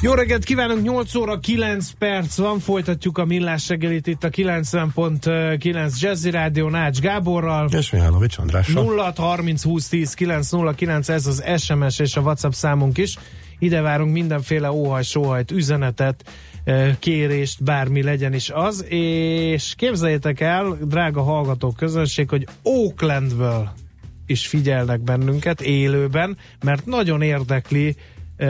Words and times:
Jó 0.00 0.12
reggelt 0.12 0.44
kívánunk, 0.44 0.82
8 0.82 1.14
óra 1.14 1.38
9 1.38 1.90
perc 1.90 2.36
van, 2.36 2.58
folytatjuk 2.58 3.18
a 3.18 3.24
millás 3.24 3.68
reggelit 3.68 4.06
itt 4.06 4.24
a 4.24 4.28
90.9 4.28 6.00
Jazzy 6.00 6.30
Rádió 6.30 6.68
Nács 6.68 6.98
Gáborral. 6.98 7.68
És 7.72 7.90
Mihálovics 7.90 8.38
Andrással. 8.38 8.84
0 8.84 9.12
30 9.16 9.62
20 9.62 9.88
10 9.88 10.14
909 10.14 11.08
ez 11.08 11.26
az 11.26 11.44
SMS 11.56 11.98
és 11.98 12.16
a 12.16 12.20
WhatsApp 12.20 12.52
számunk 12.52 12.98
is. 12.98 13.18
Ide 13.58 13.80
várunk 13.80 14.12
mindenféle 14.12 14.70
óhaj, 14.70 15.02
sóhajt, 15.02 15.50
üzenetet, 15.50 16.30
kérést, 16.98 17.64
bármi 17.64 18.02
legyen 18.02 18.34
is 18.34 18.50
az, 18.50 18.84
és 18.88 19.74
képzeljétek 19.76 20.40
el, 20.40 20.78
drága 20.80 21.22
hallgatók 21.22 21.76
közönség, 21.76 22.28
hogy 22.28 22.46
Oaklandből 22.62 23.72
is 24.26 24.46
figyelnek 24.46 25.00
bennünket 25.00 25.60
élőben, 25.60 26.36
mert 26.64 26.86
nagyon 26.86 27.22
érdekli 27.22 27.96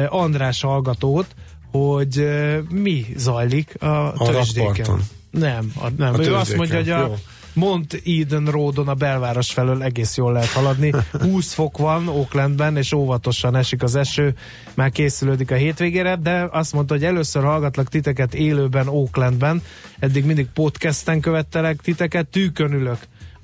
András 0.08 0.60
hallgatót, 0.60 1.26
hogy 1.70 2.28
mi 2.70 3.06
zajlik 3.16 3.82
a, 3.82 4.12
A 4.12 4.30
tőzsdéken. 4.30 5.02
Nem, 5.30 5.72
a, 5.80 5.88
nem. 5.96 6.14
A 6.14 6.18
ő 6.18 6.34
azt 6.34 6.56
mondja, 6.56 6.76
hogy 6.76 6.90
a 6.90 6.98
jó. 6.98 7.14
Mont 7.52 8.02
Eden 8.04 8.44
Roadon 8.44 8.88
a 8.88 8.94
belváros 8.94 9.52
felől 9.52 9.82
egész 9.82 10.16
jól 10.16 10.32
lehet 10.32 10.48
haladni. 10.48 10.92
20 11.20 11.52
fok 11.52 11.78
van 11.78 12.08
Oaklandben, 12.08 12.76
és 12.76 12.92
óvatosan 12.92 13.56
esik 13.56 13.82
az 13.82 13.94
eső, 13.94 14.34
már 14.74 14.90
készülődik 14.90 15.50
a 15.50 15.54
hétvégére, 15.54 16.16
de 16.16 16.48
azt 16.50 16.72
mondta, 16.72 16.94
hogy 16.94 17.04
először 17.04 17.42
hallgatlak 17.42 17.88
titeket 17.88 18.34
élőben 18.34 18.88
Oaklandben, 18.88 19.62
eddig 19.98 20.24
mindig 20.24 20.46
podcasten 20.54 21.20
követtelek 21.20 21.80
titeket, 21.80 22.26
tűkön 22.26 22.72
ülök 22.72 22.98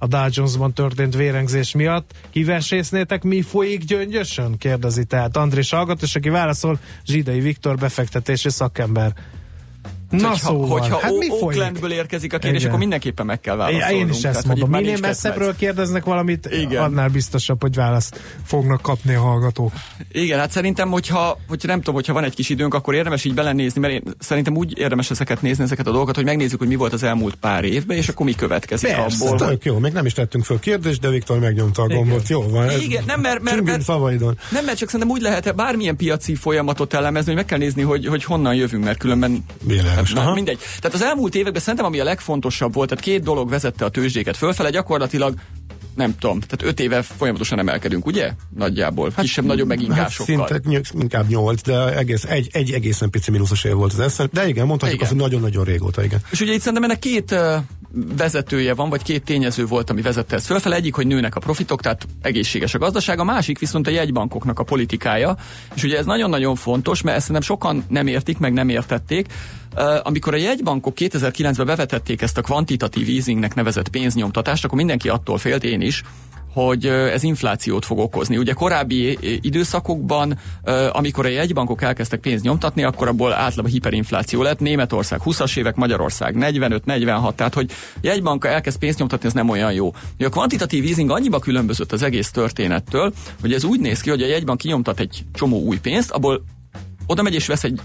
a 0.04 0.06
Dow 0.06 0.26
Jones-ban 0.30 0.72
történt 0.72 1.14
vérengzés 1.14 1.74
miatt. 1.74 2.12
Kivesésznétek, 2.30 3.22
mi 3.22 3.42
folyik 3.42 3.84
gyöngyösön? 3.84 4.58
Kérdezi 4.58 5.04
tehát 5.04 5.36
Andrés 5.36 5.70
hallgató, 5.70 6.00
és 6.02 6.14
aki 6.16 6.28
válaszol, 6.28 6.78
Zsidai 7.06 7.40
Viktor 7.40 7.76
befektetési 7.76 8.50
szakember. 8.50 9.12
Na 10.20 10.28
hogyha, 10.28 10.46
szóval, 10.46 10.68
hogyha 10.68 10.98
hát 10.98 11.10
mi 11.12 11.26
folyik? 11.28 11.42
Oaklandből 11.42 11.92
érkezik 11.92 12.32
a 12.32 12.38
kérdés, 12.38 12.58
Igen. 12.58 12.68
akkor 12.68 12.80
mindenképpen 12.80 13.26
meg 13.26 13.40
kell 13.40 13.56
válaszolnunk. 13.56 14.00
én 14.00 14.08
is 14.08 14.20
Tehát, 14.20 14.36
ezt 14.36 14.46
hogy 14.46 14.58
mondom. 14.58 14.80
Minél 14.80 14.98
messzebbről 15.00 15.38
kedvenc. 15.38 15.58
kérdeznek 15.58 16.04
valamit, 16.04 16.48
Igen. 16.52 16.82
annál 16.82 17.08
biztosabb, 17.08 17.60
hogy 17.60 17.74
választ 17.74 18.20
fognak 18.44 18.82
kapni 18.82 19.14
a 19.14 19.20
hallgatók. 19.20 19.72
Igen, 20.12 20.38
hát 20.38 20.50
szerintem, 20.50 20.90
hogyha, 20.90 21.38
hogyha 21.48 21.68
nem 21.68 21.78
tudom, 21.78 21.94
hogyha 21.94 22.12
van 22.12 22.24
egy 22.24 22.34
kis 22.34 22.48
időnk, 22.48 22.74
akkor 22.74 22.94
érdemes 22.94 23.24
így 23.24 23.34
belenézni, 23.34 23.80
mert 23.80 23.92
én 23.92 24.02
szerintem 24.18 24.56
úgy 24.56 24.78
érdemes 24.78 25.10
ezeket 25.10 25.42
nézni, 25.42 25.64
ezeket 25.64 25.86
a 25.86 25.90
dolgokat, 25.90 26.14
hogy 26.14 26.24
megnézzük, 26.24 26.58
hogy 26.58 26.68
mi 26.68 26.74
volt 26.76 26.92
az 26.92 27.02
elmúlt 27.02 27.34
pár 27.34 27.64
évben, 27.64 27.96
és 27.96 28.08
akkor 28.08 28.26
mi 28.26 28.34
következik 28.34 28.94
Persze, 28.94 29.24
abból. 29.28 29.48
Tök 29.48 29.64
jó, 29.64 29.78
még 29.78 29.92
nem 29.92 30.06
is 30.06 30.12
tettünk 30.12 30.44
föl 30.44 30.58
kérdést, 30.58 31.00
de 31.00 31.08
Viktor 31.08 31.38
megnyomta 31.38 31.82
a 31.82 31.86
gombot. 31.86 32.28
Jó 32.28 32.42
van. 32.48 32.68
ez- 32.68 32.82
Igen, 32.82 33.04
nem, 33.06 33.20
mert, 33.20 33.42
mert, 33.42 33.62
mert, 33.62 33.82
szavaidon. 33.82 34.38
nem, 34.50 34.64
mert 34.64 34.78
csak 34.78 34.88
szerintem 34.90 35.16
úgy 35.16 35.22
lehet 35.22 35.54
bármilyen 35.54 35.96
piaci 35.96 36.34
folyamatot 36.34 36.94
elemezni, 36.94 37.26
hogy 37.26 37.36
meg 37.36 37.44
kell 37.44 37.58
nézni, 37.58 37.82
hogy, 37.82 38.06
hogy 38.06 38.24
honnan 38.24 38.54
jövünk, 38.54 38.84
mert 38.84 38.98
különben 38.98 39.44
Világos, 40.08 40.12
Na, 40.12 40.20
aha. 40.20 40.34
mindegy. 40.34 40.58
Tehát 40.80 40.96
az 40.96 41.02
elmúlt 41.02 41.34
években 41.34 41.60
szerintem, 41.60 41.84
ami 41.84 42.00
a 42.00 42.04
legfontosabb 42.04 42.74
volt, 42.74 42.88
tehát 42.88 43.04
két 43.04 43.22
dolog 43.22 43.48
vezette 43.48 43.84
a 43.84 43.88
tőzsdéket 43.88 44.36
fölfele, 44.36 44.70
gyakorlatilag 44.70 45.34
nem 45.94 46.14
tudom, 46.18 46.40
tehát 46.40 46.62
öt 46.72 46.80
éve 46.80 47.02
folyamatosan 47.02 47.58
emelkedünk, 47.58 48.06
ugye? 48.06 48.32
Nagyjából. 48.56 49.12
Kisebb-nagyobb 49.16 49.68
Hát 49.68 49.78
megingásokkal. 49.78 50.46
szinte 50.46 50.68
ny- 50.68 51.02
inkább 51.02 51.28
nyolc, 51.28 51.62
de 51.62 51.96
egész, 51.96 52.24
egy, 52.24 52.48
egy 52.52 52.72
egészen 52.72 53.10
pici 53.10 53.30
mínuszos 53.30 53.64
év 53.64 53.72
volt 53.72 53.92
az 53.92 54.00
eszem. 54.00 54.28
De 54.32 54.48
igen, 54.48 54.66
mondhatjuk 54.66 55.00
Igen. 55.00 55.12
azt, 55.12 55.20
hogy 55.20 55.30
nagyon-nagyon 55.30 55.64
régóta, 55.64 56.04
igen. 56.04 56.20
És 56.30 56.40
ugye 56.40 56.52
itt 56.52 56.58
szerintem 56.60 56.82
ennek 56.82 56.98
két 56.98 57.34
vezetője 58.16 58.74
van, 58.74 58.88
vagy 58.90 59.02
két 59.02 59.24
tényező 59.24 59.66
volt, 59.66 59.90
ami 59.90 60.02
vezette 60.02 60.36
ezt 60.36 60.46
fölfele. 60.46 60.76
Egyik, 60.76 60.94
hogy 60.94 61.06
nőnek 61.06 61.36
a 61.36 61.40
profitok, 61.40 61.80
tehát 61.80 62.06
egészséges 62.22 62.74
a 62.74 62.78
gazdaság, 62.78 63.18
a 63.18 63.24
másik 63.24 63.58
viszont 63.58 63.86
a 63.86 63.90
jegybankoknak 63.90 64.58
a 64.58 64.62
politikája. 64.62 65.36
És 65.74 65.82
ugye 65.82 65.98
ez 65.98 66.04
nagyon-nagyon 66.04 66.54
fontos, 66.54 67.02
mert 67.02 67.16
ezt 67.16 67.26
szerintem 67.26 67.56
sokan 67.56 67.84
nem 67.88 68.06
értik, 68.06 68.38
meg 68.38 68.52
nem 68.52 68.68
értették. 68.68 69.26
Amikor 70.02 70.34
a 70.34 70.36
jegybankok 70.36 70.94
2009-ben 70.96 71.66
bevetették 71.66 72.22
ezt 72.22 72.38
a 72.38 72.42
kvantitatív 72.42 73.08
easingnek 73.08 73.54
nevezett 73.54 73.88
pénznyomtatást, 73.88 74.64
akkor 74.64 74.78
mindenki 74.78 75.08
attól 75.08 75.38
félt, 75.38 75.64
én 75.64 75.80
is, 75.80 76.02
hogy 76.52 76.86
ez 76.86 77.22
inflációt 77.22 77.84
fog 77.84 77.98
okozni. 77.98 78.36
Ugye 78.36 78.52
korábbi 78.52 79.18
időszakokban, 79.40 80.38
amikor 80.92 81.26
a 81.26 81.28
jegybankok 81.28 81.82
elkezdtek 81.82 82.20
pénzt 82.20 82.44
nyomtatni, 82.44 82.84
akkor 82.84 83.08
abból 83.08 83.32
általában 83.32 83.70
hiperinfláció 83.70 84.42
lett. 84.42 84.60
Németország 84.60 85.20
20-as 85.24 85.56
évek, 85.56 85.74
Magyarország 85.74 86.36
45-46, 86.38 87.34
tehát 87.34 87.54
hogy 87.54 87.70
jegybanka 88.00 88.48
elkezd 88.48 88.78
pénzt 88.78 88.98
nyomtatni, 88.98 89.26
ez 89.26 89.32
nem 89.32 89.48
olyan 89.48 89.72
jó. 89.72 89.92
A 90.18 90.28
kvantitatív 90.28 90.84
easing 90.84 91.10
annyiba 91.10 91.38
különbözött 91.38 91.92
az 91.92 92.02
egész 92.02 92.30
történettől, 92.30 93.12
hogy 93.40 93.52
ez 93.52 93.64
úgy 93.64 93.80
néz 93.80 94.00
ki, 94.00 94.10
hogy 94.10 94.22
a 94.22 94.26
jegybank 94.26 94.58
kinyomtat 94.58 95.00
egy 95.00 95.24
csomó 95.32 95.60
új 95.60 95.78
pénzt, 95.78 96.10
abból 96.10 96.44
oda 97.06 97.22
megy 97.22 97.34
és 97.34 97.46
vesz 97.46 97.64
egy 97.64 97.80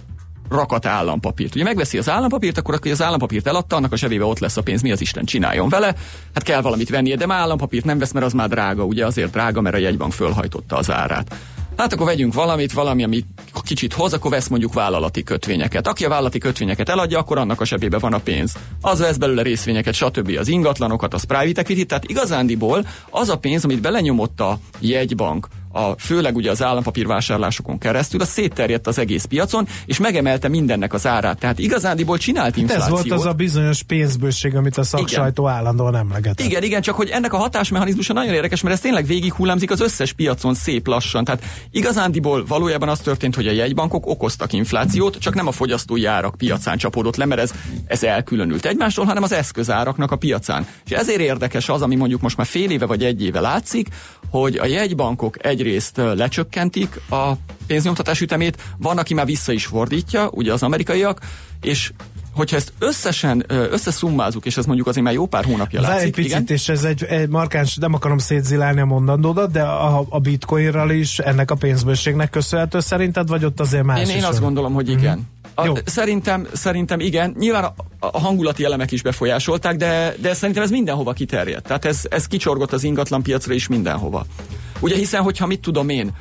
rakat 0.50 0.86
állampapírt. 0.86 1.56
Ugye 1.56 1.64
megveszi 1.64 1.98
az 1.98 2.10
állampapírt, 2.10 2.58
akkor 2.58 2.74
aki 2.74 2.92
az 2.92 3.02
állampapírt 3.02 3.48
eladta, 3.48 3.76
annak 3.76 3.92
a 3.92 3.98
zsebébe 3.98 4.24
ott 4.24 4.40
lesz 4.40 4.58
a 4.58 4.62
pénz, 4.62 4.82
mi 4.82 4.92
az 4.92 5.02
Isten 5.02 5.26
csináljon 5.26 5.70
vele. 5.70 5.96
Hát 6.34 6.44
kell 6.44 6.62
valamit 6.62 6.90
vennie, 6.90 7.16
de 7.16 7.26
már 7.26 7.40
állampapírt 7.40 7.86
nem 7.86 8.00
vesz, 8.00 8.12
mert 8.12 8.26
az 8.26 8.34
már 8.34 8.50
drága, 8.50 8.84
ugye 8.84 9.06
azért 9.06 9.32
drága, 9.32 9.62
mert 9.62 9.76
a 9.76 9.80
jegybank 9.80 10.14
fölhajtotta 10.14 10.76
az 10.76 10.92
árát. 10.92 11.36
Hát 11.80 11.94
akkor 11.94 12.06
vegyünk 12.06 12.34
valamit, 12.34 12.72
valami, 12.72 13.04
ami 13.04 13.24
kicsit 13.64 13.94
hoz, 13.94 14.14
akkor 14.14 14.32
vesz 14.32 14.48
mondjuk 14.48 14.74
vállalati 14.74 15.24
kötvényeket. 15.24 15.88
Aki 15.88 16.06
a 16.06 16.10
vállalati 16.10 16.38
kötvényeket 16.38 16.90
eladja, 16.90 17.20
akkor 17.20 17.38
annak 17.38 17.62
a 17.62 17.66
zsebébe 17.66 17.98
van 17.98 18.14
a 18.14 18.18
pénz. 18.18 18.54
Az 18.82 19.00
vesz 19.00 19.18
belőle 19.18 19.42
részvényeket, 19.42 19.94
stb. 19.94 20.36
az 20.40 20.48
ingatlanokat, 20.48 21.14
az 21.14 21.24
private 21.24 21.62
equity, 21.62 21.86
tehát 21.86 22.10
igazándiból 22.10 22.88
az 23.10 23.30
a 23.30 23.38
pénz, 23.38 23.64
amit 23.64 23.82
belenyomott 23.82 24.40
a 24.40 24.60
jegybank, 24.80 25.48
a, 25.72 25.92
főleg 26.00 26.36
ugye 26.36 26.52
az 26.52 26.64
állampapírvásárlásokon 26.64 27.78
keresztül, 27.78 28.22
az 28.22 28.30
szétterjedt 28.30 28.88
az 28.88 28.98
egész 29.00 29.24
piacon, 29.24 29.68
és 29.86 29.98
megemelte 30.00 30.48
mindennek 30.48 30.94
az 30.94 31.08
árát. 31.08 31.40
Tehát 31.40 31.60
igazándiból 31.60 32.18
csinált 32.18 32.46
Hát 32.46 32.58
inflációt. 32.58 33.00
ez 33.00 33.08
volt 33.08 33.20
az 33.20 33.26
a 33.26 33.34
bizonyos 33.34 33.84
pénzbőség, 33.84 34.56
amit 34.56 34.78
a 34.78 34.84
szaksajtó 34.84 35.48
állandóan 35.48 35.96
emlegetett. 35.96 36.46
Igen, 36.46 36.64
igen, 36.64 36.82
csak 36.82 36.96
hogy 36.96 37.10
ennek 37.10 37.34
a 37.34 37.38
hatásmechanizmusa 37.38 38.14
nagyon 38.14 38.34
érdekes, 38.34 38.62
mert 38.62 38.76
ez 38.76 38.82
tényleg 38.82 39.06
végig 39.06 39.34
hullámzik 39.34 39.72
az 39.72 39.82
összes 39.82 40.14
piacon 40.14 40.54
szép 40.54 40.88
lassan. 40.88 41.24
Tehát 41.24 41.44
igazándiból 41.72 42.46
valójában 42.46 42.90
az 42.90 43.00
történt, 43.00 43.36
hogy 43.36 43.48
a 43.48 43.52
jegybankok 43.52 44.08
okoztak 44.08 44.54
inflációt, 44.54 45.18
csak 45.20 45.36
nem 45.36 45.48
a 45.48 45.52
fogyasztói 45.52 46.06
árak 46.06 46.36
piacán 46.38 46.78
csapódott 46.78 47.16
le, 47.16 47.26
mert 47.26 47.42
ez, 47.42 47.52
ez 47.86 48.04
elkülönült 48.04 48.66
egymástól, 48.66 49.06
hanem 49.06 49.24
az 49.24 49.32
eszközáraknak 49.32 50.12
a 50.12 50.16
piacán. 50.16 50.68
És 50.86 50.92
ezért 50.92 51.20
érdekes 51.20 51.70
az, 51.70 51.82
ami 51.82 51.96
mondjuk 51.96 52.22
most 52.22 52.38
már 52.38 52.48
fél 52.48 52.70
éve 52.70 52.86
vagy 52.86 53.04
egy 53.04 53.24
éve 53.24 53.40
látszik, 53.40 53.88
hogy 54.32 54.58
a 54.58 54.66
jegybankok 54.66 55.46
egyrészt 55.60 55.98
lecsökkentik 55.98 57.02
a 57.10 57.32
pénznyomtatás 57.68 58.22
ütemét, 58.22 58.58
van, 58.78 58.98
aki 58.98 59.14
már 59.14 59.26
vissza 59.26 59.52
is 59.52 59.66
fordítja, 59.66 60.30
ugye 60.32 60.54
az 60.54 60.64
amerikaiak, 60.64 61.20
és 61.62 61.92
hogyha 62.34 62.56
ezt 62.56 62.74
összesen 62.80 63.44
ö, 63.48 63.72
összeszummázunk, 63.72 64.46
és 64.46 64.58
ez 64.58 64.66
mondjuk 64.66 64.88
azért 64.88 65.06
már 65.06 65.14
jó 65.14 65.26
pár 65.26 65.46
hónapja 65.46 65.82
Várj 65.82 65.94
egy 65.94 65.98
látszik, 65.98 66.16
picit, 66.16 66.32
igen, 66.32 66.44
és 66.48 66.70
ez 66.70 66.84
egy, 66.84 67.04
egy 67.04 67.30
markáns, 67.30 67.76
nem 67.76 67.94
akarom 67.94 68.18
szétzilálni 68.18 68.80
a 68.80 68.86
mondandódat, 68.86 69.52
de 69.52 69.62
a, 69.62 70.06
a 70.10 70.20
bitcoinral 70.20 70.92
is 70.92 71.20
ennek 71.20 71.52
a 71.52 71.56
pénzbőségnek 71.56 72.30
köszönhető 72.30 72.80
szerinted, 72.80 73.28
vagy 73.28 73.46
ott 73.46 73.60
azért 73.60 73.84
más 73.84 74.10
Én, 74.10 74.16
én 74.16 74.24
azt 74.24 74.32
van? 74.32 74.42
gondolom, 74.42 74.74
hogy 74.74 74.90
igen. 74.90 75.28
A, 75.39 75.39
Jó. 75.66 75.74
szerintem, 75.86 76.48
szerintem 76.54 77.00
igen. 77.00 77.36
Nyilván 77.40 77.64
a, 77.64 77.74
a 78.00 78.20
hangulati 78.20 78.64
elemek 78.64 78.92
is 78.92 79.02
befolyásolták, 79.02 79.76
de, 79.76 80.16
de 80.22 80.34
szerintem 80.34 80.64
ez 80.64 80.70
mindenhova 80.70 81.14
kiterjedt. 81.14 81.68
Tehát 81.68 81.86
ez, 81.86 82.02
ez 82.10 82.26
kicsorgott 82.26 82.74
az 82.74 82.84
ingatlan 82.84 83.24
piacra 83.24 83.54
is 83.54 83.68
mindenhova. 83.68 84.26
Ugye 84.80 84.96
hiszen, 84.96 85.22
hogyha 85.22 85.46
mit 85.46 85.60
tudom 85.60 85.90
én, 85.90 86.12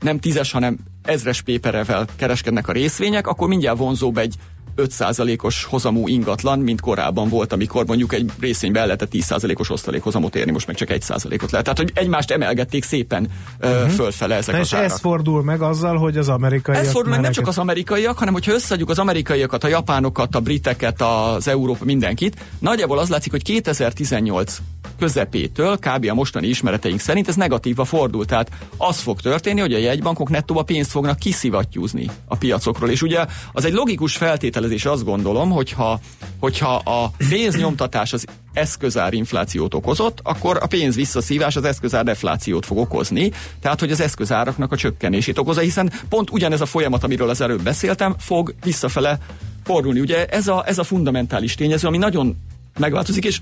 nem 0.00 0.18
tízes, 0.18 0.52
hanem 0.52 0.78
ezres 1.02 1.42
péperevel 1.42 2.06
kereskednek 2.16 2.68
a 2.68 2.72
részvények, 2.72 3.26
akkor 3.26 3.48
mindjárt 3.48 3.78
vonzóbb 3.78 4.18
egy 4.18 4.34
5%-os 4.78 5.64
hozamú 5.64 6.08
ingatlan, 6.08 6.58
mint 6.58 6.80
korábban 6.80 7.28
volt, 7.28 7.52
amikor 7.52 7.86
mondjuk 7.86 8.12
egy 8.12 8.30
részvénybe 8.40 8.80
el 8.80 8.84
lehetett 8.84 9.10
10%-os 9.12 9.70
osztalékhozamot 9.70 10.36
érni, 10.36 10.52
most 10.52 10.66
meg 10.66 10.76
csak 10.76 10.88
1%-ot 10.90 11.50
lehet. 11.50 11.50
Tehát, 11.50 11.78
hogy 11.78 11.90
egymást 11.94 12.30
emelgették 12.30 12.84
szépen 12.84 13.28
uh-huh. 13.60 13.88
fölfele 13.88 14.34
ezek 14.34 14.54
Na 14.54 14.60
az 14.60 14.66
és 14.66 14.72
árak. 14.72 14.90
ez 14.90 15.00
fordul 15.00 15.42
meg 15.42 15.62
azzal, 15.62 15.96
hogy 15.96 16.16
az 16.16 16.28
amerikaiak... 16.28 16.84
Ez 16.84 16.90
fordul 16.90 17.12
meg 17.12 17.20
nem 17.20 17.32
csak 17.32 17.46
az 17.46 17.58
amerikaiak, 17.58 18.18
hanem 18.18 18.32
hogyha 18.32 18.52
összeadjuk 18.52 18.90
az 18.90 18.98
amerikaiakat, 18.98 19.64
a 19.64 19.68
japánokat, 19.68 20.34
a 20.34 20.40
briteket, 20.40 21.02
az 21.02 21.48
Európa, 21.48 21.84
mindenkit, 21.84 22.36
nagyjából 22.58 22.98
az 22.98 23.08
látszik, 23.08 23.30
hogy 23.30 23.42
2018 23.42 24.58
közepétől, 24.98 25.78
kb. 25.78 26.06
a 26.10 26.14
mostani 26.14 26.46
ismereteink 26.46 27.00
szerint 27.00 27.28
ez 27.28 27.34
negatíva 27.34 27.84
fordul. 27.84 28.24
Tehát 28.24 28.50
az 28.76 28.98
fog 28.98 29.20
történni, 29.20 29.60
hogy 29.60 29.74
a 29.74 29.78
jegybankok 29.78 30.28
nettóba 30.28 30.62
pénzt 30.62 30.90
fognak 30.90 31.18
kiszivattyúzni 31.18 32.10
a 32.26 32.36
piacokról. 32.36 32.90
És 32.90 33.02
ugye 33.02 33.24
az 33.52 33.64
egy 33.64 33.72
logikus 33.72 34.16
feltételezés, 34.16 34.84
azt 34.84 35.04
gondolom, 35.04 35.50
hogyha, 35.50 36.00
hogyha 36.40 36.74
a 36.74 37.10
pénznyomtatás 37.28 38.12
az 38.12 38.26
eszközár 38.52 39.12
inflációt 39.12 39.74
okozott, 39.74 40.20
akkor 40.22 40.58
a 40.60 40.66
pénz 40.66 40.94
visszaszívás 40.94 41.56
az 41.56 41.64
eszközár 41.64 42.04
deflációt 42.04 42.66
fog 42.66 42.78
okozni, 42.78 43.30
tehát 43.60 43.80
hogy 43.80 43.90
az 43.90 44.00
eszközáraknak 44.00 44.72
a 44.72 44.76
csökkenését 44.76 45.38
okozza, 45.38 45.60
hiszen 45.60 45.92
pont 46.08 46.30
ugyanez 46.30 46.60
a 46.60 46.66
folyamat, 46.66 47.04
amiről 47.04 47.28
az 47.28 47.40
előbb 47.40 47.62
beszéltem, 47.62 48.14
fog 48.18 48.54
visszafele 48.64 49.18
fordulni. 49.64 50.00
Ugye 50.00 50.26
ez 50.26 50.48
a, 50.48 50.64
ez 50.66 50.78
a 50.78 50.84
fundamentális 50.84 51.54
tényező, 51.54 51.86
ami 51.86 51.98
nagyon 51.98 52.36
megváltozik, 52.78 53.24
és 53.24 53.40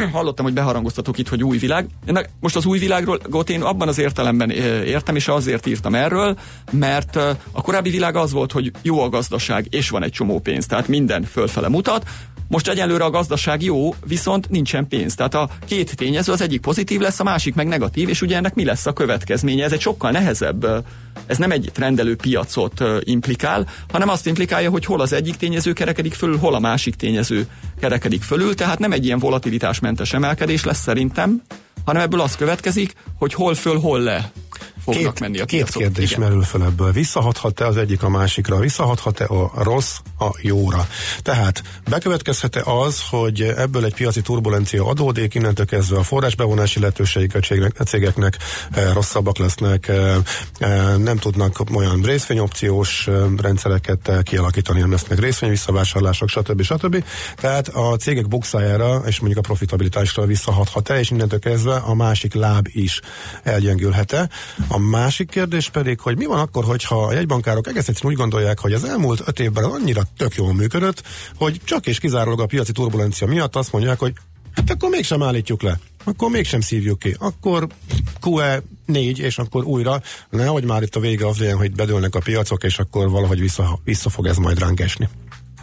hallottam, 0.12 0.44
hogy 0.44 0.54
beharangoztatok 0.54 1.18
itt, 1.18 1.28
hogy 1.28 1.44
új 1.44 1.58
világ. 1.58 1.86
Most 2.40 2.56
az 2.56 2.66
új 2.66 2.78
világról 2.78 3.20
én 3.46 3.62
abban 3.62 3.88
az 3.88 3.98
értelemben 3.98 4.50
értem, 4.50 5.16
és 5.16 5.28
azért 5.28 5.66
írtam 5.66 5.94
erről, 5.94 6.38
mert 6.70 7.16
a 7.52 7.62
korábbi 7.62 7.90
világ 7.90 8.16
az 8.16 8.32
volt, 8.32 8.52
hogy 8.52 8.70
jó 8.82 9.00
a 9.00 9.08
gazdaság, 9.08 9.66
és 9.70 9.88
van 9.88 10.02
egy 10.02 10.12
csomó 10.12 10.38
pénz, 10.38 10.66
tehát 10.66 10.88
minden 10.88 11.22
fölfele 11.22 11.68
mutat. 11.68 12.04
Most 12.52 12.68
egyelőre 12.68 13.04
a 13.04 13.10
gazdaság 13.10 13.62
jó, 13.62 13.94
viszont 14.06 14.50
nincsen 14.50 14.88
pénz. 14.88 15.14
Tehát 15.14 15.34
a 15.34 15.48
két 15.66 15.96
tényező, 15.96 16.32
az 16.32 16.40
egyik 16.40 16.60
pozitív 16.60 17.00
lesz, 17.00 17.20
a 17.20 17.24
másik 17.24 17.54
meg 17.54 17.66
negatív, 17.66 18.08
és 18.08 18.22
ugye 18.22 18.36
ennek 18.36 18.54
mi 18.54 18.64
lesz 18.64 18.86
a 18.86 18.92
következménye? 18.92 19.64
Ez 19.64 19.72
egy 19.72 19.80
sokkal 19.80 20.10
nehezebb, 20.10 20.84
ez 21.26 21.38
nem 21.38 21.50
egy 21.50 21.70
rendelő 21.74 22.16
piacot 22.16 22.84
implikál, 23.00 23.66
hanem 23.92 24.08
azt 24.08 24.26
implikálja, 24.26 24.70
hogy 24.70 24.84
hol 24.84 25.00
az 25.00 25.12
egyik 25.12 25.36
tényező 25.36 25.72
kerekedik 25.72 26.14
fölül, 26.14 26.38
hol 26.38 26.54
a 26.54 26.58
másik 26.58 26.94
tényező 26.94 27.46
kerekedik 27.80 28.22
fölül, 28.22 28.54
tehát 28.54 28.78
nem 28.78 28.92
egy 28.92 29.04
ilyen 29.04 29.18
volatilitásmentes 29.18 30.12
emelkedés 30.12 30.64
lesz 30.64 30.82
szerintem, 30.82 31.42
hanem 31.84 32.02
ebből 32.02 32.20
az 32.20 32.36
következik, 32.36 32.94
hogy 33.18 33.34
hol 33.34 33.54
föl, 33.54 33.78
hol 33.80 34.00
le 34.00 34.32
fognak 34.84 35.14
két, 35.14 35.20
menni 35.20 35.38
a 35.38 35.44
Két 35.44 35.70
kérdés 35.70 36.10
Igen. 36.10 36.22
merül 36.22 36.42
fel 36.42 36.62
ebből. 36.62 36.92
Visszahathat-e 36.92 37.66
az 37.66 37.76
egyik 37.76 38.02
a 38.02 38.08
másikra? 38.08 38.58
Visszahathat-e 38.58 39.24
a 39.24 39.62
rossz 39.62 39.98
a 40.18 40.30
jóra? 40.40 40.86
Tehát 41.22 41.62
bekövetkezhet-e 41.88 42.62
az, 42.64 43.00
hogy 43.10 43.42
ebből 43.42 43.84
egy 43.84 43.94
piaci 43.94 44.20
turbulencia 44.20 44.86
adódik, 44.86 45.34
innentől 45.34 45.66
kezdve 45.66 45.98
a 45.98 46.02
forrásbevonási 46.02 46.80
lehetőségek 46.80 47.50
a 47.78 47.82
cégeknek 47.82 48.38
e, 48.72 48.92
rosszabbak 48.92 49.38
lesznek, 49.38 49.88
e, 49.88 50.16
e, 50.58 50.96
nem 50.96 51.16
tudnak 51.16 51.62
olyan 51.74 52.00
részvényopciós 52.02 53.08
rendszereket 53.36 54.10
kialakítani, 54.22 54.80
nem 54.80 54.90
lesznek 54.90 55.18
részvényvisszavásárlások, 55.18 56.28
stb. 56.28 56.62
stb. 56.62 57.04
Tehát 57.36 57.68
a 57.68 57.96
cégek 57.96 58.28
bukszájára 58.28 59.02
és 59.06 59.18
mondjuk 59.20 59.44
a 59.44 59.46
profitabilitásra 59.46 60.26
visszahathat-e, 60.26 60.98
és 60.98 61.10
innentől 61.10 61.38
kezdve 61.38 61.74
a 61.74 61.94
másik 61.94 62.34
láb 62.34 62.68
is 62.70 63.00
elgyengülhet-e. 63.42 64.28
A 64.74 64.78
másik 64.78 65.30
kérdés 65.30 65.68
pedig, 65.68 66.00
hogy 66.00 66.16
mi 66.16 66.24
van 66.24 66.38
akkor, 66.38 66.64
hogyha 66.64 67.04
a 67.04 67.12
jegybankárok 67.12 67.66
egész 67.66 67.88
egyszerűen 67.88 68.12
úgy 68.12 68.18
gondolják, 68.18 68.58
hogy 68.58 68.72
az 68.72 68.84
elmúlt 68.84 69.22
öt 69.26 69.40
évben 69.40 69.64
annyira 69.64 70.02
tök 70.16 70.34
jól 70.34 70.54
működött, 70.54 71.02
hogy 71.36 71.60
csak 71.64 71.86
és 71.86 71.98
kizárólag 71.98 72.40
a 72.40 72.46
piaci 72.46 72.72
turbulencia 72.72 73.26
miatt 73.26 73.56
azt 73.56 73.72
mondják, 73.72 73.98
hogy 73.98 74.12
hát 74.54 74.70
akkor 74.70 74.90
mégsem 74.90 75.22
állítjuk 75.22 75.62
le, 75.62 75.78
akkor 76.04 76.30
mégsem 76.30 76.60
szívjuk 76.60 76.98
ki, 76.98 77.16
akkor 77.18 77.66
QE 78.26 78.62
4, 78.86 79.18
és 79.18 79.38
akkor 79.38 79.64
újra, 79.64 80.02
nehogy 80.30 80.64
már 80.64 80.82
itt 80.82 80.96
a 80.96 81.00
vége 81.00 81.26
az 81.26 81.38
legyen, 81.38 81.56
hogy 81.56 81.72
bedőlnek 81.72 82.14
a 82.14 82.20
piacok, 82.20 82.64
és 82.64 82.78
akkor 82.78 83.10
valahogy 83.10 83.40
vissza, 83.40 83.80
vissza 83.84 84.10
fog 84.10 84.26
ez 84.26 84.36
majd 84.36 84.58
ránk 84.58 84.80
esni. 84.80 85.08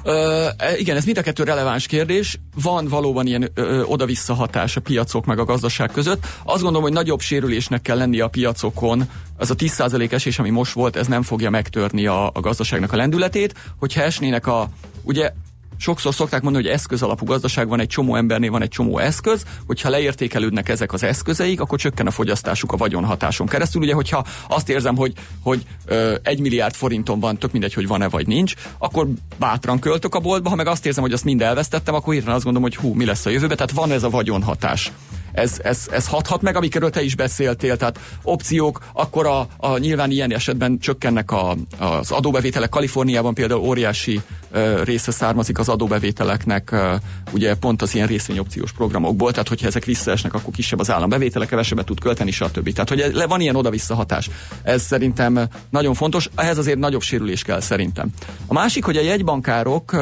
Ö, 0.04 0.48
e, 0.58 0.78
igen, 0.78 0.96
ez 0.96 1.06
mind 1.06 1.18
a 1.18 1.22
kettő 1.22 1.44
releváns 1.44 1.86
kérdés. 1.86 2.40
Van 2.62 2.88
valóban 2.88 3.28
ilyen 3.28 3.52
oda-vissza 3.84 4.34
hatás 4.34 4.76
a 4.76 4.82
piacok 4.82 5.26
meg 5.26 5.40
a 5.40 5.46
gazdaság 5.46 5.92
között. 5.92 6.26
Azt 6.44 6.62
gondolom, 6.62 6.82
hogy 6.82 6.94
nagyobb 6.94 7.20
sérülésnek 7.20 7.82
kell 7.82 7.98
lennie 7.98 8.24
a 8.24 8.28
piacokon. 8.28 9.10
Az 9.38 9.50
a 9.50 9.56
10% 9.56 10.12
esés, 10.12 10.40
ami 10.40 10.50
most 10.50 10.74
volt, 10.74 10.96
ez 10.96 11.08
nem 11.08 11.22
fogja 11.22 11.50
megtörni 11.50 12.06
a, 12.06 12.28
a 12.34 12.40
gazdaságnak 12.40 12.94
a 12.94 12.96
lendületét. 12.96 13.54
Hogyha 13.80 14.02
esnének 14.02 14.48
a... 14.48 14.70
Ugye 15.04 15.32
sokszor 15.80 16.14
szokták 16.14 16.42
mondani, 16.42 16.66
hogy 16.66 16.74
eszköz 16.74 17.02
alapú 17.02 17.26
gazdaság 17.26 17.68
van, 17.68 17.80
egy 17.80 17.88
csomó 17.88 18.16
embernél 18.16 18.52
van 18.52 18.62
egy 18.62 18.70
csomó 18.70 18.98
eszköz, 18.98 19.44
hogyha 19.68 19.90
leértékelődnek 19.90 20.70
ezek 20.70 20.94
az 20.94 21.04
eszközeik, 21.04 21.62
akkor 21.62 21.80
csökken 21.80 22.08
a 22.08 22.12
fogyasztásuk 22.12 22.72
a 22.72 22.78
vagyonhatáson 22.78 23.48
keresztül. 23.48 23.82
Ugye, 23.82 23.94
hogyha 23.94 24.26
azt 24.48 24.70
érzem, 24.70 24.96
hogy, 24.96 25.14
hogy 25.44 25.66
ö, 25.86 26.16
egy 26.24 26.40
milliárd 26.40 26.74
forintom 26.74 27.20
van, 27.20 27.38
tök 27.38 27.52
mindegy, 27.52 27.74
hogy 27.74 27.88
van-e 27.88 28.10
vagy 28.10 28.28
nincs, 28.28 28.54
akkor 28.78 29.08
bátran 29.38 29.80
költök 29.80 30.16
a 30.16 30.20
boltba, 30.20 30.50
ha 30.50 30.56
meg 30.56 30.68
azt 30.68 30.86
érzem, 30.86 31.04
hogy 31.04 31.14
azt 31.14 31.24
mind 31.24 31.42
elvesztettem, 31.42 31.94
akkor 31.94 32.14
hirtelen 32.14 32.36
azt 32.36 32.46
gondolom, 32.46 32.70
hogy 32.70 32.82
hú, 32.82 32.94
mi 32.94 33.06
lesz 33.06 33.26
a 33.26 33.30
jövőbe, 33.30 33.56
tehát 33.56 33.72
van 33.72 33.92
ez 33.92 34.04
a 34.04 34.10
vagyonhatás 34.10 34.92
ez, 35.40 35.60
ez, 35.64 35.88
ez 35.92 36.08
hathat 36.08 36.42
meg, 36.42 36.56
amikről 36.56 36.90
te 36.90 37.02
is 37.02 37.16
beszéltél, 37.16 37.78
tehát 37.78 38.00
opciók, 38.24 38.80
akkor 38.94 39.26
a, 39.26 39.48
a 39.58 39.78
nyilván 39.78 40.12
ilyen 40.12 40.34
esetben 40.34 40.80
csökkennek 40.80 41.32
a, 41.32 41.56
az 41.78 42.12
adóbevételek. 42.12 42.70
Kaliforniában 42.70 43.34
például 43.34 43.62
óriási 43.62 44.22
ö, 44.52 44.84
része 44.84 45.12
származik 45.12 45.60
az 45.60 45.70
adóbevételeknek, 45.70 46.72
ö, 46.72 46.96
ugye 47.32 47.56
pont 47.56 47.82
az 47.82 47.96
ilyen 47.96 48.08
részvényopciós 48.08 48.72
programokból, 48.72 49.32
tehát 49.32 49.48
hogyha 49.48 49.68
ezek 49.68 49.86
visszaesnek, 49.86 50.34
akkor 50.34 50.54
kisebb 50.54 50.80
az 50.80 50.92
állambevétele, 50.92 51.46
kevesebbet 51.46 51.86
tud 51.86 52.00
költeni, 52.00 52.32
stb. 52.32 52.74
Tehát, 52.74 52.90
hogy 52.90 53.12
le 53.14 53.28
van 53.28 53.42
ilyen 53.42 53.56
oda-vissza 53.56 53.96
hatás. 53.96 54.30
Ez 54.64 54.82
szerintem 54.82 55.48
nagyon 55.70 55.94
fontos, 55.94 56.30
ehhez 56.36 56.58
azért 56.58 56.78
nagyobb 56.78 57.02
sérülés 57.02 57.42
kell 57.42 57.60
szerintem. 57.60 58.10
A 58.48 58.54
másik, 58.54 58.84
hogy 58.84 58.98
a 58.98 59.02
jegybankárok 59.02 59.96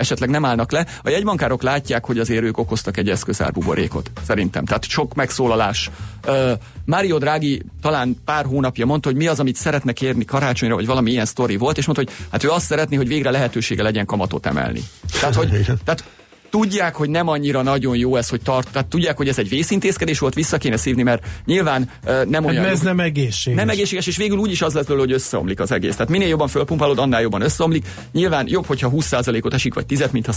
esetleg 0.00 0.30
nem 0.30 0.44
állnak 0.44 0.72
le. 0.72 0.86
A 1.02 1.08
jegybankárok 1.08 1.62
látják, 1.62 2.04
hogy 2.04 2.18
azért 2.18 2.42
ők 2.42 2.58
okoztak 2.58 2.96
egy 2.96 3.08
eszközárbuborékot, 3.08 4.10
szerintem. 4.26 4.64
Tehát 4.64 4.84
sok 4.84 5.14
megszólalás. 5.14 5.90
Uh, 6.26 6.52
Mário 6.84 7.18
Draghi 7.18 7.62
talán 7.82 8.16
pár 8.24 8.44
hónapja 8.44 8.86
mondta, 8.86 9.08
hogy 9.08 9.18
mi 9.18 9.26
az, 9.26 9.40
amit 9.40 9.56
szeretne 9.56 9.92
kérni 9.92 10.24
karácsonyra, 10.24 10.74
vagy 10.74 10.86
valami 10.86 11.10
ilyen 11.10 11.24
sztori 11.24 11.56
volt, 11.56 11.78
és 11.78 11.86
mondta, 11.86 12.04
hogy 12.04 12.24
hát 12.30 12.44
ő 12.44 12.48
azt 12.48 12.64
szeretné, 12.64 12.96
hogy 12.96 13.08
végre 13.08 13.30
lehetősége 13.30 13.82
legyen 13.82 14.06
kamatot 14.06 14.46
emelni. 14.46 14.82
Tehát, 15.20 15.34
hogy, 15.34 15.66
tehát 15.84 16.04
tudják, 16.50 16.94
hogy 16.94 17.10
nem 17.10 17.28
annyira 17.28 17.62
nagyon 17.62 17.96
jó 17.96 18.16
ez, 18.16 18.28
hogy 18.28 18.42
tart, 18.42 18.68
tehát 18.72 18.88
tudják, 18.88 19.16
hogy 19.16 19.28
ez 19.28 19.38
egy 19.38 19.48
vészintézkedés 19.48 20.18
volt, 20.18 20.34
vissza 20.34 20.58
kéne 20.58 20.76
szívni, 20.76 21.02
mert 21.02 21.26
nyilván 21.44 21.90
uh, 22.04 22.24
nem 22.24 22.42
hát 22.42 22.52
olyan. 22.52 22.64
Ez 22.64 22.80
nem 22.80 23.00
egészséges. 23.00 23.58
Nem 23.58 23.68
egészséges, 23.68 24.06
és 24.06 24.16
végül 24.16 24.38
úgy 24.38 24.50
is 24.50 24.62
az 24.62 24.74
lesz 24.74 24.84
belőle, 24.84 25.04
hogy 25.04 25.14
összeomlik 25.14 25.60
az 25.60 25.72
egész. 25.72 25.92
Tehát 25.92 26.10
minél 26.10 26.28
jobban 26.28 26.48
fölpumpálod, 26.48 26.98
annál 26.98 27.20
jobban 27.20 27.42
összeomlik. 27.42 27.86
Nyilván 28.12 28.48
jobb, 28.48 28.66
hogyha 28.66 28.90
20%-ot 28.92 29.54
esik, 29.54 29.74
vagy 29.74 29.86
10 29.86 30.08
mint 30.12 30.26
ha 30.26 30.32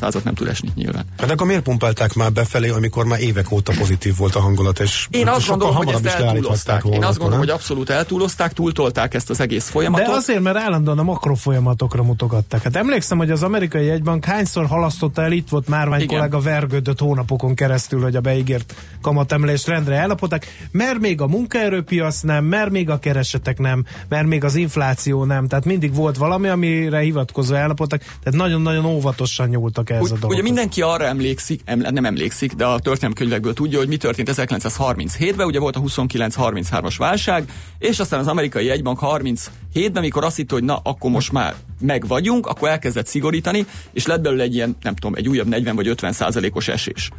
százat 0.00 0.24
nem 0.24 0.34
tud 0.34 0.48
esni, 0.48 0.68
nyilván. 0.74 1.04
Hát 1.18 1.30
akkor 1.30 1.46
miért 1.46 1.62
pumpálták 1.62 2.14
már 2.14 2.32
befelé, 2.32 2.68
amikor 2.68 3.04
már 3.04 3.20
évek 3.20 3.52
óta 3.52 3.72
pozitív 3.78 4.16
volt 4.16 4.34
a 4.34 4.40
hangulat, 4.40 4.80
és 4.80 5.06
Én 5.10 5.28
azt 5.28 5.48
gondolom, 5.48 5.74
hogy 5.74 5.88
ezt 5.88 6.04
eltúlozták. 6.04 6.84
Én 6.92 7.04
azt 7.04 7.18
gondolom, 7.18 7.38
hogy 7.38 7.50
abszolút 7.50 7.90
eltúlozták, 7.90 8.52
túltolták 8.52 9.14
ezt 9.14 9.30
az 9.30 9.40
egész 9.40 9.68
folyamatot. 9.68 10.06
De 10.06 10.12
azért, 10.12 10.40
mert 10.40 10.56
állandóan 10.56 10.98
a 10.98 11.02
makrofolyamatokra 11.02 12.02
mutogattak. 12.02 12.62
Hát 12.62 12.76
emlékszem, 12.76 13.18
hogy 13.18 13.30
az 13.30 13.42
amerikai 13.42 13.84
jegybank 13.84 14.24
hányszor 14.24 14.66
halasztotta 14.66 15.22
el, 15.22 15.32
itt 15.32 15.47
volt 15.48 15.68
Márvány 15.68 16.06
kollega 16.06 16.40
vergődött 16.40 16.98
hónapokon 16.98 17.54
keresztül, 17.54 18.02
hogy 18.02 18.16
a 18.16 18.20
beígért 18.20 18.74
kamatemelést 19.02 19.66
rendre 19.66 19.96
ellapották, 19.96 20.46
mert 20.70 20.98
még 20.98 21.20
a 21.20 21.26
munkaerőpiac 21.26 22.20
nem, 22.20 22.44
mert 22.44 22.70
még 22.70 22.90
a 22.90 22.98
keresetek 22.98 23.58
nem, 23.58 23.84
mert 24.08 24.26
még 24.26 24.44
az 24.44 24.54
infláció 24.54 25.24
nem, 25.24 25.48
tehát 25.48 25.64
mindig 25.64 25.94
volt 25.94 26.16
valami, 26.16 26.48
amire 26.48 26.98
hivatkozva 26.98 27.56
ellapottak, 27.56 28.00
tehát 28.00 28.38
nagyon-nagyon 28.38 28.84
óvatosan 28.84 29.48
nyúltak 29.48 29.90
ez 29.90 30.10
a 30.10 30.14
dolog. 30.14 30.30
Ugye 30.30 30.42
mindenki 30.42 30.82
arra 30.82 31.04
emlékszik, 31.04 31.60
em, 31.64 31.78
nem 31.78 32.04
emlékszik, 32.04 32.52
de 32.52 32.64
a 32.64 32.78
történelmkönyvekből 32.78 33.52
tudja, 33.52 33.78
hogy 33.78 33.88
mi 33.88 33.96
történt 33.96 34.28
1937-ben, 34.28 35.46
ugye 35.46 35.58
volt 35.58 35.76
a 35.76 35.80
29-33-as 35.80 36.94
válság, 36.98 37.52
és 37.78 37.98
aztán 37.98 38.20
az 38.20 38.26
amerikai 38.26 38.64
jegybank 38.64 38.98
37-ben, 39.02 40.02
mikor 40.02 40.24
azt 40.24 40.36
hitt, 40.36 40.50
hogy 40.50 40.64
na, 40.64 40.80
akkor 40.82 41.10
most 41.10 41.32
már 41.32 41.54
meg 41.80 42.06
vagyunk, 42.06 42.46
akkor 42.46 42.68
elkezdett 42.68 43.06
szigorítani, 43.06 43.66
és 43.92 44.06
lett 44.06 44.20
belőle 44.20 44.42
egy 44.42 44.54
ilyen, 44.54 44.76
nem 44.82 44.94
tudom, 44.94 45.14
egy 45.14 45.28
újabb 45.38 45.52
40 45.52 45.76
vagy 45.76 45.88
50 45.88 46.12
százalékos 46.12 46.68
esés. 46.68 47.10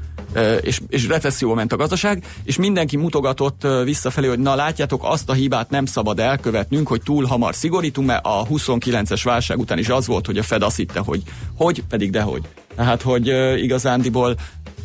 És, 0.62 0.80
és 0.88 1.08
recesszióba 1.08 1.56
ment 1.56 1.74
a 1.74 1.76
gazdaság, 1.76 2.26
és 2.44 2.58
mindenki 2.58 2.98
mutogatott 2.98 3.68
visszafelé, 3.84 4.28
hogy 4.28 4.40
na 4.40 4.56
látjátok, 4.56 5.02
azt 5.04 5.30
a 5.30 5.34
hibát 5.34 5.70
nem 5.70 5.86
szabad 5.86 6.20
elkövetnünk, 6.20 6.88
hogy 6.88 7.02
túl 7.02 7.26
hamar 7.26 7.56
szigorítunk, 7.56 8.08
mert 8.08 8.26
a 8.26 8.46
29-es 8.46 9.22
válság 9.24 9.60
után 9.60 9.78
is 9.78 9.90
az 9.90 10.08
volt, 10.08 10.26
hogy 10.26 10.38
a 10.38 10.44
Fed 10.44 10.62
azt 10.62 10.76
hitte, 10.76 11.00
hogy 11.00 11.24
hogy, 11.56 11.84
pedig 11.90 12.12
dehogy. 12.12 12.42
Tehát, 12.76 13.02
hogy 13.02 13.28
igazándiból 13.64 14.36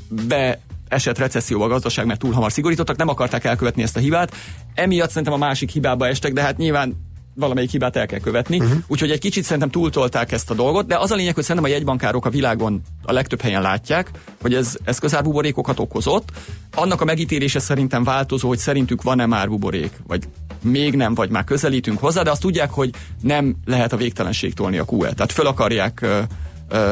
be 0.09 0.61
esett 0.89 1.19
recesszióba 1.19 1.65
a 1.65 1.69
gazdaság, 1.69 2.07
mert 2.07 2.21
túl 2.21 2.33
hamar 2.33 2.53
szigorítottak, 2.53 2.97
nem 2.97 3.09
akarták 3.09 3.45
elkövetni 3.45 3.83
ezt 3.83 3.97
a 3.97 4.01
hibát. 4.01 4.35
Emiatt 4.75 5.09
szerintem 5.09 5.33
a 5.33 5.37
másik 5.37 5.71
hibába 5.71 6.07
estek, 6.07 6.33
de 6.33 6.43
hát 6.43 6.57
nyilván 6.57 6.97
valamelyik 7.35 7.71
hibát 7.71 7.97
el 7.97 8.07
kell 8.07 8.19
követni. 8.19 8.59
Uh-huh. 8.59 8.79
Úgyhogy 8.87 9.11
egy 9.11 9.19
kicsit 9.19 9.45
szerintem 9.45 9.71
túltolták 9.71 10.33
ezt 10.33 10.51
a 10.51 10.55
dolgot, 10.55 10.87
de 10.87 10.99
az 10.99 11.11
a 11.11 11.15
lényeg, 11.15 11.35
hogy 11.35 11.45
szerintem 11.45 11.71
a 11.71 11.75
jegybankárok 11.75 12.27
a 12.27 12.31
világon 12.31 12.83
a 13.03 13.13
legtöbb 13.13 13.41
helyen 13.41 13.63
látják, 13.63 14.11
hogy 14.43 14.55
ez, 14.55 14.77
ez 14.85 14.99
közárbuborékokat 14.99 15.79
okozott. 15.79 16.29
Annak 16.75 17.01
a 17.01 17.05
megítélése 17.05 17.59
szerintem 17.59 18.05
változó, 18.05 18.49
hogy 18.49 18.59
szerintük 18.59 19.03
van-e 19.03 19.27
már 19.27 19.49
buborék, 19.49 19.93
vagy 20.07 20.25
még 20.63 20.95
nem, 20.95 21.15
vagy 21.15 21.31
már 21.31 21.45
közelítünk 21.45 21.99
hozzá, 21.99 22.23
de 22.23 22.31
azt 22.31 22.41
tudják, 22.41 22.71
hogy 22.71 22.91
nem 23.23 23.57
lehet 23.65 23.93
a 23.93 23.97
végtelenség 23.97 24.55
tolni 24.55 24.79
a 24.79 24.85
QE. 24.89 25.13
Tehát 25.13 25.33
föl 25.33 25.47
akarják 25.47 26.07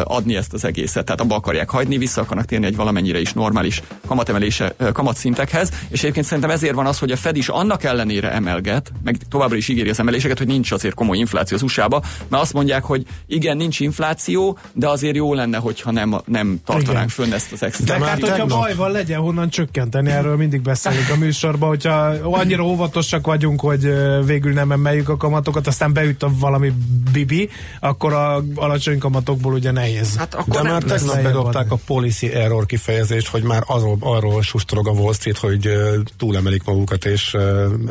adni 0.04 0.36
ezt 0.36 0.52
az 0.52 0.64
egészet, 0.64 1.04
tehát 1.04 1.20
abba 1.20 1.34
akarják 1.34 1.70
hagyni, 1.70 1.98
vissza 1.98 2.20
akarnak 2.20 2.44
térni 2.44 2.66
egy 2.66 2.76
valamennyire 2.76 3.20
is 3.20 3.32
normális 3.32 3.82
kamatemelése, 4.06 4.74
kamatszintekhez, 4.92 5.70
és 5.88 6.00
egyébként 6.00 6.26
szerintem 6.26 6.50
ezért 6.50 6.74
van 6.74 6.86
az, 6.86 6.98
hogy 6.98 7.10
a 7.10 7.16
Fed 7.16 7.36
is 7.36 7.48
annak 7.48 7.84
ellenére 7.84 8.32
emelget, 8.32 8.92
meg 9.04 9.16
továbbra 9.28 9.56
is 9.56 9.68
ígéri 9.68 9.88
az 9.88 9.98
emeléseket, 9.98 10.38
hogy 10.38 10.46
nincs 10.46 10.72
azért 10.72 10.94
komoly 10.94 11.18
infláció 11.18 11.56
az 11.56 11.62
USA-ba, 11.62 12.02
mert 12.28 12.42
azt 12.42 12.52
mondják, 12.52 12.84
hogy 12.84 13.06
igen, 13.26 13.56
nincs 13.56 13.80
infláció, 13.80 14.58
de 14.72 14.88
azért 14.88 15.16
jó 15.16 15.34
lenne, 15.34 15.58
hogyha 15.58 15.90
nem, 15.90 16.16
nem 16.24 16.60
tartanánk 16.64 16.88
igen. 16.88 17.08
fönn 17.08 17.32
ezt 17.32 17.52
az 17.52 17.62
extra. 17.62 17.84
De, 17.84 17.98
de 17.98 18.04
hát, 18.04 18.20
hogyha 18.20 18.36
tegnap... 18.36 18.58
baj 18.58 18.74
van, 18.74 18.90
legyen 18.90 19.20
honnan 19.20 19.48
csökkenteni, 19.48 20.10
erről 20.10 20.36
mindig 20.36 20.62
beszélünk 20.62 21.08
a 21.10 21.16
műsorban, 21.16 21.68
hogyha 21.68 22.14
annyira 22.22 22.62
óvatosak 22.62 23.26
vagyunk, 23.26 23.60
hogy 23.60 23.92
végül 24.24 24.52
nem 24.52 24.72
emeljük 24.72 25.08
a 25.08 25.16
kamatokat, 25.16 25.66
aztán 25.66 25.92
beüt 25.92 26.22
a 26.22 26.30
valami 26.38 26.72
bibi, 27.12 27.48
akkor 27.80 28.12
a 28.12 28.44
alacsony 28.54 28.98
kamatokból 28.98 29.52
ugye 29.62 29.70
nehéz. 29.70 30.16
Hát 30.16 30.34
akkor 30.34 30.62
De 30.62 30.70
már 30.70 30.82
tegnap 30.82 31.22
bedobták 31.22 31.72
a 31.72 31.78
policy 31.86 32.32
error 32.32 32.66
kifejezést, 32.66 33.28
hogy 33.28 33.42
már 33.42 33.62
arról, 33.66 33.96
arról 34.00 34.42
sustorog 34.42 34.88
a 34.88 34.90
Wall 34.90 35.12
Street, 35.12 35.38
hogy 35.38 35.70
túlemelik 36.16 36.64
magukat, 36.64 37.04
és 37.04 37.36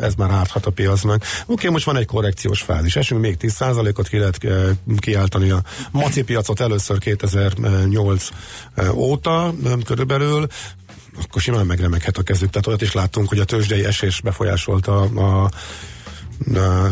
ez 0.00 0.14
már 0.14 0.30
árthat 0.30 0.66
a 0.66 0.70
piacnak. 0.70 1.16
Oké, 1.16 1.52
okay, 1.52 1.70
most 1.70 1.84
van 1.84 1.96
egy 1.96 2.06
korrekciós 2.06 2.60
fázis. 2.60 2.96
Esünk 2.96 3.20
még 3.20 3.36
10%-ot 3.40 4.08
ki 4.08 4.18
lehet 4.18 4.38
kiáltani 4.98 5.50
a 5.50 5.62
maci 5.90 6.22
piacot 6.22 6.60
először 6.60 6.98
2008 6.98 8.28
óta 8.94 9.54
körülbelül 9.84 10.46
akkor 11.24 11.42
simán 11.42 11.66
megremeghet 11.66 12.16
a 12.16 12.22
kezük. 12.22 12.50
Tehát 12.50 12.66
olyat 12.66 12.82
is 12.82 12.92
láttunk, 12.92 13.28
hogy 13.28 13.38
a 13.38 13.44
tőzsdei 13.44 13.84
esés 13.84 14.20
befolyásolta 14.20 15.00
a, 15.00 15.44
a 15.44 15.50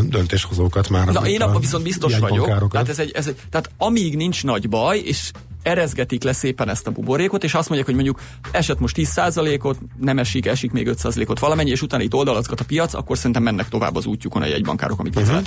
döntéshozókat 0.08 0.88
már. 0.88 1.06
Na, 1.06 1.28
én 1.28 1.42
abban 1.42 1.60
viszont 1.60 1.84
biztos 1.84 2.18
vagyok. 2.18 2.68
Tehát, 2.70 2.88
ez 2.88 2.98
egy, 2.98 3.10
ez 3.10 3.26
egy, 3.26 3.36
tehát 3.50 3.70
amíg 3.78 4.16
nincs 4.16 4.44
nagy 4.44 4.68
baj, 4.68 4.98
és 4.98 5.30
erezgetik 5.62 6.22
le 6.22 6.32
szépen 6.32 6.68
ezt 6.68 6.86
a 6.86 6.90
buborékot, 6.90 7.44
és 7.44 7.54
azt 7.54 7.68
mondják, 7.68 7.86
hogy 7.86 7.94
mondjuk 7.94 8.20
esett 8.50 8.80
most 8.80 8.96
10%-ot, 8.98 9.78
nem 10.00 10.18
esik, 10.18 10.46
esik 10.46 10.70
még 10.72 10.88
5%-ot 10.90 11.38
valamennyi, 11.38 11.70
és 11.70 11.82
utána 11.82 12.02
itt 12.02 12.14
oldalazgat 12.14 12.60
a 12.60 12.64
piac, 12.64 12.94
akkor 12.94 13.16
szerintem 13.16 13.42
mennek 13.42 13.68
tovább 13.68 13.96
az 13.96 14.06
útjukon 14.06 14.42
a 14.42 14.46
jegybankárok, 14.46 14.98
amit 14.98 15.16
uh-huh. 15.16 15.42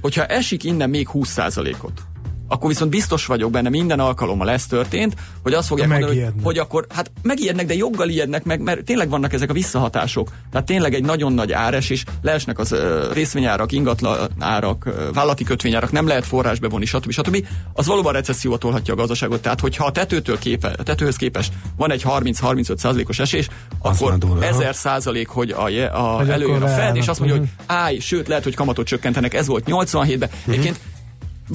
Hogyha 0.00 0.26
esik 0.26 0.64
innen 0.64 0.90
még 0.90 1.08
20%-ot, 1.12 2.02
akkor 2.48 2.68
viszont 2.68 2.90
biztos 2.90 3.26
vagyok 3.26 3.50
benne, 3.50 3.68
minden 3.68 4.00
alkalommal 4.00 4.50
ez 4.50 4.66
történt, 4.66 5.14
hogy 5.42 5.52
azt 5.52 5.66
fogják 5.66 5.88
mondani, 5.88 6.20
hogy, 6.20 6.32
hogy 6.42 6.58
akkor, 6.58 6.86
hát 6.94 7.10
megijednek, 7.22 7.66
de 7.66 7.74
joggal 7.74 8.08
ijednek 8.08 8.44
meg, 8.44 8.60
mert 8.60 8.84
tényleg 8.84 9.08
vannak 9.08 9.32
ezek 9.32 9.50
a 9.50 9.52
visszahatások. 9.52 10.32
Tehát 10.50 10.66
tényleg 10.66 10.94
egy 10.94 11.04
nagyon 11.04 11.32
nagy 11.32 11.52
áres, 11.52 11.90
és 11.90 12.04
leesnek 12.22 12.58
az 12.58 12.72
uh, 12.72 13.12
részvényárak, 13.12 13.72
ingatlan 13.72 14.28
árak, 14.38 14.84
uh, 14.86 15.14
vállalati 15.14 15.44
kötvényárak, 15.44 15.92
nem 15.92 16.06
lehet 16.06 16.26
forrás 16.26 16.58
bevonni, 16.58 16.84
stb. 16.84 17.10
stb. 17.10 17.46
Az 17.72 17.86
valóban 17.86 18.12
recesszióba 18.12 18.58
tolhatja 18.58 18.94
a 18.94 18.96
gazdaságot. 18.96 19.42
Tehát, 19.42 19.60
hogyha 19.60 19.84
a 19.84 19.92
tetőtől 19.92 20.38
képe, 20.38 20.74
a 20.78 20.82
tetőhöz 20.82 21.16
képest 21.16 21.52
van 21.76 21.90
egy 21.90 22.02
30-35 22.06 22.76
százalékos 22.76 23.18
esés, 23.18 23.48
az 23.78 24.02
akkor 24.02 24.18
1000 24.40 24.74
százalék, 24.74 25.28
hogy 25.28 25.50
a, 25.50 25.64
a, 26.16 26.28
előjön 26.28 26.62
a 26.62 26.68
Fed, 26.68 26.96
és 26.96 27.08
azt 27.08 27.18
mondja, 27.18 27.38
hogy 27.38 27.46
mhm. 27.46 27.76
állj, 27.78 27.98
sőt, 27.98 28.28
lehet, 28.28 28.44
hogy 28.44 28.54
kamatot 28.54 28.86
csökkentenek. 28.86 29.34
Ez 29.34 29.46
volt 29.46 29.64
87-ben. 29.66 30.28
Uh-huh. 30.28 30.54
Egyébként 30.54 30.80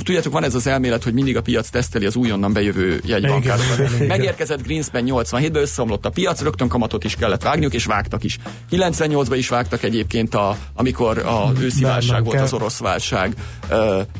tudjátok, 0.04 0.34
van 0.34 0.44
ez 0.44 0.56
az 0.56 0.68
elmélet, 0.68 1.04
hogy 1.04 1.14
mindig 1.14 1.38
a 1.38 1.42
piac 1.42 1.70
teszteli 1.70 2.06
az 2.06 2.16
újonnan 2.16 2.54
bejövő 2.54 3.02
jegybankárokat. 3.06 4.08
Megérkezett 4.08 4.64
Greenspan 4.64 5.04
87-ben, 5.06 5.62
összeomlott 5.62 6.06
a 6.06 6.10
piac, 6.10 6.42
rögtön 6.42 6.68
kamatot 6.68 7.04
is 7.04 7.16
kellett 7.16 7.44
vágniuk, 7.44 7.74
és 7.74 7.86
vágtak 7.86 8.24
is. 8.24 8.38
98-ban 8.72 9.36
is 9.36 9.50
vágtak 9.50 9.84
egyébként, 9.84 10.36
a, 10.36 10.58
amikor 10.74 11.18
a 11.18 11.52
őszi 11.60 11.84
válság 11.84 12.24
volt, 12.24 12.40
az 12.40 12.54
orosz 12.54 12.80
válság. 12.80 13.34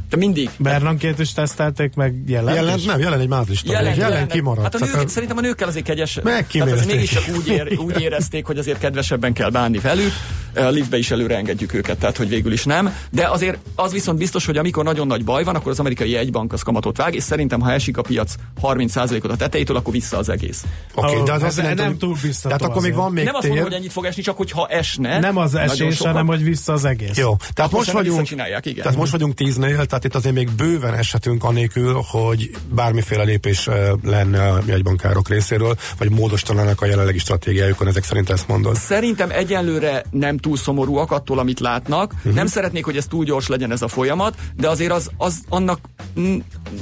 De 0.10 0.18
mindig. 0.18 0.50
Bernankét 0.58 1.20
is 1.20 1.34
tesztelték, 1.34 1.96
meg 1.96 2.16
jelent? 2.28 2.58
Jelent, 2.58 2.86
nem, 2.86 3.00
jelen 3.00 3.20
egy 3.20 3.28
mázlista. 3.28 3.72
Jelen, 3.72 3.96
jelen, 3.96 4.12
jelen 4.12 4.28
kimaradt. 4.28 4.62
Hát 4.62 4.90
a 4.90 4.98
nők, 4.98 5.08
szerintem 5.08 5.38
a 5.38 5.42
nőkkel 5.42 5.68
azért 5.68 5.86
kegyes. 5.86 6.20
Tehát 6.24 6.56
azért 6.56 6.86
mégis 6.86 7.10
csak 7.10 7.24
úgy, 7.38 7.48
ér, 7.48 7.78
úgy 7.78 8.02
érezték, 8.02 8.46
hogy 8.46 8.58
azért 8.58 8.80
kedvesebben 8.80 9.34
kell 9.34 9.50
bánni 9.50 9.80
velük. 9.80 10.12
A 10.56 10.70
liftbe 10.70 10.98
is 10.98 11.12
előre 11.12 11.36
engedjük 11.36 11.74
őket, 11.74 11.98
tehát 11.98 12.18
hogy 12.18 12.30
végül 12.30 12.52
is 12.52 12.64
nem. 12.64 12.96
De 13.10 13.28
azért 13.28 13.58
az 13.76 13.92
viszont 13.92 14.18
biztos, 14.18 14.46
hogy 14.46 14.58
amikor 14.58 14.84
nagyon 14.84 15.08
nagy 15.08 15.24
baj 15.24 15.44
van, 15.44 15.56
akkor 15.56 15.72
az 15.72 15.80
amerikai 15.80 16.16
egybank 16.16 16.54
az 16.54 16.62
kamatot 16.62 16.98
vág, 16.98 17.16
és 17.16 17.24
szerintem, 17.24 17.60
ha 17.60 17.72
esik 17.72 17.98
a 17.98 18.02
piac 18.02 18.36
30%-ot 18.62 19.32
a 19.32 19.36
tetejétől, 19.36 19.76
akkor 19.76 19.94
vissza 19.94 20.18
az 20.18 20.30
egész. 20.30 20.64
Oké, 20.96 21.12
okay, 21.12 21.24
de 21.24 21.32
az 21.32 21.44
az 21.44 21.56
nem, 21.56 21.76
nem 21.76 21.98
túl 21.98 22.16
vissza. 22.22 22.48
Tehát 22.48 22.62
akkor 22.62 22.82
még 22.82 22.94
van 22.94 23.12
még 23.12 23.26
Nem 23.26 23.36
azt 23.36 23.48
mondom, 23.48 23.66
hogy 23.66 23.74
ennyit 23.74 23.92
fog 23.92 24.06
esni, 24.06 24.22
csak 24.22 24.38
hogyha 24.38 24.68
esne. 24.68 25.20
Nem 25.20 25.38
az 25.38 25.56
esés, 25.56 25.98
hanem 25.98 26.26
hogy 26.26 26.44
vissza 26.44 26.74
az 26.74 26.86
egész. 26.86 27.18
Jó, 27.18 27.36
tehát 27.54 27.72
most 27.72 27.92
vagyunk, 27.92 28.32
igen. 28.32 28.74
tehát 28.76 28.96
most 28.96 29.12
vagyunk 29.12 29.34
tíznél, 29.34 29.86
tehát 29.86 30.04
itt 30.04 30.16
azért 30.16 30.36
még 30.36 30.50
bőven 30.52 30.94
eshetünk 30.94 31.44
anélkül, 31.44 32.02
hogy 32.08 32.52
bármiféle 32.70 33.24
lépés 33.24 33.70
lenne 34.04 34.50
a 34.50 34.62
jegybankárok 34.66 35.30
részéről, 35.30 35.76
vagy 35.98 36.10
módosítanának 36.10 36.82
a 36.82 36.86
jelenlegi 36.86 37.18
stratégiájukon, 37.18 37.88
ezek 37.88 38.04
szerint 38.04 38.30
ezt 38.30 38.48
mondod. 38.48 38.76
Szerintem 38.76 39.30
egyenlőre 39.32 40.04
nem 40.12 40.38
túl 40.44 40.58
szomorúak 40.58 41.12
attól, 41.12 41.40
amit 41.40 41.60
látnak. 41.60 42.14
Uh-huh. 42.14 42.34
Nem 42.34 42.46
szeretnék, 42.46 42.86
hogy 42.86 42.98
ez 42.98 43.08
túl 43.08 43.26
gyors 43.26 43.48
legyen 43.48 43.72
ez 43.72 43.82
a 43.82 43.88
folyamat, 43.88 44.36
de 44.56 44.70
azért 44.70 44.92
az, 44.92 45.10
az 45.18 45.40
annak 45.50 45.80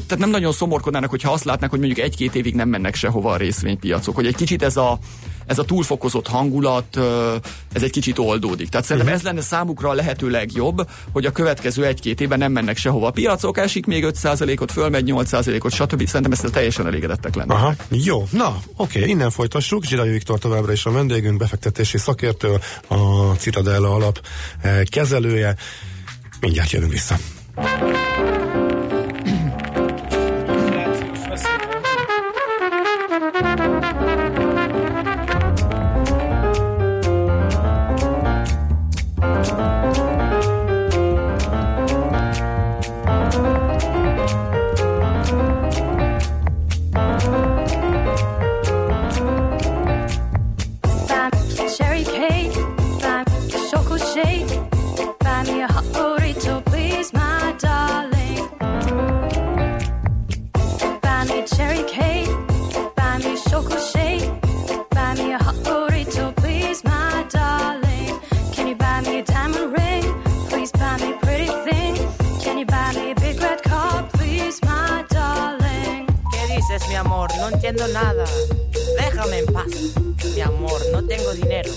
tehát 0.08 0.18
nem 0.18 0.30
nagyon 0.30 0.51
szomorkodnának, 0.51 1.10
hogyha 1.10 1.32
azt 1.32 1.44
látnák, 1.44 1.70
hogy 1.70 1.80
mondjuk 1.80 2.06
egy-két 2.06 2.36
évig 2.36 2.56
nem 2.56 2.70
mennek 2.70 2.96
sehova 2.96 3.32
a 3.32 3.38
részvénypiacok, 3.38 4.15
hogy 4.15 4.25
egy 4.25 4.36
kicsit 4.36 4.63
ez 4.63 4.77
a, 4.77 5.00
ez 5.51 5.60
a 5.60 5.63
túlfokozott 5.63 6.27
hangulat, 6.27 6.98
ez 7.74 7.84
egy 7.84 7.91
kicsit 7.91 8.17
oldódik. 8.17 8.70
Tehát 8.70 8.86
szerintem 8.86 9.13
uh-huh. 9.13 9.27
ez 9.27 9.34
lenne 9.34 9.48
számukra 9.48 9.89
a 9.89 9.93
lehető 9.93 10.29
legjobb, 10.29 10.89
hogy 11.12 11.25
a 11.25 11.31
következő 11.31 11.86
egy-két 11.86 12.22
évben 12.22 12.38
nem 12.38 12.51
mennek 12.51 12.77
sehova 12.77 13.08
a 13.08 13.12
piacok, 13.12 13.58
esik 13.58 13.86
még 13.86 14.05
5%-ot, 14.08 14.72
fölmegy 14.72 15.12
8%-ot, 15.12 15.74
stb. 15.74 16.08
Szerintem 16.08 16.31
ezt 16.31 16.51
teljesen 16.51 16.86
elégedettek 16.88 17.36
lennek. 17.36 17.58
Aha. 17.58 17.74
Jó, 17.89 18.27
na, 18.31 18.60
oké, 18.75 19.05
innen 19.05 19.29
folytassuk. 19.29 19.84
Zsirai 19.84 20.10
Viktor 20.10 20.39
továbbra 20.39 20.72
is 20.72 20.86
a 20.86 20.91
vendégünk, 20.91 21.38
befektetési 21.38 21.98
szakértő, 21.98 22.60
a 22.88 22.96
Citadella 23.38 23.93
alap 23.93 24.22
eh, 24.62 24.81
kezelője. 24.84 25.55
Mindjárt 26.39 26.72
jövünk 26.72 26.91
vissza. 26.91 27.17
mi 76.91 76.98
amor, 76.98 77.29
no 77.38 77.48
entiendo 77.48 77.88
nada. 77.88 78.25
Déjame 79.00 79.39
en 79.39 79.45
paz, 79.45 79.71
mi 80.36 80.41
amor, 80.41 80.81
no 80.91 81.01
tengo 81.07 81.31
dinero. 81.31 81.71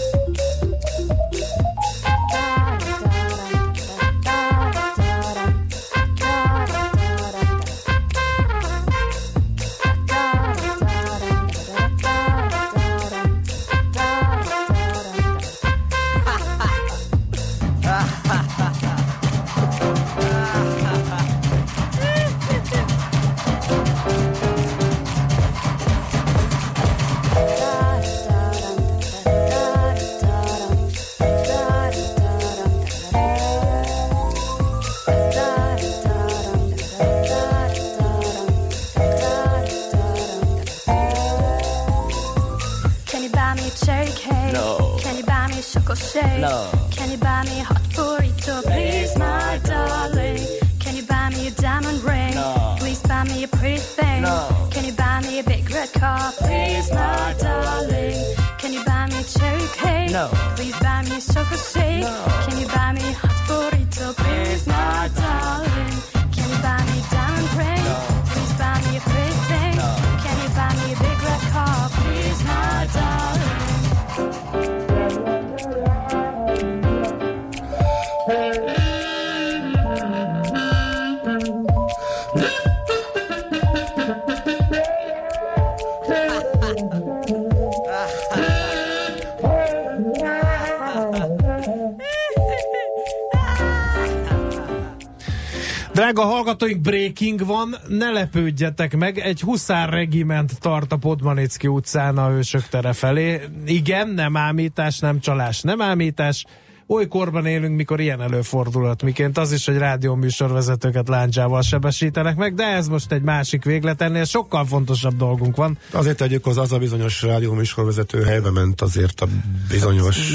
Drága 95.94 96.22
hallgatóink, 96.22 96.80
breaking 96.80 97.46
van, 97.46 97.74
ne 97.88 98.10
lepődjetek 98.10 98.96
meg, 98.96 99.18
egy 99.18 99.40
huszár 99.40 99.88
regiment 99.88 100.60
tart 100.60 100.92
a 100.92 100.96
Podmanicki 100.96 101.66
utcán 101.66 102.18
a 102.18 102.28
Hősök 102.28 102.62
tere 102.62 102.92
felé. 102.92 103.40
Igen, 103.66 104.08
nem 104.08 104.36
ámítás, 104.36 104.98
nem 104.98 105.20
csalás, 105.20 105.60
nem 105.60 105.80
ámítás. 105.80 106.44
Oly 106.86 107.08
korban 107.08 107.46
élünk, 107.46 107.76
mikor 107.76 108.00
ilyen 108.00 108.20
előfordulhat, 108.20 109.02
miként 109.02 109.38
az 109.38 109.52
is, 109.52 109.66
hogy 109.66 109.76
rádióműsorvezetőket 109.76 111.08
láncsával 111.08 111.62
sebesítenek 111.62 112.36
meg, 112.36 112.54
de 112.54 112.64
ez 112.64 112.88
most 112.88 113.12
egy 113.12 113.22
másik 113.22 113.64
véglet, 113.64 114.02
ennél 114.02 114.24
sokkal 114.24 114.66
fontosabb 114.66 115.16
dolgunk 115.16 115.56
van. 115.56 115.78
Azért 115.90 116.16
tegyük 116.16 116.44
hozzá, 116.44 116.60
az 116.62 116.72
a 116.72 116.78
bizonyos 116.78 117.22
rádió 117.22 117.52
műsorvezető 117.52 118.22
helybe 118.22 118.50
ment 118.50 118.80
azért 118.80 119.20
a 119.20 119.26
bizonyos 119.68 120.34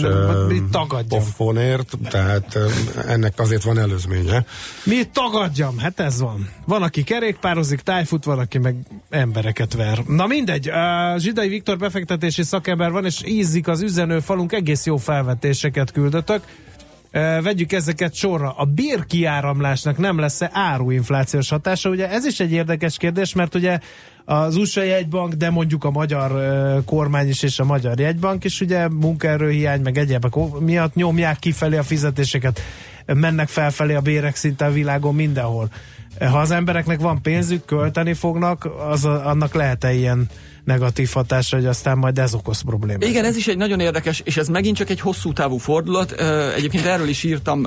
tagadjam? 0.72 1.20
poffonért, 1.22 1.98
tehát 2.10 2.58
ennek 3.08 3.39
azért 3.39 3.63
van 3.63 3.77
előzménye. 3.79 4.46
Mi 4.84 5.03
tagadjam? 5.13 5.77
Hát 5.77 6.00
ez 6.00 6.20
van. 6.20 6.50
Van, 6.65 6.82
aki 6.84 7.03
kerékpározik, 7.03 7.82
tájfut, 7.82 8.24
van, 8.24 8.39
aki 8.39 8.58
meg 8.58 8.75
embereket 9.10 9.74
ver. 9.74 10.03
Na 10.08 10.27
mindegy, 10.27 10.72
Zsidai 11.18 11.48
Viktor 11.48 11.77
befektetési 11.77 12.44
szakember 12.44 12.91
van, 12.91 13.06
és 13.06 13.22
ízik 13.25 13.68
az 13.68 13.82
üzenő 13.82 14.20
falunk, 14.20 14.51
egész 14.51 14.86
jó 14.86 14.98
felvetéseket 14.98 15.91
küldötök. 15.91 16.38
Ö, 17.12 17.39
Vegyük 17.43 17.72
ezeket 17.72 18.13
sorra. 18.13 18.51
A 18.58 18.65
bérkiáramlásnak 18.65 19.98
nem 19.98 20.19
lesz-e 20.19 20.50
áruinflációs 20.53 21.50
hatása? 21.50 21.89
Ugye 21.89 22.10
ez 22.10 22.25
is 22.25 22.39
egy 22.39 22.51
érdekes 22.51 22.98
kérdés, 22.98 23.34
mert 23.34 23.55
ugye 23.55 23.79
az 24.25 24.55
USA 24.55 24.84
jegybank, 24.84 25.34
de 25.34 25.50
mondjuk 25.50 25.84
a 25.84 25.91
magyar 25.91 26.31
ö, 26.31 26.77
kormány 26.86 27.27
is 27.27 27.43
és 27.43 27.60
a 27.60 27.63
magyar 27.65 28.00
jegybank 28.00 28.43
is 28.43 28.62
ugye 28.62 28.88
munkaerőhiány, 28.89 29.81
meg 29.81 29.98
egyébek 29.98 30.36
o- 30.36 30.60
miatt 30.60 30.93
nyomják 30.96 31.39
kifelé 31.39 31.77
a 31.77 31.84
fizetéseket, 31.84 32.62
mennek 33.05 33.48
felfelé 33.48 33.93
a 33.93 34.01
bérek 34.01 34.36
szinte 34.36 34.65
a 34.65 34.72
világon 34.72 35.15
mindenhol. 35.15 35.69
Ha 36.19 36.39
az 36.39 36.51
embereknek 36.51 37.00
van 37.00 37.22
pénzük, 37.22 37.65
költeni 37.65 38.13
fognak, 38.13 38.67
az 38.89 39.05
annak 39.05 39.53
lehet-e 39.53 39.93
ilyen 39.93 40.27
negatív 40.63 41.09
hatása, 41.13 41.55
hogy 41.55 41.65
aztán 41.65 41.97
majd 41.97 42.19
ez 42.19 42.33
okoz 42.33 42.61
problémát. 42.61 43.03
Igen, 43.05 43.25
ez 43.25 43.35
is 43.35 43.47
egy 43.47 43.57
nagyon 43.57 43.79
érdekes, 43.79 44.21
és 44.25 44.37
ez 44.37 44.47
megint 44.47 44.77
csak 44.77 44.89
egy 44.89 44.99
hosszú 44.99 45.33
távú 45.33 45.57
fordulat. 45.57 46.11
Egyébként 46.55 46.85
erről 46.85 47.07
is 47.07 47.23
írtam, 47.23 47.61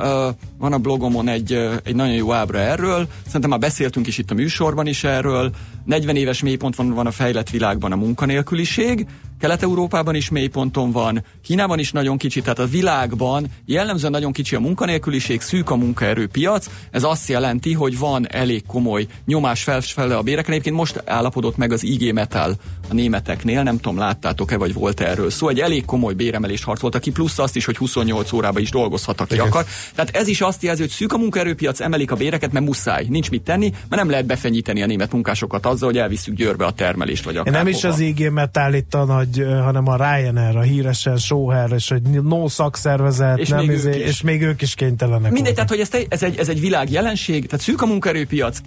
van 0.59 0.73
a 0.73 0.79
blogomon 0.79 1.29
egy, 1.29 1.53
egy 1.85 1.95
nagyon 1.95 2.15
jó 2.15 2.33
ábra 2.33 2.59
erről. 2.59 3.09
Szerintem 3.27 3.51
már 3.51 3.59
beszéltünk 3.59 4.07
is 4.07 4.19
itt 4.19 4.31
a 4.31 4.35
műsorban 4.35 4.87
is 4.87 5.05
erről. 5.05 5.51
40 5.85 6.17
éves 6.17 6.43
mélyponton 6.43 6.91
van 6.91 7.07
a 7.07 7.11
fejlett 7.11 7.51
világban 7.51 7.93
a 7.93 7.97
munkanélküliség, 7.97 9.07
Kelet-Európában 9.43 10.15
is 10.15 10.31
mélyponton 10.31 10.91
van, 10.91 11.25
Kínában 11.43 11.79
is 11.79 11.93
nagyon 11.93 12.17
kicsi, 12.17 12.41
tehát 12.41 12.59
a 12.59 12.67
világban 12.67 13.47
jellemzően 13.67 14.13
nagyon 14.13 14.33
kicsi 14.33 14.55
a 14.55 14.61
munkanélküliség, 14.61 15.41
szűk 15.41 15.71
a 15.71 15.77
munkaerőpiac. 15.77 16.67
Ez 16.91 17.03
azt 17.03 17.29
jelenti, 17.29 17.73
hogy 17.73 17.99
van 17.99 18.31
elég 18.31 18.67
komoly 18.67 19.07
nyomás 19.27 19.63
felfele 19.63 20.17
a 20.17 20.23
bérekre. 20.23 20.53
Egyébként 20.53 20.77
most 20.77 21.03
állapodott 21.07 21.57
meg 21.57 21.73
az 21.73 21.83
IG 21.83 22.13
Metal 22.13 22.55
a 22.91 22.95
németeknél, 22.95 23.63
nem 23.63 23.77
tudom, 23.77 23.99
láttátok-e, 23.99 24.57
vagy 24.57 24.73
volt 24.73 25.01
erről 25.01 25.31
szó. 25.31 25.49
Egy 25.49 25.61
elég 25.61 25.85
komoly 25.85 26.15
béremelést 26.15 26.65
harcoltak 26.65 27.01
ki, 27.01 27.11
plusz 27.11 27.39
azt 27.39 27.57
is, 27.57 27.65
hogy 27.65 27.77
28 27.77 28.33
órába 28.33 28.61
is 28.61 28.71
dolgozhat, 28.71 29.21
aki 29.21 29.35
Igen. 29.35 29.47
akar. 29.47 29.65
Tehát 29.95 30.17
ez 30.17 30.29
is 30.29 30.41
azt 30.41 30.63
jelzi, 30.63 30.81
hogy 30.81 30.91
szűk 30.91 31.13
a 31.13 31.19
munkaerőpiac, 31.19 31.81
emelik 31.81 32.11
a 32.11 32.17
béreket, 32.17 32.53
mert 32.53 32.65
muszáj, 32.65 33.07
nincs 33.09 33.31
mit 33.31 33.43
tenni, 33.43 33.71
mert 33.71 34.03
nem 34.03 34.11
lehet 34.11 34.27
befenyíteni 34.27 34.83
a 34.83 34.87
német 34.87 35.13
munkásokat 35.13 35.67
azzal, 35.67 35.89
hogy 35.89 35.99
elviszük 35.99 36.35
Győrbe 36.35 36.65
a 36.65 36.73
termelést, 36.73 37.25
vagy 37.25 37.37
akár 37.37 37.55
Nem 37.55 37.67
is 37.67 37.85
az 37.85 37.99
IG 37.99 38.31
Metal 38.31 38.75
itt 38.75 38.95
a 38.95 39.05
nagy, 39.05 39.32
ö, 39.39 39.59
hanem 39.59 39.89
a 39.89 39.97
Ryanair, 39.97 40.57
a 40.57 40.61
híresen 40.61 41.17
Soher, 41.17 41.73
és 41.73 41.89
hogy 41.89 42.03
no 42.03 42.49
szakszervezet, 42.49 43.39
És 43.39 43.49
nem 43.49 43.65
még 43.65 43.77
izé, 43.77 43.89
ők 43.89 43.97
is. 43.97 44.03
és 44.03 44.23
még 44.23 44.43
ők 44.43 44.63
is 44.63 44.75
kénytelenek. 44.75 45.33
Mindegy, 45.33 45.55
tehát 45.55 45.69
hogy 45.69 45.81
ez, 45.81 45.89
te- 45.89 46.07
ez, 46.09 46.23
egy, 46.23 46.39
ez 46.39 46.49
egy 46.49 46.61
világ 46.61 46.91
jelenség, 46.91 47.47
tehát 47.47 47.65
szűk 47.65 47.83
a 47.83 47.87
munkaerőpiac, 47.87 48.59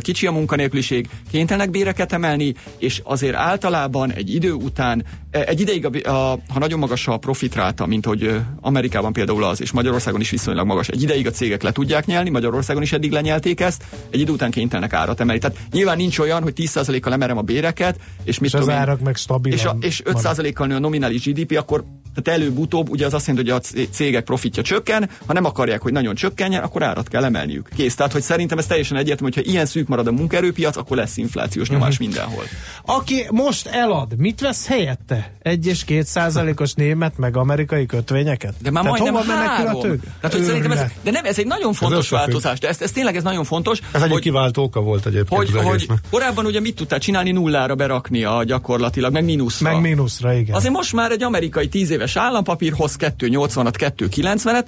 kicsi 0.00 0.26
a 0.26 0.32
munkanélküliség, 0.32 1.08
kénytelenek 1.30 1.70
béreket 1.70 2.12
emelni, 2.12 2.54
és 2.78 3.00
azért 3.04 3.34
általában 3.34 4.12
egy 4.12 4.34
idő 4.34 4.52
után, 4.52 5.04
e, 5.30 5.44
egy 5.46 5.60
ideig, 5.60 5.86
a, 5.86 6.08
a, 6.08 6.38
ha 6.48 6.58
nagyon 6.58 6.78
magas 6.78 7.08
a 7.08 7.16
profitráta, 7.16 7.86
mint 7.86 8.06
hogy 8.06 8.40
Amerikában 8.60 9.12
például 9.12 9.44
az, 9.44 9.60
és 9.60 9.72
Magyarországon 9.72 10.20
is 10.20 10.30
viszonylag 10.30 10.66
magas, 10.66 10.88
egy 10.88 11.02
ideig 11.02 11.26
a 11.26 11.30
cégek 11.30 11.62
le 11.62 11.72
tudják 11.72 12.06
nyelni, 12.06 12.30
Magyarországon 12.30 12.82
is 12.82 12.92
eddig 12.92 13.10
lenyelték 13.10 13.60
ezt, 13.60 13.84
egy 14.10 14.20
idő 14.20 14.32
után 14.32 14.50
kénytelenek 14.50 14.92
árat 14.92 15.20
emelni. 15.20 15.40
Tehát 15.40 15.56
nyilván 15.72 15.96
nincs 15.96 16.18
olyan, 16.18 16.42
hogy 16.42 16.52
10%-kal 16.56 17.12
emelem 17.12 17.36
a 17.36 17.42
béreket, 17.42 17.98
és 18.24 18.38
mit 18.38 18.54
És 18.54 18.60
az 18.60 18.68
árak 18.68 19.00
meg 19.00 19.16
stabilan 19.16 19.58
és, 19.58 19.64
a, 19.64 19.76
és 19.80 19.93
5%-kal 20.04 20.66
nő 20.66 20.74
a 20.74 20.78
nominális 20.78 21.22
GDP, 21.24 21.56
akkor 21.58 21.84
tehát 22.14 22.40
előbb-utóbb 22.40 22.88
ugye 22.90 23.06
az 23.06 23.14
azt 23.14 23.26
jelenti, 23.26 23.50
hogy 23.50 23.60
a 23.64 23.86
cégek 23.90 24.24
profitja 24.24 24.62
csökken, 24.62 25.10
ha 25.26 25.32
nem 25.32 25.44
akarják, 25.44 25.82
hogy 25.82 25.92
nagyon 25.92 26.14
csökkenjen, 26.14 26.62
akkor 26.62 26.82
árat 26.82 27.08
kell 27.08 27.24
emelniük. 27.24 27.68
Kész. 27.76 27.94
Tehát, 27.94 28.12
hogy 28.12 28.22
szerintem 28.22 28.58
ez 28.58 28.66
teljesen 28.66 28.96
egyértelmű, 28.96 29.32
hogy 29.34 29.44
ha 29.44 29.50
ilyen 29.50 29.66
szűk 29.66 29.88
marad 29.88 30.06
a 30.06 30.12
munkaerőpiac, 30.12 30.76
akkor 30.76 30.96
lesz 30.96 31.16
inflációs 31.16 31.68
nyomás 31.68 31.98
Mhm. 31.98 32.04
mindenhol. 32.04 32.44
Aki 32.84 33.26
most 33.30 33.66
elad, 33.66 34.16
mit 34.16 34.40
vesz 34.40 34.66
helyette? 34.66 35.32
Egy 35.42 35.66
és 35.66 35.84
két 35.84 36.06
százalékos 36.06 36.72
német 36.72 37.18
meg 37.18 37.36
amerikai 37.36 37.86
kötvényeket? 37.86 38.54
De 38.62 38.70
már 38.70 38.82
Tehát 38.84 38.98
majdnem 38.98 39.38
három. 39.38 39.80
Tehát, 39.80 40.36
hogy 40.36 40.42
szerintem 40.44 40.70
ez, 40.70 40.82
de 41.02 41.10
nem, 41.10 41.24
ez 41.24 41.38
egy 41.38 41.46
nagyon 41.46 41.72
fontos 41.72 41.98
összefügg. 41.98 42.18
változás, 42.18 42.58
de 42.58 42.68
ez, 42.68 42.80
ez 42.82 42.90
tényleg 42.90 43.16
ez 43.16 43.22
nagyon 43.22 43.44
fontos. 43.44 43.80
Ez 43.92 44.02
egy 44.02 44.18
kiváltó 44.18 44.62
oka 44.62 44.80
volt 44.80 45.06
egyébként 45.06 45.50
hogy, 45.50 45.62
hogy 45.62 45.86
korábban 46.10 46.46
ugye 46.46 46.60
mit 46.60 46.74
tudtál 46.74 46.98
csinálni 46.98 47.30
nullára 47.30 47.74
berakni 47.74 48.24
a 48.24 48.44
gyakorlatilag, 48.44 49.12
meg 49.12 49.24
mínuszra. 49.24 49.70
Meg 49.80 49.90
mínuszra, 49.90 50.32
igen. 50.32 50.54
Azért 50.54 50.72
most 50.72 50.92
már 50.92 51.10
egy 51.10 51.22
amerikai 51.22 51.68
10 51.68 51.90
éves 51.90 52.16
állampapír 52.16 52.72
hoz 52.72 52.96
280-at, 52.98 53.92
290-et, 53.98 54.64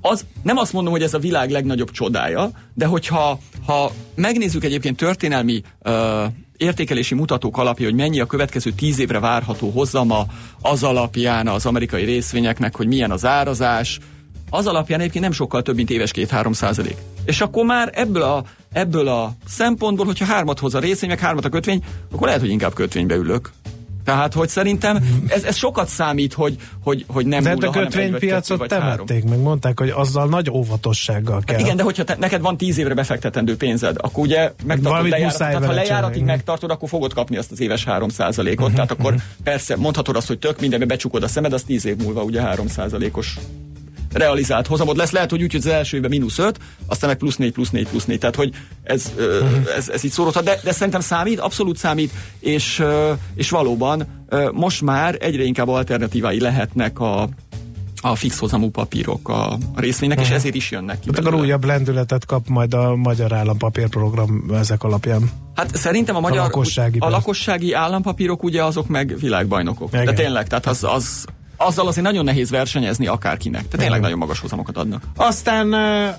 az, 0.00 0.24
nem 0.42 0.56
azt 0.56 0.72
mondom, 0.72 0.92
hogy 0.92 1.02
ez 1.02 1.14
a 1.14 1.18
világ 1.18 1.50
legnagyobb 1.50 1.90
csodája, 1.90 2.50
de 2.74 2.86
hogyha 2.86 3.38
ha 3.66 3.92
megnézzük 4.14 4.64
egyébként 4.64 4.96
történelmi 4.96 5.62
ö, 5.82 6.24
értékelési 6.56 7.14
mutatók 7.14 7.58
alapja, 7.58 7.86
hogy 7.86 7.94
mennyi 7.94 8.20
a 8.20 8.26
következő 8.26 8.70
tíz 8.70 8.98
évre 8.98 9.20
várható 9.20 9.70
hozama, 9.70 10.26
az 10.60 10.82
alapján 10.82 11.48
az 11.48 11.66
amerikai 11.66 12.04
részvényeknek, 12.04 12.76
hogy 12.76 12.86
milyen 12.86 13.10
az 13.10 13.24
árazás, 13.24 13.98
az 14.50 14.66
alapján 14.66 15.00
egyébként 15.00 15.24
nem 15.24 15.32
sokkal 15.32 15.62
több, 15.62 15.76
mint 15.76 15.90
éves 15.90 16.10
2-3 16.14 16.52
százalék. 16.52 16.96
És 17.24 17.40
akkor 17.40 17.64
már 17.64 17.90
ebből 17.94 18.22
a, 18.22 18.44
ebből 18.72 19.08
a 19.08 19.32
szempontból, 19.46 20.06
hogyha 20.06 20.24
hármat 20.24 20.58
hoz 20.58 20.74
a 20.74 20.78
részvény, 20.78 21.08
meg 21.08 21.18
hármat 21.18 21.44
a 21.44 21.48
kötvény, 21.48 21.84
akkor 22.12 22.26
lehet, 22.26 22.40
hogy 22.40 22.50
inkább 22.50 22.74
kötvénybe 22.74 23.14
ülök. 23.14 23.50
Tehát, 24.04 24.34
hogy 24.34 24.48
szerintem 24.48 25.24
ez, 25.26 25.44
ez 25.44 25.56
sokat 25.56 25.88
számít, 25.88 26.32
hogy, 26.32 26.56
hogy, 26.82 27.04
hogy 27.08 27.26
nem 27.26 27.42
De 27.42 27.48
hát 27.48 27.58
nulla, 27.58 27.70
a 27.70 27.72
kötvénypiacot 27.72 28.68
temették, 28.68 29.24
meg 29.24 29.38
mondták, 29.38 29.78
hogy 29.78 29.88
azzal 29.88 30.26
nagy 30.26 30.50
óvatossággal 30.50 31.40
kell. 31.44 31.58
Igen, 31.58 31.76
de 31.76 31.82
hogyha 31.82 32.04
te, 32.04 32.16
neked 32.18 32.40
van 32.40 32.56
tíz 32.56 32.78
évre 32.78 32.94
befektetendő 32.94 33.56
pénzed, 33.56 33.96
akkor 34.00 34.24
ugye 34.24 34.52
megtartod 34.64 35.08
lejárat, 35.08 35.38
tehát 35.38 35.64
ha 35.64 35.72
lejáratig 35.72 36.12
csinálni. 36.12 36.22
megtartod, 36.22 36.70
akkor 36.70 36.88
fogod 36.88 37.12
kapni 37.12 37.36
azt 37.36 37.50
az 37.50 37.60
éves 37.60 37.84
3 37.84 38.08
ot 38.12 38.62
Mhm, 38.62 38.74
Tehát 38.74 38.90
akkor 38.90 39.14
persze 39.42 39.76
mondhatod 39.76 40.16
azt, 40.16 40.26
hogy 40.26 40.38
tök 40.38 40.60
mindenbe 40.60 40.86
becsukod 40.86 41.22
a 41.22 41.28
szemed, 41.28 41.52
az 41.52 41.62
10 41.62 41.84
év 41.84 41.96
múlva 41.96 42.22
ugye 42.22 42.42
3 42.42 42.66
os 43.12 43.38
realizált 44.12 44.66
hozamod 44.66 44.96
lesz. 44.96 45.10
Lehet, 45.10 45.30
hogy 45.30 45.42
úgy, 45.42 45.50
hogy 45.52 45.60
az 45.60 45.72
első 45.72 45.96
évben 45.96 46.10
mínusz 46.10 46.38
5, 46.38 46.58
aztán 46.86 47.08
meg 47.08 47.18
plusz 47.18 47.36
4, 47.36 47.52
plusz 47.52 47.70
4, 47.70 47.88
plusz 47.88 48.04
4. 48.04 48.18
Tehát, 48.18 48.36
hogy 48.36 48.50
ez, 48.82 49.12
Mhm. 49.16 49.62
ez, 49.76 49.88
ez 49.88 50.04
így 50.04 50.10
szórodhat, 50.10 50.44
de, 50.44 50.60
de 50.64 50.72
szerintem 50.72 51.00
számít, 51.00 51.38
abszolút 51.40 51.76
számít, 51.76 52.10
és, 52.40 52.82
és 53.34 53.50
valóban 53.50 54.26
most 54.52 54.82
már 54.82 55.16
egyre 55.20 55.42
inkább 55.42 55.68
alternatívái 55.68 56.40
lehetnek 56.40 56.98
a, 57.00 57.28
a 58.04 58.14
fix 58.14 58.38
hozamú 58.38 58.70
papírok 58.70 59.28
a, 59.28 59.52
a 59.52 59.58
részvénynek, 59.76 60.20
és 60.20 60.28
ezért 60.30 60.54
is 60.54 60.70
jönnek 60.70 61.00
ki. 61.00 61.06
Hát 61.08 61.18
akkor 61.18 61.24
belőle. 61.30 61.42
újabb 61.46 61.64
lendületet 61.64 62.26
kap 62.26 62.48
majd 62.48 62.74
a 62.74 62.96
Magyar 62.96 63.32
Állampapírprogram 63.32 64.50
ezek 64.54 64.82
alapján. 64.82 65.30
Hát 65.54 65.76
szerintem 65.76 66.16
a 66.16 66.20
magyar 66.20 66.38
lakossági 66.42 66.98
a 66.98 67.08
lakossági 67.08 67.72
állampapírok 67.72 68.42
ugye 68.42 68.64
azok 68.64 68.88
meg 68.88 69.16
világbajnokok. 69.20 69.88
Igen. 69.92 70.04
De 70.04 70.12
tényleg, 70.12 70.46
tehát 70.48 70.66
az, 70.66 70.84
az, 70.84 71.24
azzal 71.66 71.86
azért 71.86 72.06
nagyon 72.06 72.24
nehéz 72.24 72.50
versenyezni 72.50 73.06
akárkinek. 73.06 73.62
Tehát 73.62 73.78
tényleg 73.78 74.00
nagyon 74.00 74.18
magas 74.18 74.40
hozamokat 74.40 74.76
adnak. 74.76 75.02
Aztán 75.16 75.72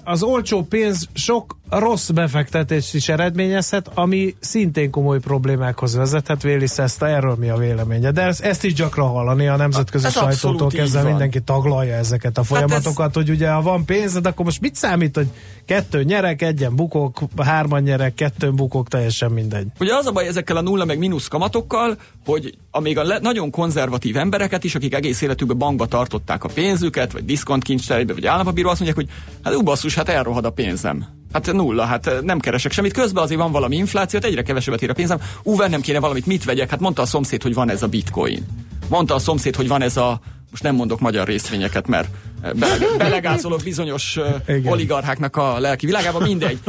az 0.03 0.23
olcsó 0.23 0.63
pénz 0.63 1.07
sok 1.13 1.57
rossz 1.69 2.09
befektetés 2.09 2.93
is 2.93 3.09
eredményezhet, 3.09 3.89
ami 3.93 4.35
szintén 4.39 4.91
komoly 4.91 5.19
problémákhoz 5.19 5.95
vezethet. 5.95 6.41
Véli 6.41 6.67
Szeszta, 6.67 7.07
erről 7.07 7.35
mi 7.39 7.49
a 7.49 7.57
véleménye? 7.57 8.11
De 8.11 8.21
ezt, 8.21 8.41
ezt 8.41 8.63
is 8.63 8.73
gyakran 8.73 9.09
hallani 9.09 9.47
a 9.47 9.55
nemzetközi 9.55 10.05
Ez 10.05 10.11
sajtótól 10.11 10.69
kezdve 10.69 11.01
van. 11.01 11.09
mindenki 11.09 11.41
taglalja 11.41 11.95
ezeket 11.95 12.37
a 12.37 12.43
folyamatokat, 12.43 13.13
hogy 13.13 13.29
ugye 13.29 13.49
ha 13.49 13.61
van 13.61 13.85
pénzed, 13.85 14.25
akkor 14.25 14.45
most 14.45 14.61
mit 14.61 14.75
számít, 14.75 15.15
hogy 15.15 15.27
kettő 15.65 16.03
nyerek, 16.03 16.41
egyen 16.41 16.75
bukok, 16.75 17.19
hárman 17.37 17.81
nyerek, 17.81 18.13
kettőn 18.13 18.55
bukok, 18.55 18.87
teljesen 18.87 19.31
mindegy. 19.31 19.67
Ugye 19.79 19.95
az 19.95 20.05
a 20.05 20.11
baj 20.11 20.27
ezekkel 20.27 20.57
a 20.57 20.61
nulla 20.61 20.85
meg 20.85 20.97
mínusz 20.97 21.27
kamatokkal, 21.27 21.97
hogy 22.25 22.57
amíg 22.71 22.97
a 22.97 23.03
le, 23.03 23.19
nagyon 23.21 23.49
konzervatív 23.49 24.17
embereket 24.17 24.63
is, 24.63 24.75
akik 24.75 24.93
egész 24.93 25.21
életükben 25.33 25.57
bankba 25.57 25.85
tartották 25.85 26.43
a 26.43 26.49
pénzüket, 26.53 27.11
vagy 27.11 27.25
diszkontkincstárba, 27.25 28.13
vagy 28.13 28.25
állampapírba, 28.25 28.69
azt 28.69 28.79
mondják, 28.79 29.05
hogy 29.05 29.15
hát 29.43 29.55
ú, 29.55 29.63
basszus, 29.63 29.95
hát 29.95 30.09
elrohad 30.09 30.45
a 30.45 30.49
pénzem. 30.49 31.05
Hát 31.31 31.51
nulla, 31.53 31.83
hát 31.83 32.21
nem 32.21 32.39
keresek 32.39 32.71
semmit. 32.71 32.93
Közben 32.93 33.23
azért 33.23 33.39
van 33.39 33.51
valami 33.51 33.75
infláció, 33.75 34.19
hát 34.19 34.29
egyre 34.29 34.41
kevesebbet 34.41 34.81
ér 34.81 34.89
a 34.89 34.93
pénzem. 34.93 35.19
Ú, 35.43 35.55
vennem 35.55 35.81
kéne 35.81 35.99
valamit, 35.99 36.25
mit 36.25 36.43
vegyek? 36.43 36.69
Hát 36.69 36.79
mondta 36.79 37.01
a 37.01 37.05
szomszéd, 37.05 37.41
hogy 37.41 37.53
van 37.53 37.69
ez 37.69 37.83
a 37.83 37.87
bitcoin. 37.87 38.45
Mondta 38.89 39.15
a 39.15 39.19
szomszéd, 39.19 39.55
hogy 39.55 39.67
van 39.67 39.81
ez 39.81 39.97
a 39.97 40.19
most 40.53 40.65
nem 40.65 40.75
mondok 40.75 40.99
magyar 40.99 41.27
részvényeket, 41.27 41.87
mert 41.87 42.07
bele, 42.41 42.77
belegázolok 42.97 43.63
bizonyos 43.63 44.17
uh, 44.17 44.25
Igen. 44.47 44.71
oligarcháknak 44.71 45.35
a 45.35 45.59
lelki 45.59 45.85
világába, 45.85 46.19
mindegy. 46.19 46.59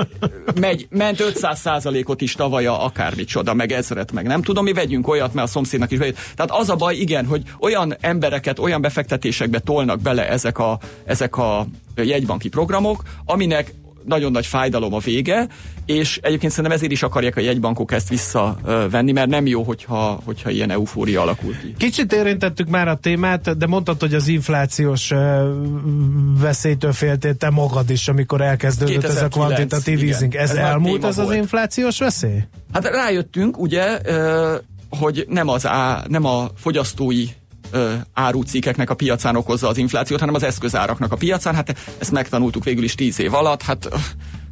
Megy, 0.60 0.86
ment 0.90 1.20
500 1.20 1.86
ot 2.04 2.20
is 2.20 2.32
tavalya 2.32 2.80
akármicsoda, 2.80 3.54
meg 3.54 3.72
ezret, 3.72 4.12
meg 4.12 4.26
nem 4.26 4.42
tudom, 4.42 4.64
mi 4.64 4.72
vegyünk 4.72 5.08
olyat, 5.08 5.34
mert 5.34 5.46
a 5.46 5.50
szomszédnak 5.50 5.90
is 5.90 5.98
vegyük. 5.98 6.16
Tehát 6.34 6.50
az 6.50 6.70
a 6.70 6.76
baj, 6.76 6.94
igen, 6.94 7.26
hogy 7.26 7.42
olyan 7.60 7.96
embereket, 8.00 8.58
olyan 8.58 8.80
befektetésekbe 8.80 9.58
tolnak 9.58 10.00
bele 10.00 10.28
ezek 10.28 10.58
a, 10.58 10.78
ezek 11.04 11.36
a 11.36 11.66
jegybanki 11.96 12.48
programok, 12.48 13.02
aminek 13.24 13.74
nagyon 14.06 14.32
nagy 14.32 14.46
fájdalom 14.46 14.94
a 14.94 14.98
vége, 14.98 15.46
és 15.86 16.18
egyébként 16.22 16.52
szerintem 16.52 16.76
ezért 16.76 16.92
is 16.92 17.02
akarják 17.02 17.36
a 17.36 17.40
jegybankok 17.40 17.92
ezt 17.92 18.08
visszavenni, 18.08 19.12
mert 19.12 19.28
nem 19.28 19.46
jó, 19.46 19.62
hogyha, 19.62 20.20
hogyha 20.24 20.50
ilyen 20.50 20.70
eufória 20.70 21.22
alakul 21.22 21.56
ki. 21.60 21.74
Kicsit 21.78 22.12
érintettük 22.12 22.68
már 22.68 22.88
a 22.88 22.96
témát, 22.96 23.56
de 23.56 23.66
mondtad, 23.66 24.00
hogy 24.00 24.14
az 24.14 24.28
inflációs 24.28 25.12
veszélytől 26.40 26.92
féltél 26.92 27.34
te 27.36 27.50
magad 27.50 27.90
is, 27.90 28.08
amikor 28.08 28.40
elkezdődött 28.40 29.04
ez 29.04 29.22
a 29.22 29.28
2009, 29.28 29.32
kvantitatív 29.34 29.98
igen. 29.98 30.12
easing. 30.12 30.34
Ez, 30.34 30.50
Ez 30.50 30.56
elmúlt 30.56 31.04
ez 31.04 31.18
az 31.18 31.32
inflációs 31.32 31.98
veszély? 31.98 32.38
Hát 32.72 32.86
rájöttünk, 32.86 33.58
ugye, 33.58 34.00
hogy 34.88 35.24
nem, 35.28 35.48
az 35.48 35.66
á, 35.66 36.04
nem 36.08 36.24
a 36.24 36.48
fogyasztói 36.56 37.24
ö, 37.74 37.92
árucikkeknek 38.12 38.90
a 38.90 38.94
piacán 38.94 39.36
okozza 39.36 39.68
az 39.68 39.76
inflációt, 39.76 40.20
hanem 40.20 40.34
az 40.34 40.42
eszközáraknak 40.42 41.12
a 41.12 41.16
piacán. 41.16 41.54
Hát 41.54 41.76
ezt 41.98 42.10
megtanultuk 42.10 42.64
végül 42.64 42.84
is 42.84 42.94
tíz 42.94 43.20
év 43.20 43.34
alatt, 43.34 43.62
hát 43.62 43.88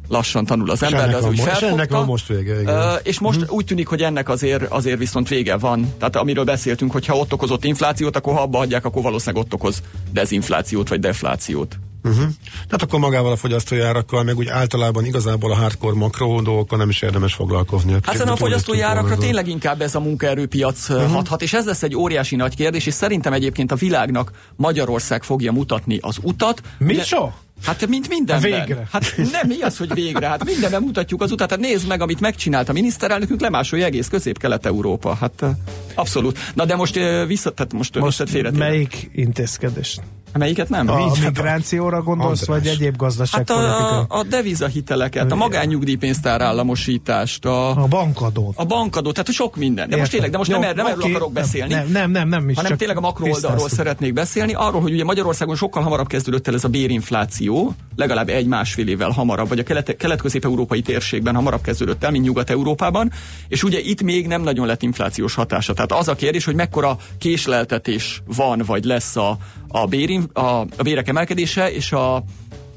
lassan 0.07 0.45
tanul 0.45 0.69
az 0.69 0.83
ember, 0.83 1.09
de 1.09 1.15
az 1.15 1.25
úgy 1.25 1.39
felfogta. 1.39 1.67
ennek 1.67 1.91
van 1.91 2.05
most 2.05 2.27
vége, 2.27 2.61
igen. 2.61 2.99
És 3.03 3.19
most 3.19 3.49
úgy 3.49 3.65
tűnik, 3.65 3.87
hogy 3.87 4.01
ennek 4.01 4.29
azért, 4.29 4.63
azért 4.63 4.97
viszont 4.97 5.27
vége 5.27 5.57
van. 5.57 5.93
Tehát 5.97 6.15
amiről 6.15 6.43
beszéltünk, 6.43 6.91
hogy 6.91 7.05
ha 7.05 7.17
ott 7.17 7.33
okozott 7.33 7.63
inflációt, 7.63 8.15
akkor 8.15 8.33
ha 8.33 8.41
abba 8.41 8.57
hagyják, 8.57 8.85
akkor 8.85 9.01
valószínűleg 9.01 9.45
ott 9.45 9.53
okoz 9.53 9.81
dezinflációt 10.11 10.89
vagy 10.89 10.99
deflációt. 10.99 11.77
Uh-huh. 12.03 12.23
Tehát 12.53 12.81
akkor 12.81 12.99
magával 12.99 13.31
a 13.31 13.35
fogyasztói 13.35 13.79
árakkal, 13.79 14.23
meg 14.23 14.37
úgy 14.37 14.47
általában 14.47 15.05
igazából 15.05 15.51
a 15.51 15.55
hardcore 15.55 15.95
makro 15.95 16.41
dolgokkal 16.41 16.77
nem 16.77 16.89
is 16.89 17.01
érdemes 17.01 17.33
foglalkozni. 17.33 17.91
Hát 17.91 18.03
szerintem 18.05 18.33
a 18.33 18.35
fogyasztói 18.35 18.81
árakra 18.81 19.17
tényleg 19.17 19.47
inkább 19.47 19.81
ez 19.81 19.95
a 19.95 19.99
munkaerőpiac 19.99 20.89
uh-huh. 20.89 21.11
hathat, 21.11 21.41
és 21.41 21.53
ez 21.53 21.65
lesz 21.65 21.83
egy 21.83 21.95
óriási 21.95 22.35
nagy 22.35 22.55
kérdés, 22.55 22.85
és 22.85 22.93
szerintem 22.93 23.33
egyébként 23.33 23.71
a 23.71 23.75
világnak 23.75 24.31
Magyarország 24.55 25.23
fogja 25.23 25.51
mutatni 25.51 25.97
az 26.01 26.17
utat. 26.21 26.61
Mi 26.77 26.93
Ugye- 26.93 27.03
so? 27.03 27.29
Hát 27.63 27.87
mint 27.87 28.07
mindenben. 28.07 28.51
Végre. 28.51 28.87
Hát 28.91 29.15
nem, 29.17 29.47
mi 29.47 29.61
az, 29.61 29.77
hogy 29.77 29.93
végre? 29.93 30.27
Hát 30.27 30.45
mindenben 30.45 30.81
mutatjuk 30.81 31.21
az 31.21 31.31
utat. 31.31 31.49
Hát 31.49 31.59
nézd 31.59 31.87
meg, 31.87 32.01
amit 32.01 32.19
megcsinált 32.19 32.69
a 32.69 32.73
miniszterelnökünk, 32.73 33.41
lemásolja 33.41 33.85
egész 33.85 34.07
közép-kelet-európa. 34.07 35.15
Hát 35.15 35.41
eh, 35.41 35.49
abszolút. 35.95 36.39
Na 36.53 36.65
de 36.65 36.75
most 36.75 36.97
eh, 36.97 37.27
vissza, 37.27 37.51
tehát 37.51 37.73
most, 37.73 37.99
most 37.99 38.29
félretérek. 38.29 38.67
melyik 38.67 39.09
intézkedés? 39.13 39.97
Melyiket 40.37 40.69
nem? 40.69 40.87
A 40.89 40.93
hát 40.93 41.17
a- 41.17 41.19
migrációra 41.23 42.01
gondolsz, 42.01 42.41
András. 42.49 42.57
vagy 42.63 42.67
egyéb 42.73 42.89
Hát 42.89 42.97
gazdaságpolitikai? 42.97 43.97
a, 43.97 44.05
a 44.07 44.23
devizahiteleket, 44.23 45.31
a 45.31 45.35
magánnyugdíjpénztár 45.35 46.41
államosítást, 46.41 47.45
a, 47.45 47.69
a 47.69 47.87
bankadót. 47.87 48.53
a 48.57 48.65
bankadó, 48.65 49.11
tehát 49.11 49.31
sok 49.31 49.55
minden. 49.55 49.89
De 49.89 49.97
most 49.97 50.13
Értem. 50.13 50.29
tényleg, 50.29 50.31
de 50.31 50.37
most 50.37 50.49
Jó, 50.51 50.59
nem, 50.59 50.75
nem 50.75 50.85
erről 50.85 50.99
oké, 51.01 51.09
akarok 51.09 51.33
nem, 51.33 51.43
beszélni. 51.43 51.73
Nem, 51.73 51.91
nem, 51.91 52.11
nem, 52.11 52.27
nem 52.27 52.49
is 52.49 52.55
hanem 52.55 52.77
tényleg 52.77 52.97
a 52.97 53.01
makro 53.01 53.29
oldalról 53.29 53.69
szeretnék 53.69 54.13
beszélni, 54.13 54.53
arról, 54.53 54.81
hogy 54.81 54.93
ugye 54.93 55.03
Magyarországon 55.03 55.55
sokkal 55.55 55.83
hamarabb 55.83 56.07
kezdődött 56.07 56.47
el 56.47 56.53
ez 56.53 56.63
a 56.63 56.67
bérinfláció, 56.69 57.73
legalább 57.95 58.29
egy-másfél 58.29 58.87
évvel 58.87 59.09
hamarabb, 59.09 59.47
vagy 59.49 59.59
a 59.59 59.63
kelet- 59.63 59.95
kelet-közép-európai 59.97 60.81
térségben 60.81 61.35
hamarabb 61.35 61.61
kezdődött 61.61 62.03
el, 62.03 62.11
mint 62.11 62.23
Nyugat-Európában, 62.25 63.11
és 63.47 63.63
ugye 63.63 63.79
itt 63.79 64.01
még 64.01 64.27
nem 64.27 64.41
nagyon 64.41 64.65
lett 64.65 64.81
inflációs 64.83 65.33
hatása. 65.33 65.73
Tehát 65.73 65.91
az 65.91 66.07
a 66.07 66.15
kérdés, 66.15 66.45
hogy 66.45 66.55
mekkora 66.55 66.97
késleltetés 67.17 68.21
van, 68.35 68.61
vagy 68.65 68.83
lesz 68.83 69.15
a, 69.15 69.37
a, 69.75 69.85
bérin, 69.85 70.23
a, 70.33 70.41
a 70.59 70.83
bérek 70.83 71.07
emelkedése, 71.07 71.71
és 71.71 71.91
a, 71.91 72.23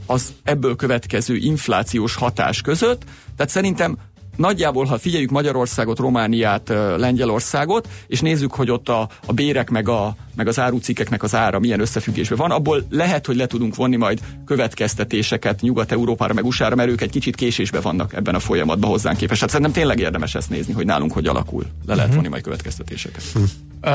az 0.06 0.34
ebből 0.42 0.76
következő 0.76 1.36
inflációs 1.36 2.14
hatás 2.14 2.60
között. 2.60 3.02
Tehát 3.36 3.52
szerintem 3.52 3.98
nagyjából, 4.36 4.84
ha 4.84 4.98
figyeljük 4.98 5.30
Magyarországot, 5.30 5.98
Romániát, 5.98 6.68
Lengyelországot, 6.96 7.88
és 8.06 8.20
nézzük, 8.20 8.54
hogy 8.54 8.70
ott 8.70 8.88
a, 8.88 9.08
a 9.26 9.32
bérek 9.32 9.70
meg, 9.70 9.88
a, 9.88 10.16
meg 10.34 10.46
az 10.48 10.58
árucikkeknek 10.58 11.22
az 11.22 11.34
ára 11.34 11.58
milyen 11.58 11.80
összefüggésben 11.80 12.38
van, 12.38 12.50
abból 12.50 12.86
lehet, 12.90 13.26
hogy 13.26 13.36
le 13.36 13.46
tudunk 13.46 13.74
vonni 13.74 13.96
majd 13.96 14.20
következtetéseket 14.44 15.60
Nyugat-Európára, 15.60 16.34
meg 16.34 16.44
USA-ra, 16.44 16.74
mert 16.74 16.90
ők 16.90 17.00
egy 17.00 17.10
kicsit 17.10 17.36
késésbe 17.36 17.80
vannak 17.80 18.14
ebben 18.14 18.34
a 18.34 18.40
folyamatban 18.40 18.90
hozzánk 18.90 19.16
képest. 19.16 19.40
Hát 19.40 19.50
szerintem 19.50 19.74
tényleg 19.74 19.98
érdemes 19.98 20.34
ezt 20.34 20.50
nézni, 20.50 20.72
hogy 20.72 20.86
nálunk 20.86 21.12
hogy 21.12 21.26
alakul. 21.26 21.64
Le 21.86 21.94
lehet 21.94 22.14
vonni 22.14 22.28
majd 22.28 22.42
következtetéseket. 22.42 23.22
Ö, 23.80 23.88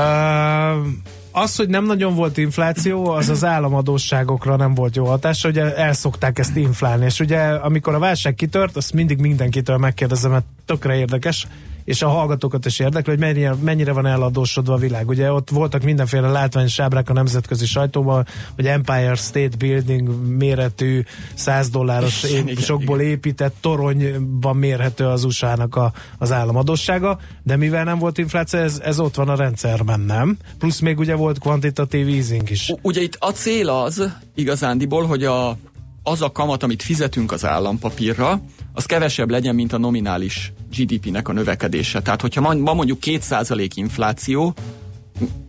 az, 1.32 1.56
hogy 1.56 1.68
nem 1.68 1.84
nagyon 1.84 2.14
volt 2.14 2.36
infláció, 2.36 3.06
az 3.06 3.28
az 3.28 3.44
államadóságokra 3.44 4.56
nem 4.56 4.74
volt 4.74 4.96
jó 4.96 5.04
hatás, 5.04 5.44
ugye 5.44 5.76
elszokták 5.76 6.38
ezt 6.38 6.56
inflálni, 6.56 7.04
és 7.04 7.20
ugye 7.20 7.38
amikor 7.38 7.94
a 7.94 7.98
válság 7.98 8.34
kitört, 8.34 8.76
azt 8.76 8.92
mindig 8.92 9.18
mindenkitől 9.18 9.76
megkérdezem, 9.76 10.30
mert 10.30 10.44
tökre 10.66 10.94
érdekes, 10.94 11.46
és 11.84 12.02
a 12.02 12.08
hallgatókat 12.08 12.66
is 12.66 12.78
érdekli, 12.78 13.12
hogy 13.12 13.20
mennyire, 13.20 13.54
mennyire 13.60 13.92
van 13.92 14.06
eladósodva 14.06 14.74
a 14.74 14.76
világ. 14.76 15.08
Ugye 15.08 15.32
ott 15.32 15.50
voltak 15.50 15.82
mindenféle 15.82 16.28
látványos 16.28 16.78
ábrák 16.78 17.10
a 17.10 17.12
nemzetközi 17.12 17.66
sajtóban, 17.66 18.26
hogy 18.54 18.66
Empire 18.66 19.14
State 19.14 19.56
Building 19.56 20.36
méretű 20.38 21.02
100 21.34 21.70
dolláros 21.70 22.22
Igen, 22.22 22.36
é- 22.46 22.50
igen, 22.50 22.62
sokból 22.62 23.00
épített 23.00 23.54
toronyban 23.60 24.56
mérhető 24.56 25.06
az 25.06 25.24
USA-nak 25.24 25.76
a, 25.76 25.92
az 26.18 26.32
államadósága, 26.32 27.18
de 27.42 27.56
mivel 27.56 27.84
nem 27.84 27.98
volt 27.98 28.18
infláció, 28.18 28.58
ez, 28.60 28.80
ez 28.84 29.00
ott 29.00 29.14
van 29.14 29.28
a 29.28 29.36
rendszerben, 29.36 30.00
nem? 30.00 30.36
Plusz 30.58 30.80
még 30.80 30.98
ugye 30.98 31.14
volt 31.14 31.38
kvantitatív 31.38 32.08
easing 32.08 32.50
is. 32.50 32.68
U- 32.68 32.78
Ugye 32.82 33.00
itt 33.00 33.16
a 33.18 33.30
cél 33.30 33.68
az 33.68 34.12
igazándiból, 34.34 35.06
hogy 35.06 35.24
a, 35.24 35.56
az 36.02 36.22
a 36.22 36.32
kamat, 36.32 36.62
amit 36.62 36.82
fizetünk 36.82 37.32
az 37.32 37.44
állampapírra, 37.44 38.40
az 38.72 38.84
kevesebb 38.84 39.30
legyen, 39.30 39.54
mint 39.54 39.72
a 39.72 39.78
nominális 39.78 40.52
GDP-nek 40.76 41.28
a 41.28 41.32
növekedése. 41.32 42.02
Tehát, 42.02 42.20
hogyha 42.20 42.54
ma, 42.54 42.74
mondjuk 42.74 42.98
2% 43.02 43.70
infláció, 43.74 44.54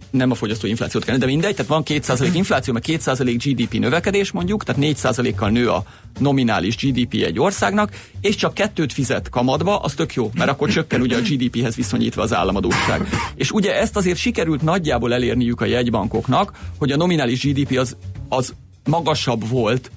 nem 0.10 0.32
a 0.32 0.36
fogyasztó 0.36 0.68
inflációt 0.68 1.04
kellene, 1.04 1.26
de 1.26 1.32
mindegy, 1.32 1.56
tehát 1.56 1.72
van 1.72 1.84
2% 1.86 2.30
infláció, 2.34 2.74
meg 2.74 2.84
2% 2.88 3.42
GDP 3.44 3.80
növekedés 3.80 4.32
mondjuk, 4.32 4.63
tehát 4.63 4.82
4%-kal 4.82 5.50
nő 5.50 5.70
a 5.70 5.84
nominális 6.20 6.76
GDP 6.76 7.13
egy 7.13 7.39
országnak, 7.39 7.92
és 8.22 8.36
csak 8.36 8.54
kettőt 8.54 8.94
fizet 8.94 9.30
kamatba, 9.30 9.80
az 9.80 9.94
tök 9.94 10.13
jó, 10.13 10.32
mert 10.34 10.50
akkor 10.50 10.70
csökken 10.70 11.02
ugye 11.02 11.18
a 11.18 11.22
GDP-hez 11.22 11.76
viszonyítva 11.76 12.22
az 12.22 12.34
államadóság. 12.34 13.08
És 13.36 13.52
ugye 13.52 13.80
ezt 13.80 13.96
azért 13.96 14.18
sikerült 14.18 14.62
nagyjából 14.62 15.13
elérniük 15.13 15.62
a 15.62 15.66
jegybankoknak, 15.66 16.52
hogy 16.78 16.92
a 16.92 16.98
nominális 16.98 17.42
GDP 17.42 17.78
az, 17.78 17.96
az 18.30 18.54
magasabb 18.84 19.48
volt, 19.48 19.92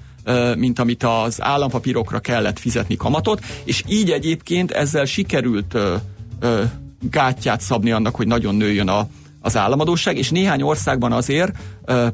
mint 0.55 0.79
amit 0.79 1.03
az 1.03 1.41
állampapírokra 1.41 2.19
kellett 2.19 2.59
fizetni 2.59 2.95
kamatot, 2.95 3.43
és 3.63 3.83
így 3.87 4.09
egyébként 4.09 4.71
ezzel 4.71 5.05
sikerült 5.05 5.77
gátját 7.01 7.61
szabni 7.61 7.91
annak, 7.91 8.15
hogy 8.15 8.27
nagyon 8.27 8.55
nőjön 8.55 8.87
a, 8.87 9.07
az 9.41 9.57
államadóság, 9.57 10.17
és 10.17 10.29
néhány 10.29 10.61
országban 10.61 11.11
azért, 11.11 11.51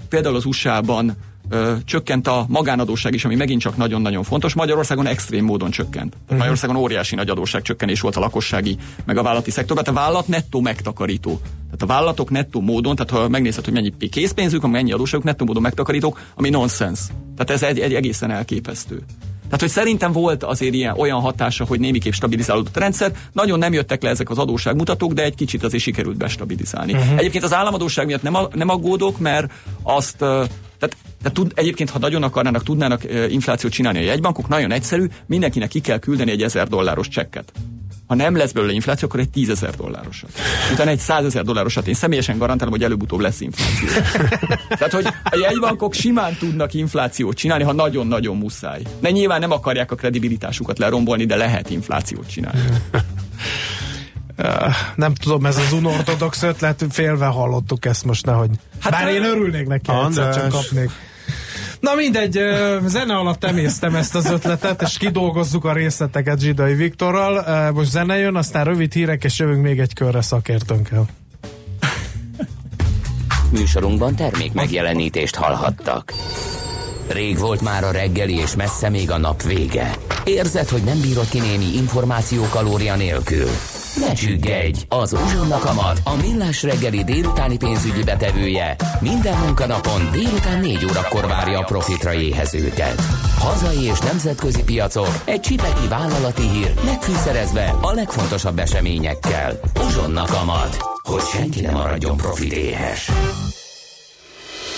például 0.10 0.36
az 0.36 0.46
USA-ban 0.46 1.16
csökkent 1.86 2.28
a 2.28 2.46
magánadóság 2.50 3.14
is, 3.14 3.26
ami 3.26 3.36
megint 3.36 3.62
csak 3.62 3.78
nagyon-nagyon 3.78 4.24
fontos. 4.24 4.54
Magyarországon 4.54 5.06
extrém 5.06 5.46
módon 5.46 5.72
csökkent. 5.72 6.12
Tehát 6.12 6.38
Magyarországon 6.38 6.76
óriási 6.76 7.16
nagy 7.16 7.30
adósságcsökkenés 7.30 8.02
volt 8.02 8.16
a 8.16 8.20
lakossági, 8.20 8.78
meg 9.06 9.18
a 9.18 9.24
vállalati 9.24 9.52
szektorban. 9.52 9.84
Tehát 9.84 10.00
a 10.00 10.04
vállalat 10.04 10.28
nettó 10.28 10.62
megtakarító. 10.62 11.40
Tehát 11.66 11.82
a 11.82 11.86
vállalatok 11.86 12.30
nettó 12.30 12.62
módon, 12.62 12.96
tehát 12.96 13.12
ha 13.12 13.30
megnézed, 13.30 13.64
hogy 13.64 13.74
mennyi 13.74 13.94
készpénzük, 14.10 14.68
mennyi 14.68 14.92
adósságuk, 14.92 15.26
nettó 15.26 15.46
módon 15.46 15.62
megtakarítók, 15.62 16.20
ami 16.36 16.50
nonsens. 16.50 17.00
Tehát 17.36 17.50
ez 17.50 17.64
egy, 17.64 17.80
egy 17.80 17.94
egészen 17.94 18.32
elképesztő. 18.32 19.02
Tehát, 19.44 19.60
hogy 19.60 19.84
szerintem 19.84 20.12
volt 20.12 20.44
azért 20.44 20.74
ilyen, 20.74 20.94
olyan 20.98 21.20
hatása, 21.20 21.66
hogy 21.66 21.80
némiképp 21.80 22.12
stabilizálódott 22.12 22.76
a 22.76 22.80
rendszer. 22.80 23.12
Nagyon 23.32 23.60
nem 23.60 23.74
jöttek 23.74 24.04
le 24.04 24.10
ezek 24.10 24.30
az 24.30 24.38
adósságmutatók, 24.38 25.14
de 25.14 25.24
egy 25.24 25.36
kicsit 25.36 25.64
azért 25.64 25.84
sikerült 25.84 26.18
bestabilizálni. 26.18 26.94
Uh-huh. 26.94 27.18
Egyébként 27.18 27.44
az 27.44 27.54
államadóság 27.54 28.06
miatt 28.06 28.22
nem, 28.22 28.36
a- 28.36 28.48
nem 28.54 28.70
aggódok, 28.70 29.20
mert 29.20 29.52
azt, 29.84 30.18
tehát 30.18 30.98
Tehát 31.22 31.34
tud, 31.34 31.52
egyébként, 31.56 31.90
ha 31.90 32.00
nagyon 32.00 32.24
akarnának, 32.24 32.64
tudnának 32.64 33.04
inflációt 33.30 33.72
csinálni 33.72 34.00
a 34.00 34.02
jegybankok, 34.02 34.48
nagyon 34.48 34.72
egyszerű, 34.72 35.08
mindenkinek 35.26 35.70
ki 35.70 35.80
kell 35.80 36.00
küldeni 36.00 36.32
egy 36.32 36.44
1000 36.44 36.68
dolláros 36.68 37.08
csekket. 37.08 37.52
Ha 38.08 38.16
nem 38.16 38.36
lesz 38.36 38.52
belőle 38.52 38.74
infláció, 38.74 39.08
akkor 39.08 39.20
egy 39.20 39.30
10 39.30 39.50
ezer 39.50 39.76
dollárosat. 39.76 40.30
Utána 40.74 40.90
egy 40.90 41.00
100 41.00 41.26
ezer 41.26 41.44
dollárosat. 41.44 41.88
Én 41.88 41.94
személyesen 41.94 42.38
garantálom, 42.38 42.74
hogy 42.74 42.84
előbb-utóbb 42.84 43.20
lesz 43.20 43.42
infláció. 43.42 43.88
Tehát, 44.70 44.94
hogy 44.94 45.06
a 45.24 45.38
jegybankok 45.50 45.94
simán 45.94 46.36
tudnak 46.40 46.74
inflációt 46.74 47.38
csinálni, 47.38 47.64
ha 47.64 47.74
nagyon-nagyon 47.74 48.38
muszáj. 48.38 48.82
De 49.00 49.12
nyilván 49.12 49.40
nem 49.40 49.52
akarják 49.52 49.92
a 49.92 49.96
kredibilitásukat 49.96 50.78
lerombolni, 50.78 51.26
de 51.26 51.36
lehet 51.36 51.70
inflációt 51.70 52.30
csinálni. 52.30 52.62
Nem 54.96 55.14
tudom, 55.14 55.46
ez 55.46 55.58
az 55.58 55.72
unortodox 55.72 56.44
ötlet, 56.44 56.86
félve 56.90 57.26
hallottuk 57.26 57.86
ezt 57.86 58.06
most, 58.06 58.26
nehogy. 58.26 58.50
Hát, 58.80 58.92
Bár 58.92 59.08
én 59.08 59.24
örülnék 59.24 59.68
neki, 59.68 59.92
egyszer 59.92 60.34
csak 60.34 60.44
András. 60.44 60.68
kapnék. 60.68 60.90
Na 61.84 61.96
mindegy, 61.96 62.40
zene 62.86 63.16
alatt 63.16 63.44
emésztem 63.44 63.96
ezt 63.96 64.16
az 64.16 64.32
ötletet, 64.32 64.82
és 64.82 64.98
kidolgozzuk 64.98 65.66
a 65.66 65.74
részleteket 65.74 66.40
Zsidai 66.40 66.74
Viktorral. 66.74 67.72
Most 67.72 67.90
zene 67.90 68.18
jön, 68.18 68.36
aztán 68.36 68.64
rövid 68.64 68.94
hírek, 68.94 69.24
és 69.24 69.40
jövünk 69.40 69.62
még 69.62 69.80
egy 69.80 69.94
körre 69.94 70.22
szakértőnkkel. 70.22 71.06
Műsorunkban 73.52 74.16
termék 74.16 74.54
megjelenítést 74.54 75.36
hallhattak. 75.36 76.14
Rég 77.14 77.38
volt 77.38 77.62
már 77.62 77.84
a 77.84 77.92
reggeli, 77.92 78.38
és 78.38 78.56
messze 78.56 78.90
még 78.90 79.12
a 79.12 79.18
nap 79.18 79.44
vége. 79.44 79.96
Érzed, 80.24 80.70
hogy 80.70 80.84
nem 80.84 81.02
bírod 81.02 81.30
ki 81.30 81.40
némi 81.40 81.66
információ 81.76 82.44
kalória 82.50 82.96
nélkül? 82.96 83.50
Ne 84.00 84.14
csüggedj! 84.14 84.80
Az 84.90 85.14
Uzsonna 85.14 85.58
Kamat, 85.58 86.02
a 86.04 86.16
millás 86.16 86.64
reggeli 86.64 87.04
délutáni 87.04 87.58
pénzügyi 87.58 88.04
betevője 88.04 88.76
minden 89.00 89.38
munkanapon 89.38 90.10
délután 90.12 90.60
4 90.60 90.86
órakor 90.86 91.28
várja 91.28 91.60
a 91.60 91.64
profitra 91.64 92.14
éhezőket. 92.14 93.02
Hazai 93.38 93.84
és 93.84 94.00
nemzetközi 94.00 94.64
piacok, 94.64 95.22
egy 95.26 95.42
csipeki 95.42 95.88
vállalati 95.88 96.50
hír, 96.50 96.74
megfűszerezve 96.86 97.76
a 97.82 97.92
legfontosabb 97.94 98.60
eseményekkel. 98.60 99.60
Uzsonna 99.86 100.26
Kamat, 100.26 100.78
hogy 101.04 101.24
senki 101.34 101.62
ne 101.62 101.72
maradjon 101.72 102.18
profit 102.18 102.54
éhes. 102.54 103.12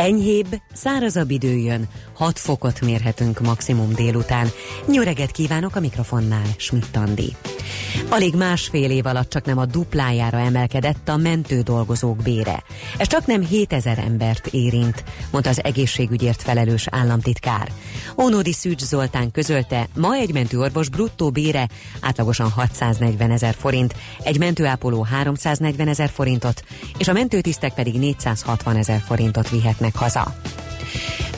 Enyhébb, 0.00 0.60
szárazabb 0.72 1.30
idő 1.30 1.56
jön, 1.56 1.88
6 2.14 2.38
fokot 2.38 2.80
mérhetünk 2.80 3.40
maximum 3.40 3.94
délután. 3.94 4.48
Nyöreget 4.86 5.30
kívánok 5.30 5.76
a 5.76 5.80
mikrofonnál, 5.80 6.46
Schmidt 6.56 6.96
Andi. 6.96 7.36
Alig 8.08 8.34
másfél 8.34 8.90
év 8.90 9.06
alatt 9.06 9.30
csak 9.30 9.44
nem 9.44 9.58
a 9.58 9.64
duplájára 9.66 10.38
emelkedett 10.38 11.08
a 11.08 11.16
mentő 11.16 11.60
dolgozók 11.60 12.16
bére. 12.16 12.62
Ez 12.98 13.06
csak 13.06 13.26
nem 13.26 13.44
7000 13.44 13.98
embert 13.98 14.46
érint, 14.46 15.04
mondta 15.30 15.50
az 15.50 15.64
egészségügyért 15.64 16.42
felelős 16.42 16.86
államtitkár. 16.90 17.70
Ónódi 18.22 18.52
Szűcs 18.52 18.82
Zoltán 18.82 19.30
közölte, 19.30 19.88
ma 19.96 20.14
egy 20.14 20.32
mentőorvos 20.32 20.88
bruttó 20.88 21.30
bére 21.30 21.68
átlagosan 22.00 22.50
640 22.50 23.30
ezer 23.30 23.54
forint, 23.58 23.94
egy 24.22 24.38
mentőápoló 24.38 25.02
340 25.02 25.88
ezer 25.88 26.08
forintot, 26.08 26.64
és 26.98 27.08
a 27.08 27.12
mentőtisztek 27.12 27.74
pedig 27.74 27.98
460 27.98 28.76
ezer 28.76 29.00
forintot 29.06 29.50
vihetnek 29.50 29.89
haza. 29.94 30.34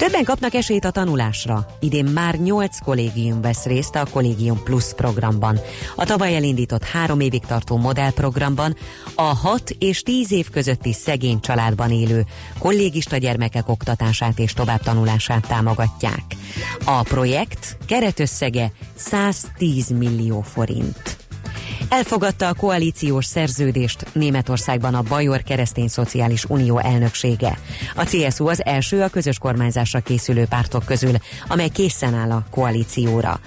Többen 0.03 0.25
kapnak 0.25 0.55
esélyt 0.55 0.85
a 0.85 0.91
tanulásra. 0.91 1.67
Idén 1.81 2.05
már 2.05 2.35
8 2.35 2.79
kollégium 2.79 3.41
vesz 3.41 3.65
részt 3.65 3.95
a 3.95 4.07
Kollégium 4.11 4.63
Plus 4.63 4.95
programban. 4.95 5.59
A 5.97 6.05
tavaly 6.05 6.37
elindított 6.37 6.85
három 6.85 7.21
évig 7.21 7.45
tartó 7.47 7.77
modellprogramban 7.77 8.77
a 9.15 9.23
6 9.23 9.71
és 9.79 10.03
10 10.03 10.33
év 10.33 10.51
közötti 10.51 10.93
szegény 10.93 11.41
családban 11.41 11.91
élő 11.91 12.25
kollégista 12.59 13.17
gyermekek 13.17 13.69
oktatását 13.69 14.39
és 14.39 14.53
továbbtanulását 14.53 15.47
támogatják. 15.47 16.25
A 16.85 17.03
projekt 17.03 17.77
keretösszege 17.87 18.73
110 18.95 19.89
millió 19.89 20.41
forint. 20.41 21.22
Elfogadta 21.89 22.49
a 22.49 22.55
koalíciós 22.55 23.25
szerződést 23.25 24.07
Németországban 24.13 24.95
a 24.95 25.03
Bajor 25.03 25.43
Keresztény 25.43 25.89
Szociális 25.89 26.45
Unió 26.45 26.79
elnöksége. 26.79 27.59
A 27.95 28.05
CSU 28.05 28.49
az 28.49 28.65
első 28.65 29.03
a 29.03 29.09
közös 29.09 29.39
kormányzásra 29.39 30.01
készülő 30.01 30.45
pártok 30.45 30.85
közül, 30.85 31.15
amely 31.49 31.69
készen 31.69 32.15
áll 32.15 32.31
a 32.31 32.45
koalícióra. 32.51 33.41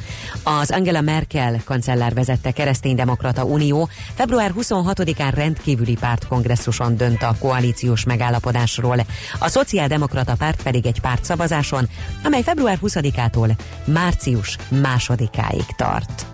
Az 0.43 0.71
Angela 0.71 1.01
Merkel 1.01 1.61
kancellár 1.65 2.13
vezette 2.13 2.51
Kereszténydemokrata 2.51 3.43
Unió 3.43 3.89
február 4.13 4.53
26-án 4.57 5.31
rendkívüli 5.33 5.95
pártkongresszuson 5.99 6.97
dönt 6.97 7.23
a 7.23 7.35
koalíciós 7.39 8.03
megállapodásról. 8.03 9.05
A 9.39 9.47
Szociáldemokrata 9.47 10.35
párt 10.35 10.63
pedig 10.63 10.85
egy 10.85 11.01
pártszavazáson, 11.01 11.89
amely 12.23 12.41
február 12.41 12.79
20-ától 12.81 13.57
március 13.85 14.57
2-áig 14.71 15.75
tart. 15.75 16.25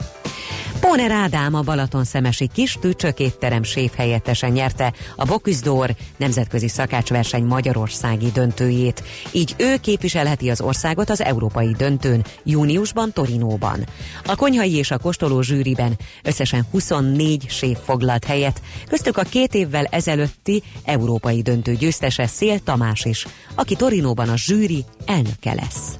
Póner 0.91 1.11
Ádám 1.11 1.53
a 1.53 1.61
Balaton 1.61 2.03
szemesi 2.03 2.47
kis 2.53 2.77
tücsök 2.81 3.19
étterem 3.19 3.63
séf 3.63 3.95
helyettesen 3.95 4.51
nyerte 4.51 4.93
a 5.15 5.25
Bocuse 5.25 5.59
d'Or 5.63 5.95
nemzetközi 6.17 6.67
szakácsverseny 6.67 7.43
magyarországi 7.43 8.31
döntőjét. 8.31 9.03
Így 9.31 9.55
ő 9.57 9.77
képviselheti 9.77 10.49
az 10.49 10.61
országot 10.61 11.09
az 11.09 11.21
európai 11.21 11.71
döntőn 11.77 12.25
júniusban 12.43 13.11
Torinóban. 13.13 13.85
A 14.25 14.35
konyhai 14.35 14.75
és 14.75 14.91
a 14.91 14.97
kóstoló 14.97 15.41
zsűriben 15.41 15.97
összesen 16.23 16.65
24 16.71 17.45
séf 17.49 17.77
foglalt 17.83 18.25
helyet, 18.25 18.61
köztük 18.87 19.17
a 19.17 19.23
két 19.23 19.53
évvel 19.53 19.85
ezelőtti 19.85 20.63
európai 20.85 21.41
döntő 21.41 21.75
győztese 21.75 22.27
Szél 22.27 22.59
Tamás 22.59 23.05
is, 23.05 23.27
aki 23.55 23.75
Torinóban 23.75 24.29
a 24.29 24.37
zsűri 24.37 24.85
elnöke 25.05 25.53
lesz. 25.53 25.97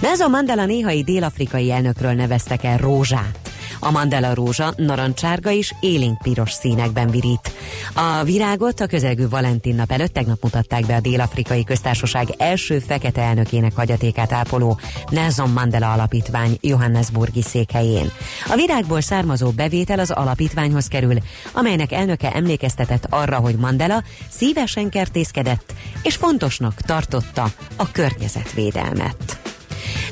Nelson 0.00 0.30
Mandela 0.30 0.64
néhai 0.64 1.02
dél-afrikai 1.02 1.70
elnökről 1.70 2.12
neveztek 2.12 2.64
el 2.64 2.76
rózsát. 2.76 3.51
A 3.78 3.90
Mandela 3.90 4.34
rózsa 4.34 4.72
narancsárga 4.76 5.50
és 5.50 5.74
élénk 5.80 6.18
piros 6.22 6.52
színekben 6.52 7.10
virít. 7.10 7.52
A 7.94 8.22
virágot 8.24 8.80
a 8.80 8.86
közelgő 8.86 9.28
Valentin 9.28 9.74
nap 9.74 9.92
előtt 9.92 10.12
tegnap 10.12 10.42
mutatták 10.42 10.86
be 10.86 10.94
a 10.94 11.00
Dél-Afrikai 11.00 11.64
Köztársaság 11.64 12.34
első 12.38 12.78
fekete 12.78 13.22
elnökének 13.22 13.74
hagyatékát 13.74 14.32
ápoló 14.32 14.78
Nelson 15.10 15.50
Mandela 15.50 15.92
Alapítvány 15.92 16.58
Johannesburgi 16.60 17.42
székhelyén. 17.42 18.10
A 18.48 18.54
virágból 18.54 19.00
származó 19.00 19.50
bevétel 19.50 19.98
az 19.98 20.10
alapítványhoz 20.10 20.86
kerül, 20.86 21.16
amelynek 21.52 21.92
elnöke 21.92 22.32
emlékeztetett 22.32 23.06
arra, 23.10 23.36
hogy 23.36 23.56
Mandela 23.56 24.02
szívesen 24.28 24.88
kertészkedett, 24.88 25.74
és 26.02 26.14
fontosnak 26.14 26.80
tartotta 26.80 27.46
a 27.76 27.90
környezetvédelmet. 27.90 29.41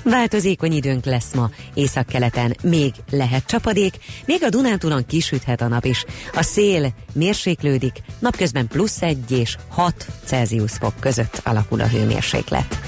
Változékony 0.03 0.73
időnk 0.73 1.05
lesz 1.05 1.35
ma, 1.35 1.51
északkeleten 1.75 2.57
még 2.63 2.93
lehet 3.11 3.47
csapadék, 3.47 3.95
még 4.25 4.45
a 4.45 4.49
Dunántúlon 4.49 5.07
kisüthet 5.07 5.61
a 5.61 5.69
nap 5.69 5.85
is. 5.85 6.05
A 6.35 6.43
szél 6.43 6.93
mérséklődik, 7.13 8.03
napközben 8.19 8.67
plusz 8.67 9.03
1 9.03 9.31
és 9.31 9.57
6 9.69 10.07
Celsius 10.25 10.73
fok 10.73 10.95
között 11.01 11.41
alakul 11.45 11.81
a 11.81 11.87
hőmérséklet. 11.87 12.81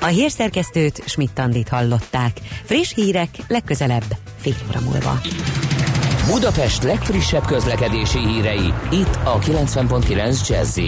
A 0.00 0.06
hírszerkesztőt 0.06 1.02
Schmidt-Tandit 1.06 1.68
hallották. 1.68 2.40
Friss 2.64 2.94
hírek 2.94 3.28
legközelebb 3.48 4.16
fél 4.40 4.56
óra 4.68 4.80
múlva. 4.80 5.20
Budapest 6.26 6.82
legfrissebb 6.82 7.46
közlekedési 7.46 8.18
hírei, 8.18 8.72
itt 8.90 9.18
a 9.24 9.38
90.9 9.38 10.48
jazz 10.48 10.78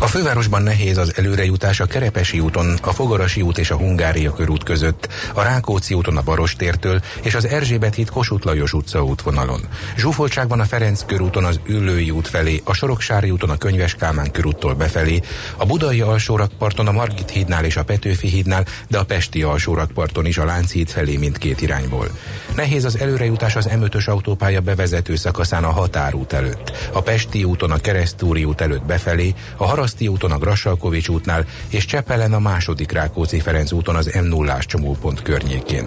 A 0.00 0.06
fővárosban 0.06 0.62
nehéz 0.62 0.98
az 0.98 1.12
előrejutás 1.16 1.80
a 1.80 1.86
Kerepesi 1.86 2.40
úton, 2.40 2.78
a 2.82 2.92
Fogarasi 2.92 3.42
út 3.42 3.58
és 3.58 3.70
a 3.70 3.76
Hungária 3.76 4.32
körút 4.32 4.62
között, 4.62 5.08
a 5.34 5.42
Rákóczi 5.42 5.94
úton 5.94 6.16
a 6.16 6.22
Barostértől 6.22 7.00
és 7.22 7.34
az 7.34 7.46
Erzsébet 7.46 7.94
híd 7.94 8.10
Kossuth 8.10 8.46
Lajos 8.46 8.72
utca 8.72 9.04
útvonalon. 9.04 9.60
Zsúfoltság 9.96 10.48
van 10.48 10.60
a 10.60 10.64
Ferenc 10.64 11.04
körúton 11.06 11.44
az 11.44 11.60
Üllői 11.66 12.10
út 12.10 12.28
felé, 12.28 12.62
a 12.64 12.74
Soroksári 12.74 13.30
úton 13.30 13.50
a 13.50 13.56
Könyves 13.56 13.94
Kálmán 13.94 14.30
körúttól 14.30 14.74
befelé, 14.74 15.20
a 15.56 15.66
Budai 15.66 16.00
alsórakparton 16.00 16.86
a 16.86 16.92
Margit 16.92 17.30
hídnál 17.30 17.64
és 17.64 17.76
a 17.76 17.84
Petőfi 17.84 18.28
hídnál, 18.28 18.64
de 18.88 18.98
a 18.98 19.04
Pesti 19.04 19.42
alsórakparton 19.42 20.26
is 20.26 20.38
a 20.38 20.44
Lánchíd 20.44 20.88
felé 20.88 21.16
mindkét 21.16 21.60
irányból. 21.60 22.08
Nehéz 22.54 22.84
az 22.84 22.98
előrejutás 22.98 23.56
az 23.56 23.68
M5-ös 23.70 24.08
autópálya 24.08 24.60
bevezető 24.60 25.16
szakaszán 25.16 25.64
a 25.64 25.70
Határút 25.70 26.32
előtt, 26.32 26.72
a 26.92 27.00
Pesti 27.00 27.44
úton 27.44 27.70
a 27.70 27.78
Keresztúri 27.78 28.44
út 28.44 28.60
előtt 28.60 28.84
befelé, 28.84 29.34
a 29.56 29.64
Haraszti 29.84 30.08
úton 30.08 30.32
a 30.32 30.38
Grassalkovics 30.38 31.08
útnál 31.08 31.46
és 31.68 31.84
Csepelen 31.84 32.32
a 32.32 32.38
második 32.38 32.92
Rákóczi 32.92 33.40
Ferenc 33.40 33.72
úton 33.72 33.96
az 33.96 34.18
m 34.22 34.24
0 34.24 34.58
csomópont 34.58 35.22
környékén. 35.22 35.86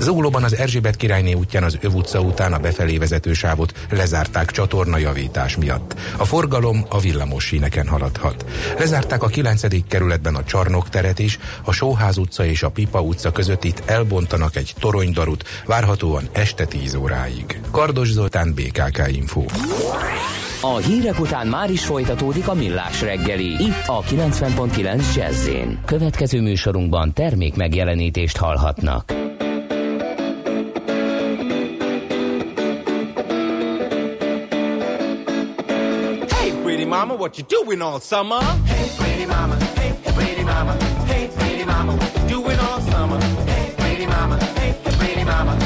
Zuglóban 0.00 0.44
az 0.44 0.56
Erzsébet 0.56 0.96
királyné 0.96 1.32
útján 1.32 1.62
az 1.62 1.78
Öv 1.80 1.94
utca 1.94 2.20
után 2.20 2.52
a 2.52 2.58
befelé 2.58 2.98
vezető 2.98 3.32
sávot 3.32 3.86
lezárták 3.90 4.50
csatornajavítás 4.50 5.56
miatt. 5.56 5.94
A 6.16 6.24
forgalom 6.24 6.84
a 6.88 7.00
villamos 7.00 7.44
síneken 7.44 7.88
haladhat. 7.88 8.44
Lezárták 8.78 9.22
a 9.22 9.26
9. 9.26 9.86
kerületben 9.88 10.34
a 10.34 10.44
Csarnok 10.44 10.88
teret 10.88 11.18
is, 11.18 11.38
a 11.64 11.72
Sóház 11.72 12.16
utca 12.16 12.44
és 12.44 12.62
a 12.62 12.70
Pipa 12.70 13.00
utca 13.00 13.32
között 13.32 13.64
itt 13.64 13.82
elbontanak 13.86 14.56
egy 14.56 14.74
toronydarut, 14.78 15.44
várhatóan 15.66 16.28
este 16.32 16.64
10 16.64 16.94
óráig. 16.94 17.60
Kardos 17.70 18.10
Zoltán, 18.10 18.54
BKK 18.54 19.02
Info. 19.08 19.44
A 20.60 20.76
hírek 20.76 21.20
után 21.20 21.46
már 21.46 21.70
is 21.70 21.84
folytatódik 21.84 22.48
a 22.48 22.54
millás 22.54 23.02
reggeli, 23.02 23.46
itt 23.46 23.86
a 23.86 24.02
90.9 24.02 25.14
jazz 25.14 25.48
Következő 25.84 26.40
műsorunkban 26.40 27.12
termék 27.12 27.56
megjelenítést 27.56 28.36
hallhatnak. 28.36 29.10
Hey, 36.30 36.52
pretty 36.62 36.84
mama, 36.84 37.14
what 37.14 37.36
you 37.38 37.46
doing 37.62 37.82
all 37.82 38.00
summer? 38.00 38.42
Hey, 38.66 38.88
pretty 38.96 39.26
mama, 39.26 39.56
hey, 39.74 39.92
pretty 40.14 40.42
mama, 40.42 40.76
hey, 41.06 41.28
pretty 41.36 41.64
mama, 41.64 41.92
what 41.92 42.12
you 42.16 42.28
doing 42.28 42.58
all 42.58 42.80
summer? 42.80 43.22
Hey, 43.46 43.74
pretty 43.76 44.06
mama, 44.06 44.36
hey, 44.36 44.74
pretty 44.98 45.24
mama, 45.24 45.56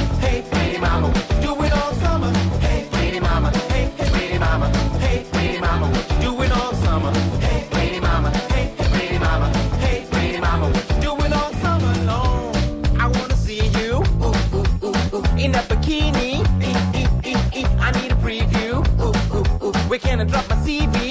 TV 20.72 21.01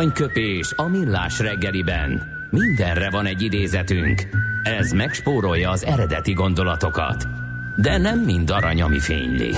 Aranyköpés 0.00 0.72
a 0.76 0.88
millás 0.88 1.38
reggeliben. 1.38 2.22
Mindenre 2.50 3.10
van 3.10 3.26
egy 3.26 3.42
idézetünk. 3.42 4.22
Ez 4.62 4.92
megspórolja 4.92 5.70
az 5.70 5.84
eredeti 5.84 6.32
gondolatokat. 6.32 7.26
De 7.76 7.98
nem 7.98 8.18
mind 8.18 8.50
arany, 8.50 8.82
ami 8.82 8.98
fényli. 8.98 9.50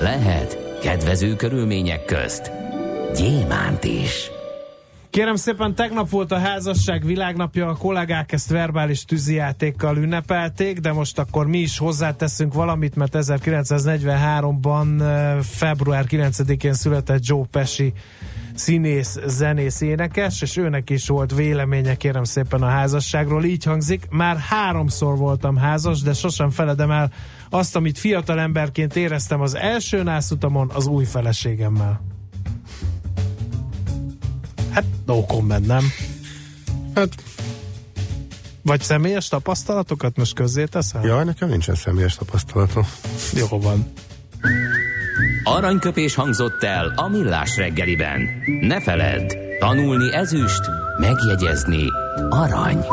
Lehet 0.00 0.78
kedvező 0.82 1.36
körülmények 1.36 2.04
közt 2.04 2.52
gyémánt 3.16 3.84
is. 3.84 4.30
Kérem 5.10 5.34
szépen, 5.34 5.74
tegnap 5.74 6.10
volt 6.10 6.32
a 6.32 6.38
házasság 6.38 7.04
világnapja, 7.04 7.68
a 7.68 7.76
kollégák 7.76 8.32
ezt 8.32 8.50
verbális 8.50 9.04
tűzijátékkal 9.04 9.96
ünnepelték, 9.96 10.78
de 10.78 10.92
most 10.92 11.18
akkor 11.18 11.46
mi 11.46 11.58
is 11.58 11.78
hozzáteszünk 11.78 12.54
valamit, 12.54 12.96
mert 12.96 13.16
1943-ban 13.18 15.00
eh, 15.00 15.36
február 15.42 16.04
9-én 16.08 16.72
született 16.72 17.26
Joe 17.26 17.44
Pesci 17.50 17.92
színész, 18.54 19.18
zenész, 19.26 19.80
énekes, 19.80 20.42
és 20.42 20.56
őnek 20.56 20.90
is 20.90 21.08
volt 21.08 21.34
véleménye, 21.34 21.94
kérem 21.94 22.24
szépen 22.24 22.62
a 22.62 22.68
házasságról. 22.68 23.44
Így 23.44 23.64
hangzik, 23.64 24.06
már 24.10 24.36
háromszor 24.36 25.16
voltam 25.16 25.56
házas, 25.56 26.00
de 26.00 26.12
sosem 26.12 26.50
feledem 26.50 26.90
el 26.90 27.12
azt, 27.50 27.76
amit 27.76 27.98
fiatal 27.98 28.40
emberként 28.40 28.96
éreztem 28.96 29.40
az 29.40 29.54
első 29.56 30.02
nászutamon 30.02 30.70
az 30.74 30.86
új 30.86 31.04
feleségemmel. 31.04 32.00
Hát 34.70 34.84
no 35.06 35.24
comment, 35.26 35.66
nem? 35.66 35.84
Hát, 36.94 37.08
Vagy 38.62 38.80
személyes 38.80 39.28
tapasztalatokat 39.28 40.16
most 40.16 40.34
közzé 40.34 40.64
teszel? 40.64 41.04
jaj, 41.06 41.24
nekem 41.24 41.48
nincsen 41.48 41.74
személyes 41.74 42.14
tapasztalatom. 42.14 42.86
Jó 43.34 43.46
van. 43.60 43.92
Aranyköpés 45.44 46.14
hangzott 46.14 46.62
el 46.62 46.92
a 46.96 47.08
millás 47.08 47.56
reggeliben. 47.56 48.28
Ne 48.60 48.80
feledd, 48.80 49.32
tanulni 49.58 50.14
ezüst, 50.14 50.70
megjegyezni 50.98 51.86
arany. 52.28 52.84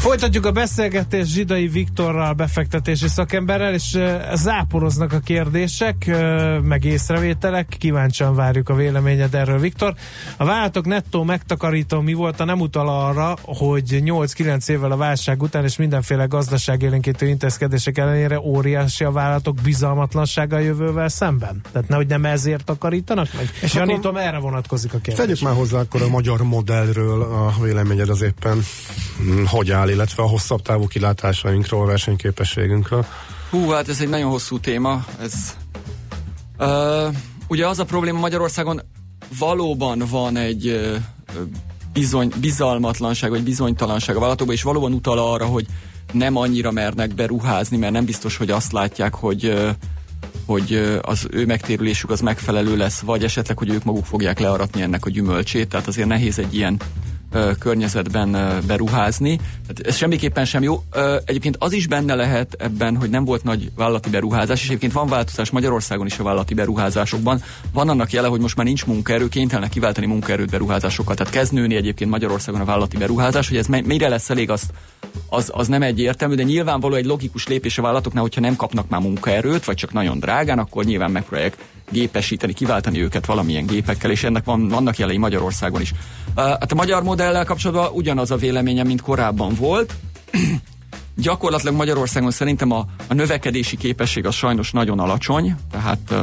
Folytatjuk 0.00 0.46
a 0.46 0.50
beszélgetést 0.52 1.30
Zsidai 1.30 1.68
Viktorral, 1.68 2.32
befektetési 2.32 3.08
szakemberrel, 3.08 3.74
és 3.74 3.98
záporoznak 4.34 5.12
a 5.12 5.18
kérdések, 5.18 6.10
meg 6.62 6.84
észrevételek. 6.84 7.76
Kíváncsian 7.78 8.34
várjuk 8.34 8.68
a 8.68 8.74
véleményed 8.74 9.34
erről, 9.34 9.58
Viktor. 9.58 9.94
A 10.36 10.44
vállalatok 10.44 10.86
nettó 10.86 11.22
megtakarító 11.22 12.00
mi 12.00 12.12
volt, 12.12 12.40
a 12.40 12.44
nem 12.44 12.60
utal 12.60 12.88
arra, 12.88 13.36
hogy 13.42 14.00
8-9 14.04 14.68
évvel 14.68 14.90
a 14.90 14.96
válság 14.96 15.42
után 15.42 15.64
és 15.64 15.76
mindenféle 15.76 16.24
gazdaságélénkítő 16.24 17.26
intézkedések 17.26 17.98
ellenére 17.98 18.40
óriási 18.40 19.04
a 19.04 19.10
vállalatok 19.10 19.54
bizalmatlansága 19.62 20.56
a 20.56 20.60
jövővel 20.60 21.08
szemben? 21.08 21.60
Tehát 21.72 21.88
nehogy 21.88 22.06
nem 22.06 22.24
ezért 22.24 22.64
takarítanak 22.64 23.28
meg? 23.36 23.50
És 23.62 23.74
Janítom, 23.74 24.16
erre 24.16 24.38
vonatkozik 24.38 24.94
a 24.94 24.98
kérdés. 24.98 25.24
Tegyük 25.24 25.40
már 25.40 25.54
hozzá 25.54 25.78
akkor 25.78 26.02
a 26.02 26.08
magyar 26.08 26.42
modellről 26.42 27.22
a 27.22 27.54
véleményed 27.62 28.08
az 28.08 28.22
éppen 28.22 28.62
mm, 29.22 29.44
hogy 29.44 29.70
áll, 29.70 29.88
illetve 29.90 30.22
a 30.22 30.26
hosszabb 30.26 30.62
távú 30.62 30.86
kilátásainkról, 30.86 31.86
versenyképességünkről. 31.86 33.06
Hú, 33.50 33.68
hát 33.68 33.88
ez 33.88 34.00
egy 34.00 34.08
nagyon 34.08 34.30
hosszú 34.30 34.58
téma. 34.58 35.04
Ez, 35.20 35.34
uh, 36.58 37.14
ugye 37.48 37.66
az 37.66 37.78
a 37.78 37.84
probléma 37.84 38.18
Magyarországon 38.18 38.80
valóban 39.38 40.02
van 40.10 40.36
egy 40.36 40.66
uh, 40.66 40.96
bizony, 41.92 42.32
bizalmatlanság, 42.40 43.30
vagy 43.30 43.42
bizonytalanság 43.42 44.16
a 44.16 44.18
vállalatokban, 44.18 44.56
és 44.56 44.62
valóban 44.62 44.92
utal 44.92 45.18
arra, 45.18 45.46
hogy 45.46 45.66
nem 46.12 46.36
annyira 46.36 46.70
mernek 46.70 47.14
beruházni, 47.14 47.76
mert 47.76 47.92
nem 47.92 48.04
biztos, 48.04 48.36
hogy 48.36 48.50
azt 48.50 48.72
látják, 48.72 49.14
hogy 49.14 49.46
uh, 49.46 49.70
hogy 50.46 50.98
az 51.02 51.26
ő 51.30 51.46
megtérülésük 51.46 52.10
az 52.10 52.20
megfelelő 52.20 52.76
lesz, 52.76 53.00
vagy 53.00 53.24
esetleg, 53.24 53.58
hogy 53.58 53.68
ők 53.68 53.84
maguk 53.84 54.04
fogják 54.04 54.38
learatni 54.38 54.82
ennek 54.82 55.04
a 55.04 55.10
gyümölcsét, 55.10 55.68
tehát 55.68 55.86
azért 55.86 56.08
nehéz 56.08 56.38
egy 56.38 56.54
ilyen 56.54 56.80
környezetben 57.58 58.60
beruházni. 58.66 59.36
Tehát 59.36 59.80
ez 59.86 59.96
semmiképpen 59.96 60.44
sem 60.44 60.62
jó. 60.62 60.82
Egyébként 61.24 61.56
az 61.58 61.72
is 61.72 61.86
benne 61.86 62.14
lehet 62.14 62.56
ebben, 62.58 62.96
hogy 62.96 63.10
nem 63.10 63.24
volt 63.24 63.42
nagy 63.42 63.70
vállalati 63.76 64.10
beruházás, 64.10 64.62
és 64.62 64.66
egyébként 64.66 64.92
van 64.92 65.06
változás 65.06 65.50
Magyarországon 65.50 66.06
is 66.06 66.18
a 66.18 66.22
vállalati 66.22 66.54
beruházásokban. 66.54 67.42
Van 67.72 67.88
annak 67.88 68.12
jele, 68.12 68.28
hogy 68.28 68.40
most 68.40 68.56
már 68.56 68.66
nincs 68.66 68.86
munkaerő, 68.86 69.28
kénytelenek 69.28 69.70
kiváltani 69.70 70.06
munkaerőt 70.06 70.50
beruházásokkal. 70.50 71.14
Tehát 71.14 71.32
kezd 71.32 71.52
nőni 71.52 71.74
egyébként 71.74 72.10
Magyarországon 72.10 72.60
a 72.60 72.64
vállalati 72.64 72.96
beruházás, 72.96 73.48
hogy 73.48 73.56
ez 73.56 73.66
mire 73.66 74.08
lesz 74.08 74.30
elég, 74.30 74.50
az, 74.50 74.62
az, 75.28 75.50
az 75.54 75.68
nem 75.68 75.82
egyértelmű, 75.82 76.34
de 76.34 76.42
nyilvánvaló 76.42 76.94
egy 76.94 77.06
logikus 77.06 77.46
lépés 77.46 77.78
a 77.78 77.82
vállalatoknál, 77.82 78.22
hogyha 78.22 78.40
nem 78.40 78.56
kapnak 78.56 78.88
már 78.88 79.00
munkaerőt, 79.00 79.64
vagy 79.64 79.76
csak 79.76 79.92
nagyon 79.92 80.18
drágán, 80.18 80.58
akkor 80.58 80.84
nyilván 80.84 81.10
megpróbálják 81.10 81.56
gépesíteni, 81.90 82.52
kiváltani 82.52 83.02
őket 83.02 83.26
valamilyen 83.26 83.66
gépekkel, 83.66 84.10
és 84.10 84.24
ennek 84.24 84.44
van, 84.44 84.68
vannak 84.68 84.98
jelei 84.98 85.18
Magyarországon 85.18 85.80
is. 85.80 85.92
Hát 86.36 86.72
a 86.72 86.74
magyar 86.74 87.02
modellel 87.02 87.44
kapcsolatban 87.44 87.90
ugyanaz 87.92 88.30
a 88.30 88.36
véleményem, 88.36 88.86
mint 88.86 89.00
korábban 89.00 89.54
volt. 89.54 89.94
Gyakorlatilag 91.16 91.74
Magyarországon 91.74 92.30
szerintem 92.30 92.70
a, 92.70 92.86
a 93.08 93.14
növekedési 93.14 93.76
képesség 93.76 94.26
az 94.26 94.34
sajnos 94.34 94.70
nagyon 94.70 94.98
alacsony, 94.98 95.54
tehát 95.70 96.14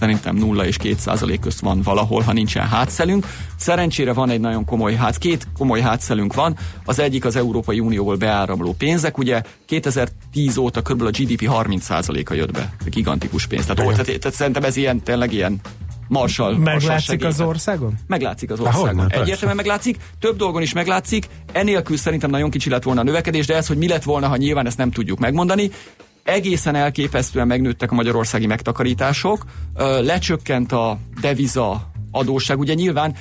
szerintem 0.00 0.36
0 0.36 0.66
és 0.66 0.76
2 0.76 0.94
százalék 0.98 1.40
közt 1.40 1.60
van 1.60 1.82
valahol, 1.82 2.22
ha 2.22 2.32
nincsen 2.32 2.68
hátszelünk. 2.68 3.26
Szerencsére 3.56 4.12
van 4.12 4.30
egy 4.30 4.40
nagyon 4.40 4.64
komoly 4.64 4.94
hátsz, 4.94 5.16
két 5.16 5.46
komoly 5.58 5.80
hátszelünk 5.80 6.34
van. 6.34 6.56
Az 6.84 6.98
egyik 6.98 7.24
az 7.24 7.36
Európai 7.36 7.80
Unióból 7.80 8.16
beáramló 8.16 8.74
pénzek, 8.78 9.18
ugye 9.18 9.42
2010 9.66 10.56
óta 10.56 10.82
kb. 10.82 11.02
a 11.02 11.10
GDP 11.10 11.46
30 11.46 11.84
százaléka 11.84 12.34
jött 12.34 12.52
be. 12.52 12.72
Gigantikus 12.84 13.46
pénz. 13.46 13.66
Tehát, 13.66 13.86
ó, 13.86 13.90
tehát, 13.90 14.04
tehát 14.04 14.36
szerintem 14.36 14.62
ez 14.62 14.76
ilyen, 14.76 15.02
tényleg 15.02 15.32
ilyen 15.32 15.60
marsal 16.08 16.58
Meglátszik 16.58 17.24
az 17.24 17.40
országon? 17.40 17.94
Meglátszik 18.06 18.50
az 18.50 18.58
Há, 18.58 18.64
országon. 18.64 19.06
persze. 19.06 19.22
Egyértelműen 19.22 19.56
meglátszik, 19.56 19.96
több 20.18 20.36
dolgon 20.36 20.62
is 20.62 20.72
meglátszik, 20.72 21.28
enélkül 21.52 21.96
szerintem 21.96 22.30
nagyon 22.30 22.50
kicsi 22.50 22.70
lett 22.70 22.82
volna 22.82 23.00
a 23.00 23.04
növekedés, 23.04 23.46
de 23.46 23.56
ez, 23.56 23.66
hogy 23.66 23.76
mi 23.76 23.88
lett 23.88 24.02
volna, 24.02 24.28
ha 24.28 24.36
nyilván 24.36 24.66
ezt 24.66 24.76
nem 24.78 24.90
tudjuk 24.90 25.18
megmondani. 25.18 25.70
Egészen 26.22 26.74
elképesztően 26.74 27.46
megnőttek 27.46 27.90
a 27.90 27.94
magyarországi 27.94 28.46
megtakarítások, 28.46 29.44
lecsökkent 30.00 30.72
a 30.72 30.98
deviza 31.20 31.90
adósság. 32.10 32.58
Ugye 32.58 32.74
nyilván 32.74 33.14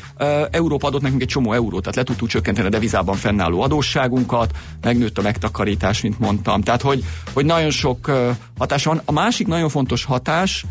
Európa 0.52 0.88
adott 0.88 1.02
nekünk 1.02 1.22
egy 1.22 1.28
csomó 1.28 1.54
eurót, 1.54 1.82
tehát 1.82 1.96
le 1.96 2.04
tudtuk 2.04 2.28
csökkenteni 2.28 2.68
a 2.68 2.70
devizában 2.70 3.16
fennálló 3.16 3.62
adósságunkat, 3.62 4.52
megnőtt 4.82 5.18
a 5.18 5.22
megtakarítás, 5.22 6.02
mint 6.02 6.20
mondtam. 6.20 6.62
Tehát, 6.62 6.82
hogy, 6.82 7.04
hogy 7.34 7.46
nagyon 7.46 7.70
sok 7.70 8.12
hatás 8.58 8.84
van. 8.86 9.02
A 9.06 9.12
másik 9.12 9.48
nagyon 9.48 9.70
fontos 9.70 10.04
hatás, 10.04 10.66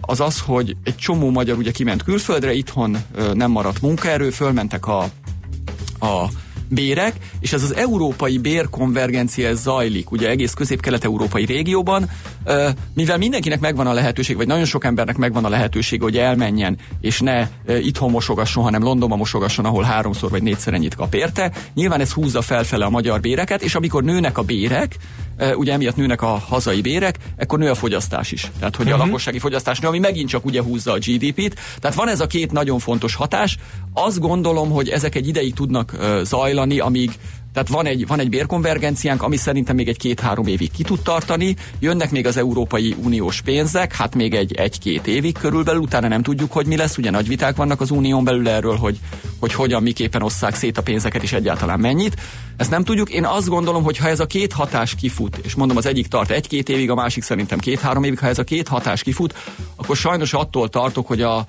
az 0.00 0.20
az, 0.20 0.40
hogy 0.40 0.76
egy 0.84 0.96
csomó 0.96 1.30
magyar 1.30 1.58
ugye 1.58 1.70
kiment 1.70 2.02
külföldre, 2.02 2.52
itthon 2.52 2.96
nem 3.34 3.50
maradt 3.50 3.80
munkaerő, 3.80 4.30
fölmentek 4.30 4.86
a, 4.86 5.02
a 6.00 6.28
bérek, 6.74 7.16
és 7.40 7.52
ez 7.52 7.62
az 7.62 7.74
európai 7.74 8.38
bérkonvergencia 8.38 9.54
zajlik, 9.54 10.10
ugye 10.10 10.28
egész 10.28 10.52
közép-kelet-európai 10.52 11.44
régióban, 11.44 12.10
mivel 12.94 13.18
mindenkinek 13.18 13.60
megvan 13.60 13.86
a 13.86 13.92
lehetőség, 13.92 14.36
vagy 14.36 14.46
nagyon 14.46 14.64
sok 14.64 14.84
embernek 14.84 15.16
megvan 15.16 15.44
a 15.44 15.48
lehetőség, 15.48 16.02
hogy 16.02 16.16
elmenjen, 16.16 16.78
és 17.00 17.20
ne 17.20 17.48
itthon 17.66 18.10
mosogasson, 18.10 18.62
hanem 18.62 18.82
Londonban 18.82 19.18
mosogasson, 19.18 19.64
ahol 19.64 19.82
háromszor 19.82 20.30
vagy 20.30 20.42
négyszer 20.42 20.74
ennyit 20.74 20.94
kap 20.94 21.14
érte. 21.14 21.52
Nyilván 21.74 22.00
ez 22.00 22.12
húzza 22.12 22.42
felfele 22.42 22.84
a 22.84 22.90
magyar 22.90 23.20
béreket, 23.20 23.62
és 23.62 23.74
amikor 23.74 24.04
nőnek 24.04 24.38
a 24.38 24.42
bérek, 24.42 24.96
ugye 25.56 25.72
emiatt 25.72 25.96
nőnek 25.96 26.22
a 26.22 26.26
hazai 26.26 26.80
bérek, 26.80 27.18
akkor 27.38 27.58
nő 27.58 27.70
a 27.70 27.74
fogyasztás 27.74 28.32
is. 28.32 28.50
Tehát, 28.58 28.76
hogy 28.76 28.90
a 28.90 28.96
lakossági 28.96 29.38
fogyasztás 29.38 29.78
nő, 29.78 29.88
ami 29.88 29.98
megint 29.98 30.28
csak 30.28 30.44
ugye 30.44 30.62
húzza 30.62 30.92
a 30.92 30.98
GDP-t. 30.98 31.58
Tehát 31.78 31.96
van 31.96 32.08
ez 32.08 32.20
a 32.20 32.26
két 32.26 32.52
nagyon 32.52 32.78
fontos 32.78 33.14
hatás. 33.14 33.58
Azt 33.92 34.20
gondolom, 34.20 34.70
hogy 34.70 34.88
ezek 34.88 35.14
egy 35.14 35.28
ideig 35.28 35.54
tudnak 35.54 35.92
ö, 35.98 36.20
zajlani, 36.24 36.78
amíg 36.78 37.12
tehát 37.52 37.68
van 37.68 37.86
egy, 37.86 38.06
van 38.06 38.18
egy 38.18 38.28
bérkonvergenciánk, 38.28 39.22
ami 39.22 39.36
szerintem 39.36 39.76
még 39.76 39.88
egy 39.88 39.98
két-három 39.98 40.46
évig 40.46 40.70
ki 40.70 40.82
tud 40.82 41.00
tartani. 41.00 41.56
Jönnek 41.78 42.10
még 42.10 42.26
az 42.26 42.36
Európai 42.36 42.96
Uniós 43.02 43.40
pénzek, 43.40 43.94
hát 43.94 44.14
még 44.14 44.34
egy, 44.34 44.54
egy-két 44.54 45.06
évig 45.06 45.38
körülbelül, 45.38 45.80
utána 45.80 46.08
nem 46.08 46.22
tudjuk, 46.22 46.52
hogy 46.52 46.66
mi 46.66 46.76
lesz. 46.76 46.98
Ugye 46.98 47.10
nagy 47.10 47.28
viták 47.28 47.56
vannak 47.56 47.80
az 47.80 47.90
Unión 47.90 48.24
belül 48.24 48.48
erről, 48.48 48.76
hogy, 48.76 48.98
hogy 49.40 49.52
hogyan, 49.52 49.82
miképpen 49.82 50.22
osszák 50.22 50.54
szét 50.54 50.78
a 50.78 50.82
pénzeket, 50.82 51.22
és 51.22 51.32
egyáltalán 51.32 51.80
mennyit. 51.80 52.16
Ezt 52.56 52.70
nem 52.70 52.84
tudjuk. 52.84 53.10
Én 53.10 53.24
azt 53.24 53.48
gondolom, 53.48 53.82
hogy 53.82 53.96
ha 53.96 54.08
ez 54.08 54.20
a 54.20 54.26
két 54.26 54.52
hatás 54.52 54.94
kifut, 54.94 55.36
és 55.36 55.54
mondom, 55.54 55.76
az 55.76 55.86
egyik 55.86 56.06
tart 56.06 56.30
egy-két 56.30 56.68
évig, 56.68 56.90
a 56.90 56.94
másik 56.94 57.22
szerintem 57.22 57.58
két-három 57.58 58.04
évig, 58.04 58.18
ha 58.18 58.26
ez 58.26 58.38
a 58.38 58.44
két 58.44 58.68
hatás 58.68 59.02
kifut, 59.02 59.34
akkor 59.76 59.96
sajnos 59.96 60.32
attól 60.32 60.68
tartok, 60.68 61.06
hogy 61.06 61.22
a, 61.22 61.44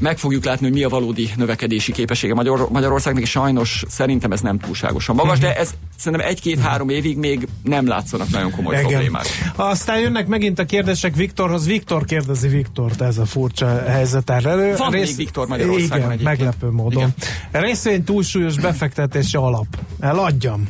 meg 0.00 0.18
fogjuk 0.18 0.44
látni, 0.44 0.66
hogy 0.66 0.74
mi 0.74 0.82
a 0.82 0.88
valódi 0.88 1.30
növekedési 1.36 1.92
képessége 1.92 2.34
Magyar, 2.34 2.68
Magyarországnak, 2.70 3.22
és 3.22 3.30
sajnos 3.30 3.84
szerintem 3.88 4.32
ez 4.32 4.40
nem 4.40 4.58
túlságosan 4.58 5.14
magas, 5.14 5.38
de 5.38 5.56
ez 5.56 5.74
szerintem 5.98 6.28
egy-két-három 6.28 6.88
évig 6.88 7.16
még 7.16 7.48
nem 7.62 7.86
látszanak 7.86 8.30
nagyon 8.30 8.50
komoly 8.50 8.74
Igen. 8.74 8.86
problémák. 8.86 9.26
Aztán 9.56 10.00
jönnek 10.00 10.26
megint 10.26 10.58
a 10.58 10.64
kérdések 10.64 11.14
Viktorhoz. 11.14 11.66
Viktor 11.66 12.04
kérdezi 12.04 12.48
Viktort, 12.48 13.00
ez 13.00 13.18
a 13.18 13.24
furcsa 13.26 13.82
helyzet 13.88 14.30
áll 14.30 14.46
elő. 14.46 14.76
Van 14.76 14.90
még 14.90 15.16
Viktor 15.16 15.46
Magyarországon 15.46 15.96
Igen, 15.96 16.10
egyébként. 16.10 16.38
meglepő 16.38 16.70
módon. 16.70 17.14
Igen. 17.50 17.62
Részvény 17.62 18.04
túlsúlyos 18.04 18.58
befektetési 18.58 19.36
alap. 19.36 19.66
Eladjam. 20.00 20.68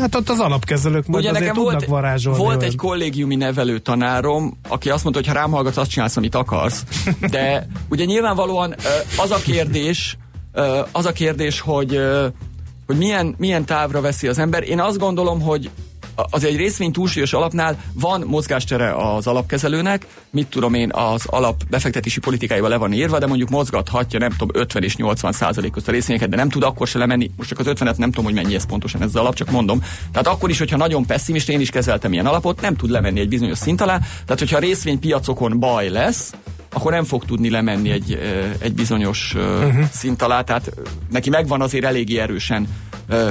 Hát 0.00 0.14
ott 0.14 0.28
az 0.28 0.38
alapkezelők 0.38 1.06
majd 1.06 1.22
Ugye 1.24 1.32
nekem 1.32 1.54
tudnak 1.54 1.72
volt, 1.72 1.84
varázsolni. 1.84 2.38
volt 2.38 2.54
hogy- 2.54 2.64
egy 2.64 2.76
kollégiumi 2.76 3.36
nevelő 3.36 3.78
tanárom, 3.78 4.58
aki 4.68 4.90
azt 4.90 5.02
mondta, 5.04 5.20
hogy 5.22 5.30
ha 5.32 5.34
rám 5.40 5.50
hallgatsz, 5.50 5.76
azt 5.76 5.90
csinálsz, 5.90 6.16
amit 6.16 6.34
akarsz. 6.34 6.84
De 7.30 7.66
ugye 7.88 8.04
nyilvánvalóan 8.04 8.74
az 9.16 9.30
a 9.30 9.36
kérdés, 9.36 10.16
az 10.92 11.06
a 11.06 11.12
kérdés, 11.12 11.60
hogy, 11.60 12.00
hogy 12.86 12.96
milyen, 12.96 13.34
milyen 13.38 13.64
távra 13.64 14.00
veszi 14.00 14.28
az 14.28 14.38
ember. 14.38 14.62
Én 14.62 14.80
azt 14.80 14.98
gondolom, 14.98 15.40
hogy 15.40 15.70
az 16.14 16.44
egy 16.44 16.56
részvény 16.56 16.92
túlsúlyos 16.92 17.32
alapnál 17.32 17.82
van 17.92 18.24
mozgástere 18.26 18.94
az 18.94 19.26
alapkezelőnek, 19.26 20.06
mit 20.30 20.46
tudom 20.46 20.74
én, 20.74 20.90
az 20.92 21.26
alap 21.26 21.62
befektetési 21.70 22.20
politikáival 22.20 22.68
le 22.68 22.76
van 22.76 22.92
írva, 22.92 23.18
de 23.18 23.26
mondjuk 23.26 23.48
mozgathatja, 23.48 24.18
nem 24.18 24.30
tudom, 24.30 24.62
50 24.62 24.82
és 24.82 24.96
80 24.96 25.32
százalék 25.32 25.72
közt 25.72 25.88
a 25.88 25.92
részvényeket, 25.92 26.28
de 26.28 26.36
nem 26.36 26.48
tud 26.48 26.62
akkor 26.62 26.86
se 26.86 26.98
lemenni, 26.98 27.30
most 27.36 27.48
csak 27.48 27.58
az 27.58 27.66
50-et 27.68 27.96
nem 27.96 28.10
tudom, 28.10 28.24
hogy 28.24 28.34
mennyi 28.34 28.54
ez 28.54 28.66
pontosan 28.66 29.02
ez 29.02 29.08
az 29.08 29.16
alap, 29.16 29.34
csak 29.34 29.50
mondom. 29.50 29.82
Tehát 30.12 30.26
akkor 30.26 30.50
is, 30.50 30.58
hogyha 30.58 30.76
nagyon 30.76 31.06
pessimist, 31.06 31.48
én 31.48 31.60
is 31.60 31.70
kezeltem 31.70 32.12
ilyen 32.12 32.26
alapot, 32.26 32.60
nem 32.60 32.76
tud 32.76 32.90
lemenni 32.90 33.20
egy 33.20 33.28
bizonyos 33.28 33.58
szint 33.58 33.80
alá, 33.80 33.98
tehát 33.98 34.38
hogyha 34.38 34.56
a 34.56 34.60
részvénypiacokon 34.60 35.58
baj 35.58 35.88
lesz, 35.88 36.34
akkor 36.72 36.92
nem 36.92 37.04
fog 37.04 37.24
tudni 37.24 37.50
lemenni 37.50 37.90
egy, 37.90 38.18
egy 38.58 38.74
bizonyos 38.74 39.34
uh-huh. 39.34 39.84
szint 39.92 40.22
alá, 40.22 40.42
tehát 40.42 40.72
neki 41.10 41.30
megvan 41.30 41.60
azért 41.60 41.84
eléggé 41.84 42.18
erősen 42.18 42.68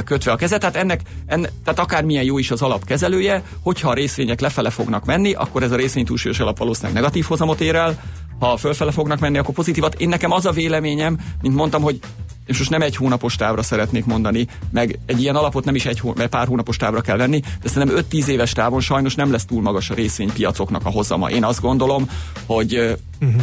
kötve 0.05 0.31
a 0.31 0.35
keze, 0.35 0.57
tehát 0.57 0.75
ennek, 0.75 1.01
en, 1.25 1.47
tehát 1.63 1.79
akármilyen 1.79 2.23
jó 2.23 2.37
is 2.37 2.51
az 2.51 2.61
alapkezelője, 2.61 3.43
hogyha 3.61 3.89
a 3.89 3.93
részvények 3.93 4.39
lefele 4.39 4.69
fognak 4.69 5.05
menni, 5.05 5.33
akkor 5.33 5.63
ez 5.63 5.71
a 5.71 5.75
részvény 5.75 6.05
túlsúlyos 6.05 6.39
alap 6.39 6.57
valószínűleg 6.57 6.95
negatív 6.95 7.25
hozamot 7.25 7.61
ér 7.61 7.75
el, 7.75 7.99
ha 8.39 8.57
fölfele 8.57 8.91
fognak 8.91 9.19
menni, 9.19 9.37
akkor 9.37 9.53
pozitívat. 9.53 9.95
Én 10.01 10.09
nekem 10.09 10.31
az 10.31 10.45
a 10.45 10.51
véleményem, 10.51 11.17
mint 11.41 11.55
mondtam, 11.55 11.81
hogy 11.81 11.99
és 12.45 12.57
most 12.57 12.69
nem 12.69 12.81
egy 12.81 12.95
hónapos 12.95 13.35
távra 13.35 13.61
szeretnék 13.61 14.05
mondani, 14.05 14.47
meg 14.71 14.99
egy 15.05 15.21
ilyen 15.21 15.35
alapot 15.35 15.65
nem 15.65 15.75
is 15.75 15.85
egy 15.85 15.99
hó, 15.99 16.13
pár 16.29 16.47
hónapos 16.47 16.77
távra 16.77 17.01
kell 17.01 17.17
venni, 17.17 17.39
de 17.61 17.69
szerintem 17.69 18.05
5-10 18.11 18.27
éves 18.27 18.51
távon 18.51 18.81
sajnos 18.81 19.15
nem 19.15 19.31
lesz 19.31 19.45
túl 19.45 19.61
magas 19.61 19.89
a 19.89 19.93
részvénypiacoknak 19.93 20.85
a 20.85 20.89
hozama. 20.89 21.29
Én 21.29 21.43
azt 21.43 21.61
gondolom, 21.61 22.09
hogy 22.45 22.97
uh-huh. 23.19 23.41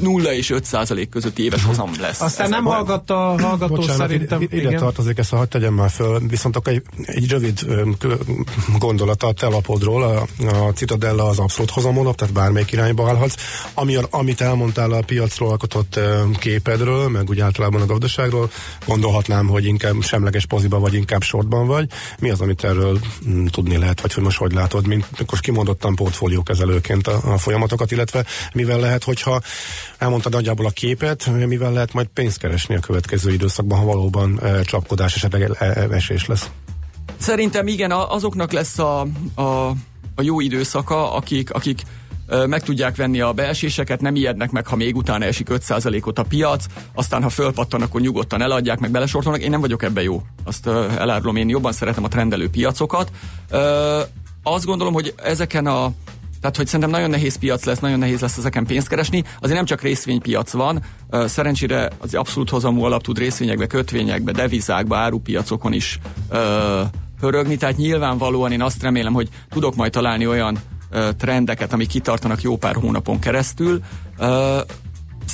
0 0.00 0.32
és 0.32 0.50
5 0.50 0.64
százalék 0.64 1.08
közötti 1.08 1.42
éves 1.44 1.64
hozam 1.64 1.90
lesz. 2.00 2.20
Aztán 2.20 2.44
Ez- 2.44 2.50
nem 2.52 2.64
hallgatta 2.64 3.30
a 3.30 3.40
hallgató 3.40 3.74
Bocsánat, 3.74 3.96
szerintem. 4.00 4.40
ide, 4.42 4.56
ide 4.56 4.66
igen. 4.68 4.80
tartozik 4.80 5.18
ezt, 5.18 5.30
hadd 5.30 5.48
tegyem 5.48 5.74
már 5.74 5.90
föl, 5.90 6.20
viszont 6.28 6.56
akkor 6.56 6.72
egy, 6.72 6.82
egy 7.04 7.28
rövid 7.28 7.58
gondolata 8.78 9.26
a 9.26 9.32
te 9.32 9.46
lapodról, 9.46 10.02
a, 10.02 10.26
a 10.46 10.72
Citadella 10.72 11.24
az 11.28 11.38
abszolút 11.38 11.70
hozamolap, 11.70 12.16
tehát 12.16 12.34
bármelyik 12.34 12.72
irányba 12.72 13.08
állhatsz. 13.08 13.34
Ami, 13.74 13.94
a- 13.96 14.06
amit 14.10 14.40
elmondtál 14.40 14.92
a 14.92 15.00
piacról 15.00 15.50
alkotott 15.50 16.00
képedről, 16.38 17.08
meg 17.08 17.28
úgy 17.28 17.40
általában 17.40 17.80
a 17.80 17.86
gazdaságról, 17.86 18.50
gondolhatnám, 18.86 19.46
hogy 19.46 19.64
inkább 19.64 20.02
semleges 20.02 20.46
poziba 20.46 20.78
vagy 20.78 20.94
inkább 20.94 21.22
sortban 21.22 21.66
vagy. 21.66 21.90
Mi 22.18 22.30
az, 22.30 22.40
amit 22.40 22.64
erről 22.64 22.98
mm, 23.28 23.46
tudni 23.46 23.76
lehet, 23.76 24.00
vagy 24.00 24.12
hogy 24.12 24.22
most 24.22 24.38
hogy 24.38 24.52
látod, 24.52 24.86
mint 24.86 25.06
most 25.30 25.42
kimondottan 25.42 25.94
portfóliókezelőként 25.94 27.06
a, 27.06 27.20
a 27.32 27.38
folyamatokat, 27.38 27.90
illetve 27.90 28.24
mivel 28.52 28.78
lehet, 28.80 29.04
hogyha 29.04 29.40
elmondtad 29.98 30.32
nagyjából 30.32 30.66
a 30.66 30.70
képet, 30.70 31.46
mivel 31.46 31.72
lehet 31.72 31.92
majd 31.92 32.06
pénzt 32.06 32.38
keresni 32.38 32.74
a 32.74 32.80
következő 32.80 33.32
időszakban, 33.32 33.78
ha 33.78 33.84
valóban 33.84 34.40
e, 34.42 34.62
csapkodás, 34.62 35.14
esetleg 35.14 35.42
e, 35.42 35.64
e, 35.64 35.88
esés 35.90 36.26
lesz. 36.26 36.50
Szerintem 37.16 37.66
igen, 37.66 37.90
azoknak 37.90 38.52
lesz 38.52 38.78
a, 38.78 39.06
a, 39.34 39.68
a 40.14 40.22
jó 40.22 40.40
időszaka, 40.40 41.14
akik, 41.14 41.52
akik 41.52 41.82
meg 42.46 42.62
tudják 42.62 42.96
venni 42.96 43.20
a 43.20 43.32
beeséseket, 43.32 44.00
nem 44.00 44.14
ijednek 44.14 44.50
meg, 44.50 44.66
ha 44.66 44.76
még 44.76 44.96
utána 44.96 45.24
esik 45.24 45.48
5%-ot 45.50 46.18
a 46.18 46.22
piac, 46.22 46.64
aztán 46.94 47.22
ha 47.22 47.28
fölpattan, 47.28 47.82
akkor 47.82 48.00
nyugodtan 48.00 48.42
eladják, 48.42 48.78
meg 48.78 48.90
belesortolnak. 48.90 49.42
Én 49.42 49.50
nem 49.50 49.60
vagyok 49.60 49.82
ebben 49.82 50.04
jó. 50.04 50.22
Azt 50.44 50.66
elárulom, 50.66 51.36
én 51.36 51.48
jobban 51.48 51.72
szeretem 51.72 52.04
a 52.04 52.08
trendelő 52.08 52.48
piacokat. 52.48 53.10
Azt 54.42 54.64
gondolom, 54.64 54.92
hogy 54.92 55.14
ezeken 55.16 55.66
a 55.66 55.92
tehát, 56.40 56.56
hogy 56.56 56.66
szerintem 56.66 56.90
nagyon 56.90 57.10
nehéz 57.10 57.36
piac 57.36 57.64
lesz, 57.64 57.78
nagyon 57.78 57.98
nehéz 57.98 58.20
lesz 58.20 58.36
ezeken 58.36 58.66
pénzt 58.66 58.88
keresni. 58.88 59.24
Azért 59.40 59.56
nem 59.56 59.64
csak 59.64 59.82
részvénypiac 59.82 60.52
van, 60.52 60.82
szerencsére 61.10 61.90
az 61.98 62.14
abszolút 62.14 62.50
hozamú 62.50 62.82
alap 62.82 63.02
tud 63.02 63.18
részvényekbe, 63.18 63.66
kötvényekbe, 63.66 64.32
devizákba, 64.32 64.96
árupiacokon 64.96 65.72
is 65.72 65.98
ö, 66.30 66.82
pörögni, 67.20 67.56
tehát 67.56 67.76
nyilvánvalóan 67.76 68.52
én 68.52 68.62
azt 68.62 68.82
remélem, 68.82 69.12
hogy 69.12 69.28
tudok 69.48 69.74
majd 69.74 69.92
találni 69.92 70.26
olyan 70.26 70.58
ö, 70.90 71.08
trendeket, 71.18 71.72
amik 71.72 71.88
kitartanak 71.88 72.42
jó 72.42 72.56
pár 72.56 72.74
hónapon 72.74 73.18
keresztül. 73.18 73.80
Ö, 74.18 74.58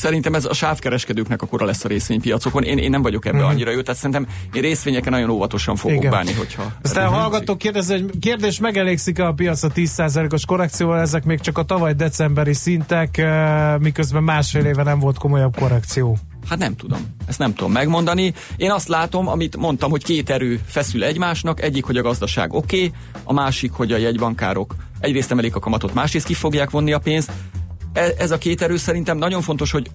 Szerintem 0.05 0.35
ez 0.35 0.45
a 0.45 0.53
sávkereskedőknek 0.53 1.43
a 1.43 1.47
kora 1.47 1.67
lesz 1.67 1.85
a 1.85 1.89
részvénypiacokon. 1.89 2.63
Én, 2.63 2.79
én 2.79 2.91
nem 2.91 3.03
vagyok 3.03 3.27
ebbe 3.27 3.45
annyira 3.45 3.71
jó, 3.71 3.81
tehát 3.81 4.01
szerintem 4.01 4.27
én 4.53 4.63
részvényeken 4.63 5.13
nagyon 5.13 5.31
óvatosan 5.31 5.77
fogok 5.77 5.97
Igen. 5.97 6.11
bánni, 6.11 6.33
hogyha... 6.33 6.73
Aztán 6.83 7.07
a 7.07 7.11
hallgató 7.11 7.57
kérdezi, 7.57 7.93
hogy 7.93 8.19
kérdés, 8.21 8.59
megelégszik-e 8.59 9.27
a 9.27 9.33
piac 9.33 9.63
a 9.63 9.69
10%-os 9.69 10.45
korrekcióval, 10.45 11.01
ezek 11.01 11.25
még 11.25 11.41
csak 11.41 11.59
a 11.59 11.63
tavaly 11.63 11.95
decemberi 11.95 12.53
szintek, 12.53 13.19
eh, 13.19 13.79
miközben 13.79 14.23
másfél 14.23 14.65
éve 14.65 14.83
nem 14.83 14.99
volt 14.99 15.19
komolyabb 15.19 15.57
korrekció. 15.59 16.19
Hát 16.49 16.59
nem 16.59 16.77
tudom. 16.77 16.99
Ezt 17.27 17.39
nem 17.39 17.55
tudom 17.55 17.73
megmondani. 17.73 18.35
Én 18.57 18.71
azt 18.71 18.89
látom, 18.89 19.29
amit 19.29 19.57
mondtam, 19.57 19.91
hogy 19.91 20.05
két 20.05 20.31
erő 20.31 20.61
feszül 20.67 21.05
egymásnak. 21.05 21.63
Egyik, 21.63 21.85
hogy 21.85 21.97
a 21.97 22.03
gazdaság 22.03 22.53
oké, 22.53 22.77
okay, 22.77 22.93
a 23.25 23.33
másik, 23.33 23.73
hogy 23.73 23.93
a 23.93 23.97
jegybankárok 23.97 24.75
egyrészt 25.01 25.31
emelik 25.31 25.57
a 25.57 25.61
kamatot, 25.61 25.95
másrészt 25.95 26.27
ki 26.27 26.35
fogják 26.35 26.71
vonni 26.71 26.93
a 26.93 26.99
pénzt. 26.99 27.33
E- 27.95 28.15
Ez 28.19 28.31
a 28.31 28.39
két 28.39 28.63
erő 28.63 28.77
szerintem 28.77 29.19
nagyon 29.19 29.43
fontos, 29.43 29.71
hogy 29.71 29.91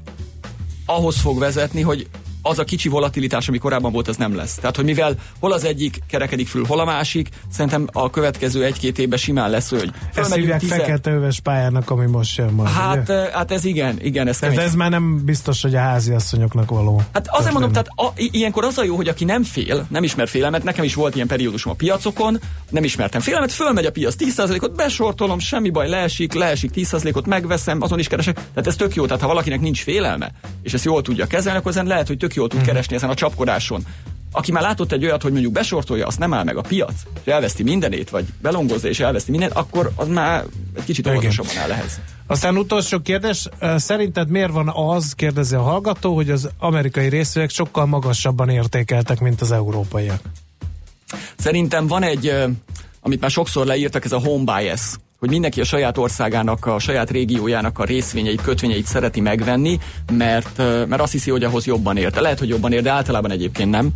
ahhoz 0.86 1.16
fog 1.20 1.40
vezetni, 1.40 1.82
hogy 1.82 2.08
az 2.42 2.60
a 2.60 2.64
kicsi 2.64 2.90
volatilitás, 2.90 3.48
ami 3.48 3.58
korábban 3.58 3.92
volt, 3.92 4.08
az 4.08 4.18
nem 4.18 4.36
lesz. 4.36 4.56
Tehát, 4.56 4.76
hogy 4.76 4.86
mivel 4.86 5.16
hol 5.40 5.52
az 5.52 5.66
egyik 5.66 6.00
kerekedik 6.08 6.48
föl, 6.48 6.66
hol 6.66 6.80
a 6.80 6.86
másik, 6.86 7.30
szerintem 7.52 7.88
a 7.92 8.10
következő 8.10 8.64
egy-két 8.64 9.00
évben 9.00 9.18
simán 9.18 9.50
lesz, 9.50 9.70
hogy 9.70 9.92
Ezt 10.16 10.34
hívják 10.34 10.60
tize- 10.60 10.78
fekete 10.78 11.12
öves 11.12 11.40
pályának, 11.40 11.90
ami 11.90 12.06
most 12.06 12.38
jön 12.38 12.54
majd. 12.54 12.70
Hát, 12.70 13.02
ugye? 13.02 13.30
hát 13.32 13.52
ez 13.52 13.66
igen, 13.66 13.98
igen, 14.02 14.28
ez 14.28 14.40
kemény. 14.40 14.60
ez 14.60 14.76
már 14.76 14.90
nem 14.90 15.26
biztos, 15.26 15.62
hogy 15.62 15.76
a 15.76 15.80
háziasszonyoknak 15.80 16.70
való. 16.70 17.02
Hát 17.14 17.28
azért 17.28 17.52
mondom, 17.52 17.72
tehát 17.72 17.88
a, 17.96 18.12
ilyenkor 18.16 18.64
az 18.66 18.78
a 18.78 18.84
jó, 18.84 18.96
hogy 18.96 19.08
aki 19.08 19.26
nem 19.26 19.44
fél, 19.44 19.86
nem 19.90 20.04
ismer 20.04 20.28
félelmet, 20.28 20.64
nekem 20.64 20.84
is 20.84 20.94
volt 20.94 21.16
ilyen 21.16 21.28
periódusom 21.28 21.72
a 21.72 21.76
piacokon, 21.76 22.40
nem 22.70 22.84
ismertem 22.84 23.22
félelmet, 23.22 23.52
fölmegy 23.52 23.86
a 23.86 23.92
piac 23.92 24.16
10%-ot, 24.18 24.76
besortolom, 24.76 25.40
semmi 25.40 25.70
baj, 25.70 25.90
leesik, 25.90 26.34
leesik 26.34 26.72
10%-ot, 26.76 27.26
megveszem, 27.26 27.82
azon 27.82 28.00
is 28.00 28.08
keresek. 28.08 28.36
Tehát 28.36 28.68
ez 28.68 28.76
tök 28.76 28.96
jó, 28.96 29.06
tehát 29.06 29.22
ha 29.22 29.28
valakinek 29.28 29.62
nincs 29.62 29.84
félelme, 29.84 30.32
és 30.64 30.74
ezt 30.74 30.86
jól 30.86 31.02
tudja 31.02 31.28
kezelni, 31.28 31.60
akkor 31.60 31.72
ezen 31.72 31.86
lehet, 31.86 32.08
hogy 32.08 32.18
tök 32.18 32.29
jól 32.34 32.48
tud 32.48 32.62
keresni 32.62 32.96
ezen 32.96 33.10
a 33.10 33.14
csapkodáson. 33.14 33.86
Aki 34.32 34.52
már 34.52 34.64
látott 34.64 34.92
egy 34.92 35.04
olyat, 35.04 35.22
hogy 35.22 35.32
mondjuk 35.32 35.54
besortolja, 35.54 36.08
azt 36.08 36.20
nem 36.20 36.34
áll 36.34 36.44
meg 36.44 36.58
a 36.58 36.62
piac, 36.62 36.94
és 37.26 37.32
elveszti 37.32 37.64
mindenét, 37.64 38.10
vagy 38.10 38.26
belongozza 38.42 38.88
és 38.88 39.00
elveszti 39.00 39.32
mindent, 39.32 39.54
akkor 39.54 39.92
az 39.96 40.08
már 40.08 40.46
egy 40.76 40.84
kicsit 40.84 41.08
óvatosabban 41.08 41.58
áll 41.58 41.72
ehhez. 41.72 42.00
Aztán 42.28 42.58
utolsó 42.58 43.00
kérdés, 43.00 43.48
szerinted 43.76 44.30
miért 44.30 44.52
van 44.52 44.70
az, 44.70 45.14
kérdezi 45.14 45.56
a 45.56 45.62
hallgató, 45.62 46.16
hogy 46.16 46.30
az 46.30 46.50
amerikai 46.60 47.10
részvények 47.10 47.50
sokkal 47.50 47.86
magasabban 47.86 48.50
értékeltek, 48.50 49.20
mint 49.20 49.42
az 49.42 49.52
európaiak? 49.52 50.22
Szerintem 51.38 51.88
van 51.88 52.04
egy, 52.04 52.34
amit 53.02 53.22
már 53.22 53.32
sokszor 53.32 53.66
leírtak, 53.66 54.06
ez 54.06 54.12
a 54.12 54.20
home 54.20 54.60
bias, 54.60 54.82
hogy 55.20 55.30
mindenki 55.30 55.62
a 55.62 55.64
saját 55.64 55.98
országának, 55.98 56.66
a 56.66 56.80
saját 56.80 57.10
régiójának 57.12 57.80
a 57.80 57.84
részvényeit, 57.84 58.42
kötvényeit 58.42 58.86
szereti 58.86 59.22
megvenni, 59.22 59.80
mert, 60.12 60.58
mert 60.58 61.02
azt 61.02 61.12
hiszi, 61.12 61.32
hogy 61.32 61.44
ahhoz 61.44 61.66
jobban 61.66 61.98
érte. 61.98 62.22
Lehet, 62.22 62.40
hogy 62.40 62.50
jobban 62.50 62.72
ér, 62.72 62.82
de 62.82 62.92
általában 62.92 63.32
egyébként 63.32 63.70
nem. 63.70 63.90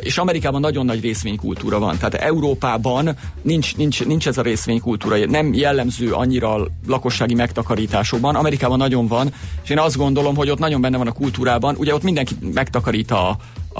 És 0.00 0.18
Amerikában 0.18 0.60
nagyon 0.60 0.84
nagy 0.84 1.00
részvénykultúra 1.00 1.78
van. 1.78 1.96
Tehát 1.98 2.14
Európában 2.14 3.16
nincs, 3.42 3.76
nincs, 3.76 4.04
nincs 4.04 4.28
ez 4.28 4.38
a 4.38 4.42
részvénykultúra, 4.42 5.16
nem 5.26 5.54
jellemző 5.54 6.12
annyira 6.12 6.54
a 6.54 6.66
lakossági 6.86 7.34
megtakarításokban. 7.34 8.34
Amerikában 8.34 8.78
nagyon 8.78 9.06
van, 9.06 9.32
és 9.62 9.70
én 9.70 9.78
azt 9.78 9.96
gondolom, 9.96 10.36
hogy 10.36 10.50
ott 10.50 10.58
nagyon 10.58 10.80
benne 10.80 10.96
van 10.96 11.06
a 11.06 11.12
kultúrában. 11.12 11.74
Ugye 11.78 11.94
ott 11.94 12.02
mindenki 12.02 12.34
megtakarít 12.54 13.10
a, 13.10 13.28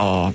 a 0.00 0.32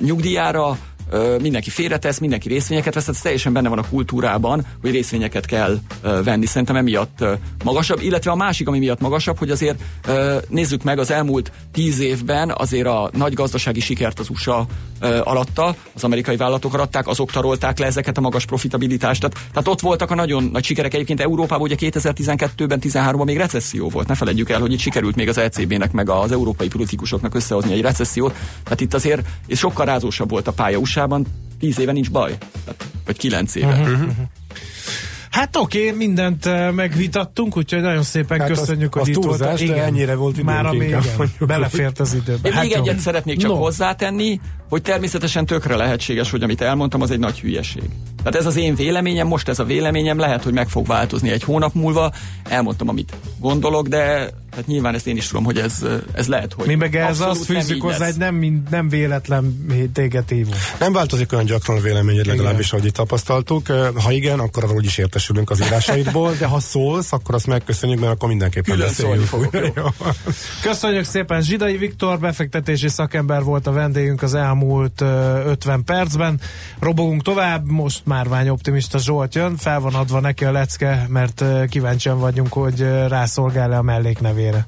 nyugdíjára, 0.00 0.78
ö, 1.12 1.36
mindenki 1.40 1.70
félretesz, 1.70 2.18
mindenki 2.18 2.48
részvényeket 2.48 2.94
vesz, 2.94 3.08
ez 3.08 3.20
teljesen 3.20 3.52
benne 3.52 3.68
van 3.68 3.78
a 3.78 3.88
kultúrában, 3.88 4.66
hogy 4.80 4.90
részvényeket 4.90 5.46
kell 5.46 5.78
venni. 6.24 6.46
Szerintem 6.46 6.76
emiatt 6.76 7.24
magasabb, 7.64 8.00
illetve 8.02 8.30
a 8.30 8.34
másik, 8.34 8.68
ami 8.68 8.78
miatt 8.78 9.00
magasabb, 9.00 9.38
hogy 9.38 9.50
azért 9.50 9.82
nézzük 10.48 10.82
meg 10.82 10.98
az 10.98 11.10
elmúlt 11.10 11.52
tíz 11.72 12.00
évben 12.00 12.52
azért 12.56 12.86
a 12.86 13.10
nagy 13.12 13.32
gazdasági 13.32 13.80
sikert 13.80 14.18
az 14.18 14.28
USA 14.28 14.66
alatta, 15.22 15.74
az 15.94 16.04
amerikai 16.04 16.36
vállalatok 16.36 16.74
aratták, 16.74 17.06
azok 17.06 17.30
tarolták 17.30 17.78
le 17.78 17.86
ezeket 17.86 18.18
a 18.18 18.20
magas 18.20 18.44
profitabilitást. 18.44 19.20
Tehát, 19.20 19.48
tehát 19.52 19.68
ott 19.68 19.80
voltak 19.80 20.10
a 20.10 20.14
nagyon 20.14 20.44
nagy 20.52 20.64
sikerek. 20.64 20.94
Egyébként 20.94 21.20
Európában 21.20 21.62
ugye 21.70 21.74
2012-ben, 21.78 22.80
13-ban 22.82 23.24
még 23.24 23.36
recesszió 23.36 23.88
volt. 23.88 24.08
Ne 24.08 24.14
felejtjük 24.14 24.50
el, 24.50 24.60
hogy 24.60 24.72
itt 24.72 24.78
sikerült 24.78 25.16
még 25.16 25.28
az 25.28 25.38
ECB-nek, 25.38 25.92
meg 25.92 26.08
az 26.10 26.32
európai 26.32 26.68
politikusoknak 26.68 27.34
összehozni 27.34 27.72
egy 27.72 27.80
recessziót. 27.80 28.34
Tehát 28.64 28.80
itt 28.80 28.94
azért 28.94 29.26
és 29.46 29.58
sokkal 29.58 29.86
rázósabb 29.86 30.30
volt 30.30 30.48
a 30.48 30.52
pálya 30.52 30.78
USA-ban, 30.78 31.26
10 31.58 31.78
éve 31.78 31.92
nincs 31.92 32.10
baj. 32.10 32.38
Tehát, 32.64 32.86
vagy 33.06 33.16
9 33.16 33.54
éve. 33.54 33.66
Uh-huh. 33.80 34.08
Hát 35.30 35.56
oké, 35.56 35.90
mindent 35.90 36.46
eh, 36.46 36.72
megvitattunk, 36.72 37.56
úgyhogy 37.56 37.80
nagyon 37.80 38.02
szépen 38.02 38.40
Hát 38.40 38.50
az- 38.50 38.58
köszönjük, 38.58 38.94
az 38.94 39.00
hogy 39.00 39.10
itt 39.10 39.20
túlzás, 39.20 39.58
voltak. 39.60 39.76
de 39.76 39.82
ennyire 39.82 40.14
volt 40.14 40.42
Már 40.42 40.66
ami 40.66 40.84
igen, 40.84 41.02
belefért 41.40 42.00
az 42.00 42.14
időbe. 42.14 42.48
Én 42.48 42.58
még 42.60 42.70
jó. 42.70 42.80
egyet 42.82 42.98
szeretnék 42.98 43.38
csak 43.38 43.50
no. 43.50 43.56
hozzátenni, 43.56 44.40
hogy 44.72 44.82
természetesen 44.82 45.46
tökre 45.46 45.76
lehetséges, 45.76 46.30
hogy 46.30 46.42
amit 46.42 46.60
elmondtam, 46.60 47.00
az 47.00 47.10
egy 47.10 47.18
nagy 47.18 47.40
hülyeség. 47.40 47.90
Tehát 48.16 48.38
ez 48.38 48.46
az 48.46 48.56
én 48.56 48.74
véleményem, 48.74 49.26
most 49.26 49.48
ez 49.48 49.58
a 49.58 49.64
véleményem, 49.64 50.18
lehet, 50.18 50.42
hogy 50.42 50.52
meg 50.52 50.68
fog 50.68 50.86
változni 50.86 51.30
egy 51.30 51.42
hónap 51.42 51.74
múlva. 51.74 52.12
Elmondtam, 52.48 52.88
amit 52.88 53.12
gondolok, 53.40 53.88
de 53.88 54.30
hát 54.56 54.66
nyilván 54.66 54.94
ezt 54.94 55.06
én 55.06 55.16
is 55.16 55.26
tudom, 55.26 55.44
hogy 55.44 55.58
ez, 55.58 55.84
ez 56.12 56.26
lehet, 56.26 56.52
hogy 56.52 56.66
Mi 56.66 56.74
meg 56.74 56.96
ez 56.96 57.08
abszolút 57.08 57.30
azt 57.30 57.48
nem 57.48 57.60
fűzzük 57.60 57.82
hozzá, 57.82 58.04
hogy 58.04 58.14
nem, 58.16 58.62
nem 58.70 58.88
véletlen 58.88 59.66
téged 59.92 60.28
hívunk. 60.28 60.56
Nem 60.78 60.92
változik 60.92 61.32
olyan 61.32 61.44
gyakran 61.44 61.76
a 61.76 61.80
véleményed, 61.80 62.26
legalábbis, 62.26 62.72
ahogy 62.72 62.86
itt 62.86 62.94
tapasztaltuk. 62.94 63.66
Ha 64.02 64.12
igen, 64.12 64.38
akkor 64.38 64.64
arról 64.64 64.82
is 64.82 64.98
értesülünk 64.98 65.50
az 65.50 65.60
írásaidból, 65.60 66.34
de 66.38 66.46
ha 66.46 66.60
szólsz, 66.60 67.12
akkor 67.12 67.34
azt 67.34 67.46
megköszönjük, 67.46 68.00
mert 68.00 68.12
akkor 68.12 68.28
mindenképpen 68.28 68.74
Külön 68.74 68.88
beszéljünk. 68.88 69.26
fogok. 69.26 69.56
Köszönjük 70.62 71.04
szépen, 71.04 71.42
Zsidai 71.42 71.76
Viktor 71.76 72.18
befektetési 72.18 72.88
szakember 72.88 73.42
volt 73.42 73.66
a 73.66 73.72
vendégünk 73.72 74.22
az 74.22 74.34
elmúlt 74.34 74.61
ö, 75.00 75.42
50 75.44 75.84
percben. 75.84 76.40
Robogunk 76.78 77.22
tovább, 77.22 77.70
most 77.70 78.06
Márvány 78.06 78.48
optimista 78.48 78.98
Zsolt 78.98 79.34
jön, 79.34 79.56
fel 79.56 79.80
van 79.80 79.94
adva 79.94 80.20
neki 80.20 80.44
a 80.44 80.52
lecke, 80.52 81.06
mert 81.08 81.44
kíváncsian 81.68 82.18
vagyunk, 82.18 82.52
hogy 82.52 82.80
rászolgál-e 83.08 83.76
a 83.76 83.82
melléknevére. 83.82 84.66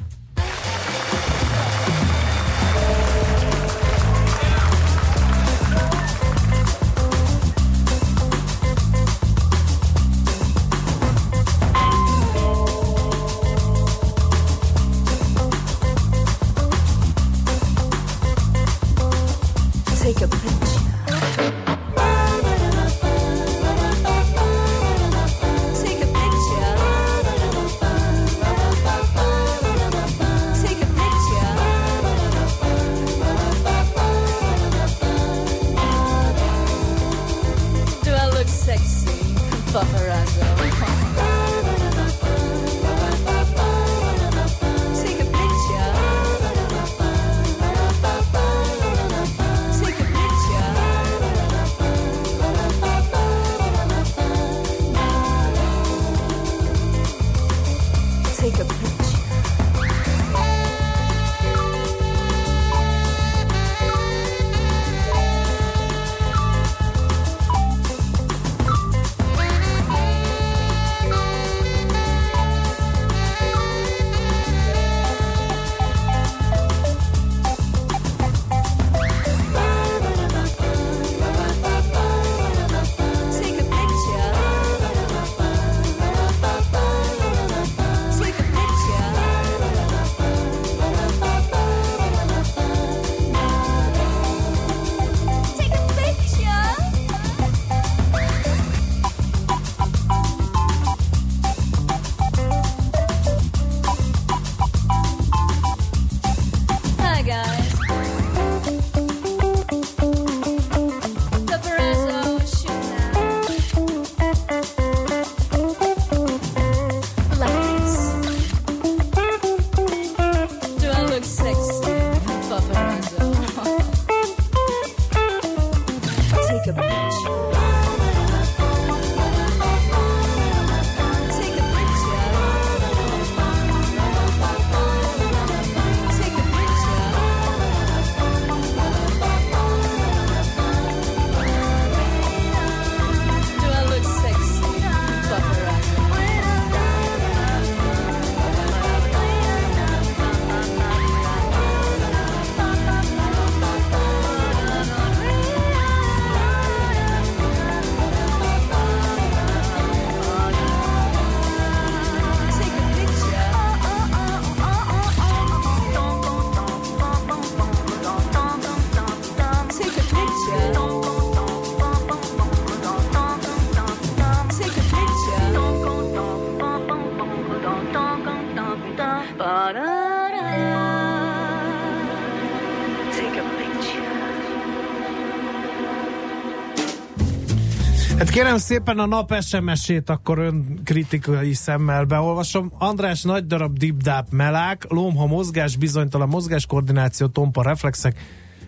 Kérem 188.35 188.59
szépen 188.59 188.99
a 188.99 189.07
nap 189.07 189.35
SMS-ét 189.41 190.11
akkor 190.11 190.39
ön 190.39 190.81
kritikai 190.85 191.53
szemmel 191.53 192.05
beolvasom. 192.05 192.73
András 192.79 193.23
nagy 193.23 193.47
darab 193.47 193.79
dibdáp 193.79 194.27
melák, 194.31 194.85
lomha 194.89 195.27
mozgás, 195.27 195.77
bizonytalan 195.77 196.29
mozgás, 196.29 196.67
koordináció, 196.67 197.27
tompa 197.27 197.63
reflexek, 197.63 198.17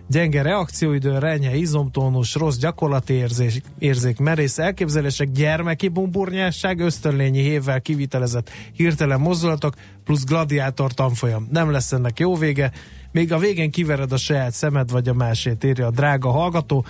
gyenge 0.08 0.42
reakcióidő, 0.42 1.18
renye, 1.18 1.56
izomtónus, 1.56 2.34
rossz 2.34 2.56
gyakorlati 2.56 3.12
érzék, 3.12 3.62
érzék 3.78 4.18
merész 4.18 4.58
elképzelések, 4.58 5.30
gyermeki 5.30 5.88
bumburnyásság, 5.88 6.80
ösztönlényi 6.80 7.40
hévvel 7.40 7.80
kivitelezett 7.80 8.50
hirtelen 8.72 9.20
mozdulatok, 9.20 9.74
plusz 10.04 10.24
gladiátor 10.24 10.92
tanfolyam. 10.92 11.48
Nem 11.50 11.70
lesz 11.70 11.92
ennek 11.92 12.18
jó 12.18 12.34
vége, 12.34 12.72
még 13.12 13.32
a 13.32 13.38
végén 13.38 13.70
kivered 13.70 14.12
a 14.12 14.16
saját 14.16 14.52
szemed 14.52 14.90
vagy 14.90 15.08
a 15.08 15.14
másét, 15.14 15.64
írja 15.64 15.86
a 15.86 15.90
drága 15.90 16.30
hallgató 16.30 16.84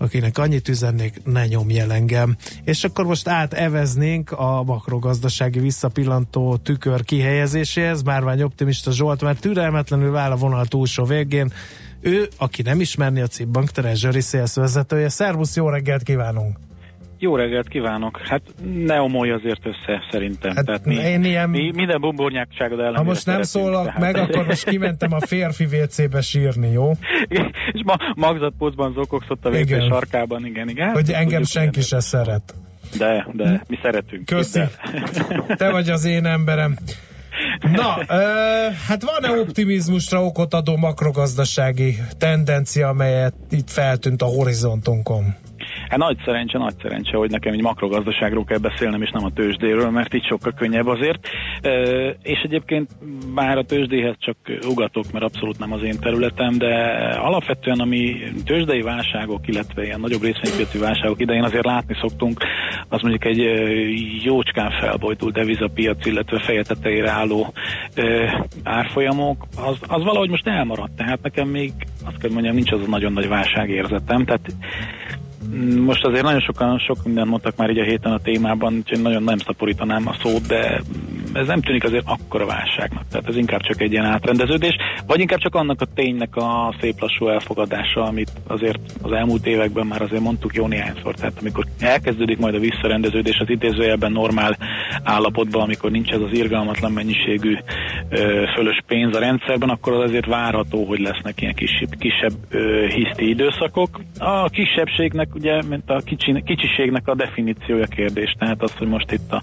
akinek 0.00 0.38
annyit 0.38 0.68
üzennék, 0.68 1.22
ne 1.24 1.46
nyomj 1.46 1.80
el 1.80 1.92
engem. 1.92 2.36
És 2.64 2.84
akkor 2.84 3.04
most 3.04 3.28
áteveznénk 3.28 4.32
a 4.32 4.62
makrogazdasági 4.62 5.58
visszapillantó 5.58 6.56
tükör 6.56 7.04
kihelyezéséhez. 7.04 8.02
Márvány 8.02 8.42
optimista 8.42 8.92
Zsolt 8.92 9.22
már 9.22 9.36
türelmetlenül 9.36 10.16
áll 10.16 10.30
a 10.30 10.36
vonal 10.36 10.66
túlsó 10.66 11.04
végén. 11.04 11.52
Ő, 12.00 12.28
aki 12.36 12.62
nem 12.62 12.80
ismerni 12.80 13.20
a 13.20 13.26
Cibbank 13.26 13.70
Treasury 13.70 14.20
Sales 14.20 14.54
vezetője. 14.54 15.08
Szervusz, 15.08 15.56
jó 15.56 15.68
reggelt 15.68 16.02
kívánunk! 16.02 16.69
Jó 17.22 17.36
reggelt 17.36 17.68
kívánok! 17.68 18.20
Hát 18.24 18.42
ne 18.84 19.00
omolj 19.00 19.30
azért 19.30 19.66
össze, 19.66 20.02
szerintem. 20.10 20.54
Hát 20.56 20.64
Tehát 20.64 20.84
mi, 20.84 20.94
én 20.94 21.24
ilyen- 21.24 21.50
mi 21.50 21.70
minden 21.74 22.00
bumbornyákságod 22.00 22.78
ellen. 22.80 22.96
Ha 22.96 23.02
most 23.02 23.26
nem 23.26 23.42
szólok 23.42 23.98
meg, 23.98 24.16
akkor 24.16 24.46
most 24.46 24.64
kimentem 24.68 25.12
a 25.12 25.20
férfi 25.26 25.64
WC-be 25.64 26.20
sírni, 26.20 26.70
jó? 26.72 26.90
És 27.72 27.80
ma 27.84 27.94
magzatpócban 28.14 28.92
zokogsz 28.92 29.26
a 29.42 29.48
végre 29.50 29.80
sarkában, 29.88 30.46
igen, 30.46 30.68
igen. 30.68 30.86
Hát, 30.86 30.94
Hogy 30.94 31.10
engem 31.10 31.42
senki 31.44 31.78
hogy- 31.78 31.86
se 31.86 32.00
szeret. 32.00 32.54
De, 32.98 33.26
de, 33.32 33.62
mi 33.68 33.78
szeretünk. 33.82 34.24
Köszi. 34.26 34.60
Te 35.56 35.70
vagy 35.70 35.88
az 35.90 36.04
én 36.04 36.26
emberem. 36.26 36.76
Na, 37.72 37.96
ö, 38.08 38.14
hát 38.88 39.02
van-e 39.02 39.40
optimizmusra 39.40 40.24
okot 40.24 40.54
adó 40.54 40.76
makrogazdasági 40.76 41.94
tendencia, 42.18 42.88
amelyet 42.88 43.34
itt 43.50 43.70
feltűnt 43.70 44.22
a 44.22 44.26
horizontunkon? 44.26 45.34
Hát 45.90 45.98
nagy 45.98 46.16
szerencse, 46.24 46.58
nagy 46.58 46.74
szerencse, 46.82 47.16
hogy 47.16 47.30
nekem 47.30 47.52
egy 47.52 47.62
makrogazdaságról 47.62 48.44
kell 48.44 48.58
beszélnem, 48.58 49.02
és 49.02 49.10
nem 49.10 49.24
a 49.24 49.32
tőzsdéről, 49.32 49.90
mert 49.90 50.14
így 50.14 50.26
sokkal 50.26 50.52
könnyebb 50.52 50.86
azért. 50.86 51.28
És 52.22 52.40
egyébként 52.42 52.90
már 53.34 53.58
a 53.58 53.64
tőzsdéhez 53.64 54.14
csak 54.18 54.36
ugatok, 54.66 55.04
mert 55.12 55.24
abszolút 55.24 55.58
nem 55.58 55.72
az 55.72 55.82
én 55.82 55.98
területem, 56.00 56.58
de 56.58 56.74
alapvetően 57.18 57.80
ami 57.80 58.16
tőzsdei 58.44 58.80
válságok, 58.80 59.48
illetve 59.48 59.84
ilyen 59.84 60.00
nagyobb 60.00 60.22
részvénypiaci 60.22 60.78
válságok 60.78 61.20
idején 61.20 61.44
azért 61.44 61.64
látni 61.64 61.96
szoktunk, 62.00 62.40
az 62.88 63.00
mondjuk 63.00 63.24
egy 63.24 63.38
jócskán 64.24 64.70
felbojtult 64.80 65.34
devizapiac, 65.34 66.06
illetve 66.06 66.38
feje 66.38 66.62
tetejére 66.62 67.10
álló 67.10 67.52
árfolyamok, 68.62 69.46
az, 69.56 69.76
az 69.80 70.02
valahogy 70.02 70.30
most 70.30 70.46
elmaradt. 70.46 70.96
Tehát 70.96 71.22
nekem 71.22 71.48
még 71.48 71.72
azt 72.04 72.18
kell 72.18 72.30
mondjam, 72.30 72.54
nincs 72.54 72.72
az 72.72 72.82
a 72.86 72.90
nagyon 72.90 73.12
nagy 73.12 73.28
válságérzetem. 73.28 74.24
Tehát 74.24 74.52
Most 75.84 76.04
azért 76.04 76.22
nagyon 76.22 76.40
sokan, 76.40 76.78
sok 76.78 77.04
mindent 77.04 77.28
mondtak 77.28 77.56
már 77.56 77.70
így 77.70 77.78
a 77.78 77.84
héten 77.84 78.12
a 78.12 78.18
témában, 78.18 78.74
úgyhogy 78.74 79.02
nagyon 79.02 79.22
nem 79.22 79.38
szaporítanám 79.38 80.08
a 80.08 80.16
szót, 80.22 80.46
de 80.46 80.80
ez 81.32 81.46
nem 81.46 81.60
tűnik 81.60 81.84
azért 81.84 82.04
akkora 82.06 82.46
válságnak. 82.46 83.04
Tehát 83.10 83.28
ez 83.28 83.36
inkább 83.36 83.60
csak 83.60 83.80
egy 83.80 83.92
ilyen 83.92 84.04
átrendeződés, 84.04 84.76
vagy 85.06 85.20
inkább 85.20 85.38
csak 85.38 85.54
annak 85.54 85.80
a 85.80 85.86
ténynek 85.94 86.36
a 86.36 86.74
szép 86.80 87.00
lassú 87.00 87.28
elfogadása, 87.28 88.02
amit 88.02 88.30
azért 88.46 88.78
az 89.02 89.12
elmúlt 89.12 89.46
években 89.46 89.86
már 89.86 90.02
azért 90.02 90.22
mondtuk 90.22 90.54
jó 90.54 90.66
néhányszor. 90.66 91.14
Tehát 91.14 91.38
amikor 91.40 91.64
elkezdődik 91.78 92.38
majd 92.38 92.54
a 92.54 92.58
visszarendeződés 92.58 93.38
az 93.38 93.50
idézőjelben 93.50 94.12
normál 94.12 94.56
állapotban, 95.02 95.62
amikor 95.62 95.90
nincs 95.90 96.10
ez 96.10 96.20
az 96.20 96.38
irgalmatlan 96.38 96.92
mennyiségű 96.92 97.56
ö, 98.08 98.44
fölös 98.54 98.80
pénz 98.86 99.16
a 99.16 99.20
rendszerben, 99.20 99.68
akkor 99.68 99.92
az 99.92 100.08
azért 100.08 100.26
várható, 100.26 100.84
hogy 100.84 101.00
lesznek 101.00 101.40
ilyen 101.40 101.54
kisebb, 101.54 101.94
kisebb 101.98 102.32
ö, 102.50 102.86
hiszti 102.86 103.28
időszakok. 103.28 104.00
A 104.18 104.48
kisebbségnek 104.48 105.29
ugye, 105.34 105.62
mint 105.68 105.90
a 105.90 106.00
kicsi, 106.04 106.42
kicsiségnek 106.42 107.08
a 107.08 107.14
definíciója 107.14 107.86
kérdés, 107.86 108.34
tehát 108.38 108.62
az, 108.62 108.72
hogy 108.72 108.88
most 108.88 109.12
itt 109.12 109.32
a, 109.32 109.42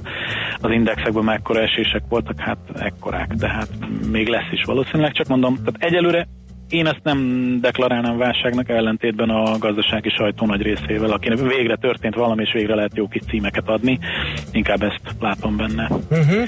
az 0.62 0.72
indexekben 0.72 1.24
mekkora 1.24 1.62
esések 1.62 2.04
voltak, 2.10 2.40
hát 2.40 2.58
ekkorák, 2.74 3.34
de 3.34 3.48
hát 3.48 3.70
még 4.12 4.28
lesz 4.28 4.52
is 4.52 4.64
valószínűleg, 4.64 5.12
csak 5.12 5.28
mondom, 5.28 5.56
tehát 5.56 5.76
egyelőre 5.78 6.28
én 6.70 6.88
ezt 6.88 7.04
nem 7.04 7.20
deklarálnám 7.62 8.18
válságnak 8.18 8.70
ellentétben 8.70 9.30
a 9.30 9.58
gazdasági 9.58 10.10
sajtó 10.10 10.46
nagy 10.46 10.62
részével, 10.62 11.12
akinek 11.12 11.40
végre 11.40 11.76
történt 11.76 12.16
valami, 12.16 12.42
és 12.42 12.52
végre 12.54 12.76
lehet 12.76 12.96
jó 12.96 13.08
kis 13.08 13.22
címeket 13.30 13.68
adni. 13.68 14.00
Inkább 14.52 14.82
ezt 14.82 15.02
látom 15.20 15.58
benne. 15.58 15.90
Uh-huh. 16.10 16.44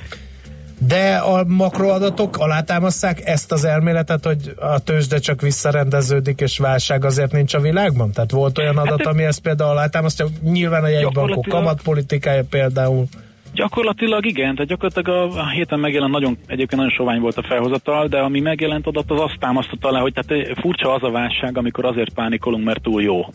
De 0.88 1.16
a 1.16 1.44
makroadatok 1.44 2.38
alátámasztják 2.38 3.26
ezt 3.26 3.52
az 3.52 3.66
elméletet, 3.66 4.26
hogy 4.26 4.54
a 4.56 4.80
tőzsde 4.80 5.18
csak 5.18 5.42
visszarendeződik, 5.42 6.40
és 6.40 6.58
válság 6.58 7.06
azért 7.06 7.32
nincs 7.32 7.54
a 7.54 7.60
világban? 7.60 8.12
Tehát 8.12 8.32
volt 8.32 8.58
olyan 8.58 8.78
adat, 8.78 9.06
ami 9.06 9.24
ezt 9.24 9.42
például 9.42 9.70
alátámasztja, 9.70 10.26
nyilván 10.44 10.84
a 10.84 10.88
jegybankok 10.88 11.46
kamatpolitikája 11.48 12.44
például. 12.50 13.06
Gyakorlatilag 13.54 14.26
igen, 14.26 14.56
tehát 14.56 14.70
gyakorlatilag 14.70 15.36
a 15.38 15.50
héten 15.50 15.80
megjelent 15.80 16.12
nagyon, 16.12 16.38
egyébként 16.48 16.82
nagyon 16.82 16.96
sovány 16.98 17.20
volt 17.20 17.38
a 17.38 17.44
felhozatal, 17.44 18.08
de 18.08 18.18
ami 18.20 18.40
megjelent 18.40 18.88
adat, 18.88 19.12
az 19.12 19.20
azt 19.20 19.40
támasztotta 19.40 19.88
alá, 19.88 20.00
hogy 20.00 20.14
tehát 20.14 20.60
furcsa 20.60 20.94
az 20.94 21.04
a 21.04 21.12
válság, 21.12 21.58
amikor 21.58 21.86
azért 21.86 22.14
pánikolunk, 22.14 22.66
mert 22.66 22.82
túl 22.82 23.02
jó. 23.02 23.26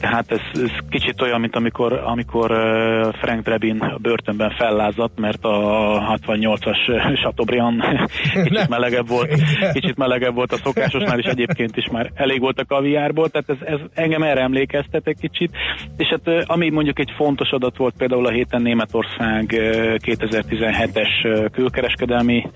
Tehát 0.00 0.30
ez, 0.30 0.40
ez 0.52 0.70
kicsit 0.90 1.22
olyan, 1.22 1.40
mint 1.40 1.56
amikor, 1.56 1.92
amikor 1.92 2.50
Frank 3.20 3.44
Drebin 3.44 3.96
börtönben 4.00 4.50
fellázadt, 4.58 5.18
mert 5.20 5.44
a 5.44 6.18
68-as 6.26 6.78
Chateaubriand 7.22 7.82
kicsit 8.44 8.68
melegebb 8.68 9.08
volt, 9.08 9.32
kicsit 9.72 9.96
melegebb 9.96 10.34
volt 10.34 10.52
a 10.52 10.56
szokásosnál, 10.56 11.18
és 11.18 11.24
egyébként 11.24 11.76
is 11.76 11.88
már 11.92 12.10
elég 12.14 12.40
volt 12.40 12.58
a 12.58 12.64
kaviárból, 12.64 13.28
tehát 13.28 13.48
ez, 13.48 13.74
ez 13.74 13.80
engem 13.94 14.22
erre 14.22 14.40
emlékeztet 14.40 15.06
egy 15.06 15.18
kicsit. 15.20 15.50
És 15.96 16.08
hát 16.08 16.44
ami 16.46 16.70
mondjuk 16.70 16.98
egy 16.98 17.12
fontos 17.16 17.50
adat 17.50 17.76
volt 17.76 17.94
például 17.96 18.26
a 18.26 18.30
héten 18.30 18.62
Németország 18.62 19.44
uh, 19.52 19.94
2017-es 19.98 21.08
uh, 21.24 21.50
külkereskedelmi 21.50 22.50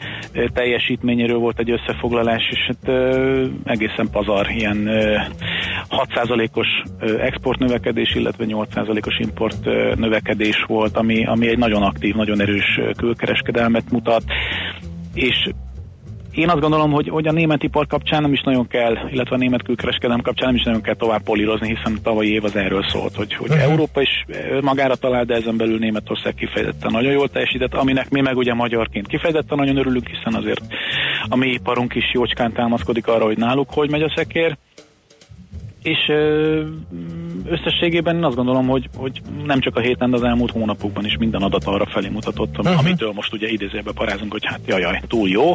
teljesítményéről 0.52 1.38
volt 1.38 1.58
egy 1.58 1.70
összefoglalás, 1.70 2.48
és 2.50 2.58
hát 2.66 2.96
egészen 3.64 4.08
pazar, 4.12 4.50
ilyen 4.50 4.88
uh, 4.88 5.20
6%-os 5.88 6.68
uh, 7.00 7.24
export 7.32 7.58
növekedés, 7.58 8.14
illetve 8.14 8.44
8%-os 8.48 9.18
import 9.18 9.64
növekedés 9.96 10.64
volt, 10.66 10.96
ami, 10.96 11.26
ami 11.26 11.48
egy 11.48 11.58
nagyon 11.58 11.82
aktív, 11.82 12.14
nagyon 12.14 12.40
erős 12.40 12.80
külkereskedelmet 12.96 13.90
mutat, 13.90 14.22
és 15.14 15.48
én 16.32 16.48
azt 16.48 16.60
gondolom, 16.60 16.90
hogy, 16.90 17.08
hogy 17.08 17.26
a 17.26 17.32
német 17.32 17.62
ipar 17.62 17.86
kapcsán 17.86 18.22
nem 18.22 18.32
is 18.32 18.40
nagyon 18.40 18.68
kell, 18.68 18.96
illetve 19.10 19.34
a 19.34 19.38
német 19.38 19.62
külkereskedelem 19.62 20.20
kapcsán 20.20 20.46
nem 20.46 20.56
is 20.56 20.62
nagyon 20.62 20.80
kell 20.80 20.94
tovább 20.94 21.22
polírozni, 21.22 21.68
hiszen 21.68 21.92
a 21.96 22.02
tavalyi 22.02 22.32
év 22.32 22.44
az 22.44 22.56
erről 22.56 22.84
szólt, 22.88 23.14
hogy, 23.14 23.34
hogy 23.34 23.50
Mhm. 23.50 23.58
Európa 23.58 24.00
is 24.00 24.24
magára 24.60 24.94
talál, 24.94 25.24
de 25.24 25.34
ezen 25.34 25.56
belül 25.56 25.78
Németország 25.78 26.34
kifejezetten 26.34 26.90
nagyon 26.92 27.12
jól 27.12 27.28
teljesített, 27.28 27.74
aminek 27.74 28.10
mi 28.10 28.20
meg 28.20 28.36
ugye 28.36 28.54
magyarként 28.54 29.06
kifejezetten 29.06 29.58
nagyon 29.58 29.76
örülünk, 29.76 30.06
hiszen 30.06 30.34
azért 30.34 30.62
a 31.28 31.36
mi 31.36 31.46
iparunk 31.46 31.94
is 31.94 32.10
jócskán 32.12 32.52
támaszkodik 32.52 33.06
arra, 33.06 33.24
hogy 33.24 33.38
náluk 33.38 33.70
hogy 33.70 33.90
megy 33.90 34.02
a 34.02 34.12
szekér, 34.16 34.56
és 35.82 36.12
összességében 37.44 38.16
én 38.16 38.24
azt 38.24 38.36
gondolom, 38.36 38.66
hogy, 38.66 38.88
hogy 38.96 39.22
nem 39.44 39.60
csak 39.60 39.76
a 39.76 39.80
héten, 39.80 40.10
de 40.10 40.16
az 40.16 40.22
elmúlt 40.22 40.50
hónapokban 40.50 41.04
is 41.04 41.16
minden 41.18 41.42
adat 41.42 41.64
arra 41.64 41.86
felé 41.86 42.08
mutatott, 42.08 42.58
uh-huh. 42.58 42.78
amitől 42.78 43.12
most 43.12 43.32
ugye 43.32 43.48
idézőbe 43.48 43.92
parázunk, 43.92 44.32
hogy 44.32 44.46
hát 44.46 44.60
jajaj, 44.66 45.00
túl 45.08 45.28
jó. 45.28 45.52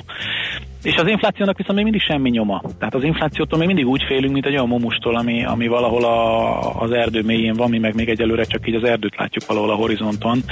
És 0.83 0.95
az 0.95 1.07
inflációnak 1.07 1.57
viszont 1.57 1.75
még 1.75 1.83
mindig 1.83 2.01
semmi 2.01 2.29
nyoma. 2.29 2.61
Tehát 2.79 2.95
az 2.95 3.03
inflációtól 3.03 3.57
még 3.59 3.67
mindig 3.67 3.87
úgy 3.87 4.03
félünk, 4.07 4.33
mint 4.33 4.45
egy 4.45 4.53
olyan 4.53 4.67
momustól, 4.67 5.15
ami, 5.15 5.45
ami 5.45 5.67
valahol 5.67 6.03
a, 6.03 6.81
az 6.81 6.91
erdő 6.91 7.21
mélyén 7.21 7.53
van, 7.53 7.69
mi 7.69 7.77
meg 7.77 7.95
még 7.95 8.09
egyelőre 8.09 8.43
csak 8.43 8.67
így 8.67 8.75
az 8.75 8.83
erdőt 8.83 9.15
látjuk 9.17 9.45
valahol 9.45 9.69
a 9.69 9.75
horizonton. 9.75 10.43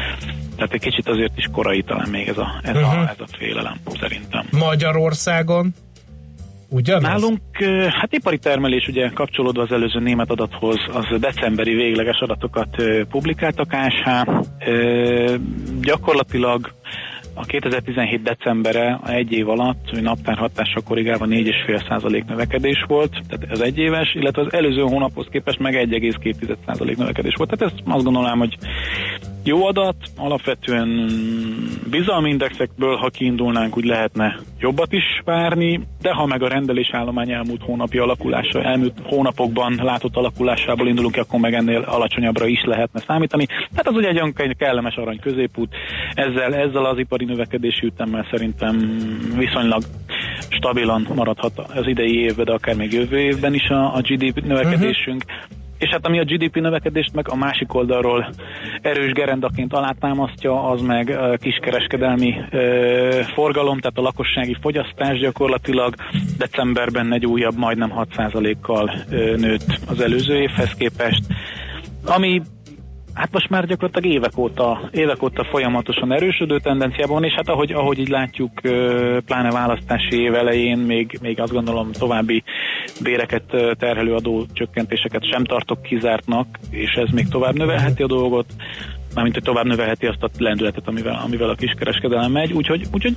Tehát 0.55 0.73
egy 0.73 0.81
kicsit 0.81 1.09
azért 1.09 1.37
is 1.37 1.47
korai 1.51 1.81
talán 1.81 2.09
még 2.09 2.27
ez 2.27 2.37
a, 2.37 2.59
ez, 2.61 2.75
uh-huh. 2.75 2.99
a, 2.99 3.09
ez 3.09 3.19
a 3.19 3.37
félelem, 3.37 3.75
szerintem. 3.99 4.45
Magyarországon 4.51 5.73
ugyanaz? 6.69 7.03
Nálunk, 7.03 7.39
hát 7.89 8.13
ipari 8.13 8.37
termelés 8.37 8.87
ugye 8.87 9.09
kapcsolódva 9.09 9.61
az 9.61 9.71
előző 9.71 9.99
német 9.99 10.29
adathoz, 10.29 10.77
az 10.93 11.19
decemberi 11.19 11.73
végleges 11.73 12.19
adatokat 12.19 12.83
publikáltak 13.09 13.71
ASH. 13.71 14.29
Gyakorlatilag 15.81 16.73
a 17.37 17.45
2017 17.45 18.21
decembere 18.21 18.99
a 19.03 19.09
egy 19.09 19.31
év 19.31 19.49
alatt, 19.49 20.01
naptár 20.01 20.37
hatással 20.37 20.81
korrigálva 20.83 21.25
4,5% 21.25 22.25
növekedés 22.25 22.85
volt, 22.87 23.11
tehát 23.27 23.51
ez 23.51 23.59
egy 23.59 23.77
éves, 23.77 24.13
illetve 24.13 24.41
az 24.41 24.53
előző 24.53 24.81
hónaphoz 24.81 25.27
képest 25.31 25.59
meg 25.59 25.87
1,2% 25.89 26.97
növekedés 26.97 27.33
volt. 27.37 27.49
Tehát 27.49 27.73
ezt 27.73 27.83
azt 27.85 28.03
gondolom, 28.03 28.39
hogy 28.39 28.57
jó 29.45 29.65
adat, 29.65 29.95
alapvetően 30.17 31.09
bizalmi 31.89 32.29
indexekből, 32.29 32.95
ha 32.95 33.09
kiindulnánk, 33.09 33.77
úgy 33.77 33.85
lehetne 33.85 34.39
jobbat 34.59 34.93
is 34.93 35.21
várni, 35.25 35.81
de 36.01 36.13
ha 36.13 36.25
meg 36.25 36.43
a 36.43 36.47
rendelésállomány 36.47 37.31
elmúlt 37.31 37.61
hónapi 37.61 37.97
alakulása, 37.97 38.63
elmúlt 38.63 38.93
hónapokban 39.03 39.79
látott 39.83 40.15
alakulásából 40.15 40.87
indulunk 40.87 41.13
ki, 41.13 41.19
akkor 41.19 41.39
meg 41.39 41.53
ennél 41.53 41.81
alacsonyabbra 41.81 42.47
is 42.47 42.63
lehetne 42.63 42.99
számítani. 43.07 43.47
Hát 43.75 43.87
az 43.87 43.95
ugye 43.95 44.07
egy 44.07 44.15
olyan 44.15 44.33
kellemes 44.57 44.95
arany 44.95 45.19
középút, 45.19 45.75
ezzel, 46.13 46.55
ezzel 46.55 46.85
az 46.85 46.97
ipari 46.97 47.25
növekedési 47.25 47.85
ütemmel 47.85 48.27
szerintem 48.31 48.97
viszonylag 49.37 49.83
stabilan 50.49 51.07
maradhat 51.15 51.59
az 51.59 51.87
idei 51.87 52.19
évben, 52.19 52.45
de 52.45 52.53
akár 52.53 52.75
még 52.75 52.93
jövő 52.93 53.19
évben 53.19 53.53
is 53.53 53.69
a, 53.69 53.95
a 53.95 54.01
GDP 54.01 54.45
növekedésünk. 54.45 55.23
Uh-huh. 55.27 55.63
És 55.77 55.89
hát 55.89 56.05
ami 56.05 56.19
a 56.19 56.23
GDP 56.23 56.55
növekedést 56.55 57.13
meg 57.13 57.29
a 57.29 57.35
másik 57.35 57.73
oldalról 57.73 58.29
erős 58.81 59.11
gerendaként 59.11 59.73
alátámasztja, 59.73 60.63
az 60.63 60.81
meg 60.81 61.17
kiskereskedelmi 61.37 62.35
uh, 62.51 63.19
forgalom, 63.19 63.79
tehát 63.79 63.97
a 63.97 64.01
lakossági 64.01 64.57
fogyasztás 64.61 65.19
gyakorlatilag 65.19 65.95
decemberben 66.37 67.13
egy 67.13 67.25
újabb 67.25 67.57
majdnem 67.57 67.93
6%-kal 67.97 68.83
uh, 68.83 69.35
nőtt 69.35 69.79
az 69.87 70.01
előző 70.01 70.35
évhez 70.35 70.73
képest. 70.73 71.23
Ami 72.05 72.41
Hát 73.15 73.31
most 73.31 73.49
már 73.49 73.65
gyakorlatilag 73.65 74.15
évek 74.15 74.37
óta, 74.37 74.89
évek 74.91 75.23
óta 75.23 75.43
folyamatosan 75.43 76.13
erősödő 76.13 76.59
tendenciában, 76.59 77.23
és 77.23 77.33
hát 77.33 77.49
ahogy, 77.49 77.71
ahogy 77.71 77.99
így 77.99 78.09
látjuk, 78.09 78.51
pláne 79.25 79.51
választási 79.51 80.21
év 80.21 80.33
elején 80.33 80.77
még, 80.77 81.17
még 81.21 81.39
azt 81.39 81.51
gondolom 81.51 81.91
további 81.91 82.43
béreket 83.01 83.43
terhelő 83.77 84.13
adó 84.13 84.45
csökkentéseket 84.53 85.31
sem 85.31 85.43
tartok 85.43 85.81
kizártnak, 85.81 86.47
és 86.69 86.91
ez 86.91 87.09
még 87.09 87.27
tovább 87.27 87.55
növelheti 87.55 88.03
a 88.03 88.07
dolgot, 88.07 88.45
mármint 89.13 89.35
hogy 89.35 89.43
tovább 89.43 89.65
növelheti 89.65 90.05
azt 90.05 90.23
a 90.23 90.29
lendületet, 90.37 90.87
amivel, 90.87 91.21
amivel 91.23 91.49
a 91.49 91.55
kiskereskedelem 91.55 92.31
megy, 92.31 92.53
úgyhogy, 92.53 92.85
úgyhogy 92.93 93.15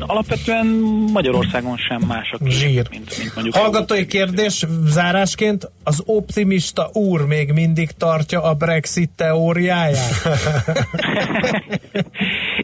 alapvetően 0.00 0.66
Magyarországon 1.12 1.76
sem 1.76 2.00
mások, 2.06 2.40
Zsír. 2.46 2.86
mint, 2.90 3.18
mint 3.18 3.34
mondjuk. 3.34 3.56
Hallgatói 3.56 4.06
kérdés 4.06 4.66
zárásként, 4.86 5.70
az 5.84 6.02
optimista 6.04 6.90
úr 6.92 7.26
még 7.26 7.52
mindig 7.52 7.90
tartja 7.90 8.42
a 8.42 8.54
Brexit 8.54 9.10
teóriáját? 9.16 10.22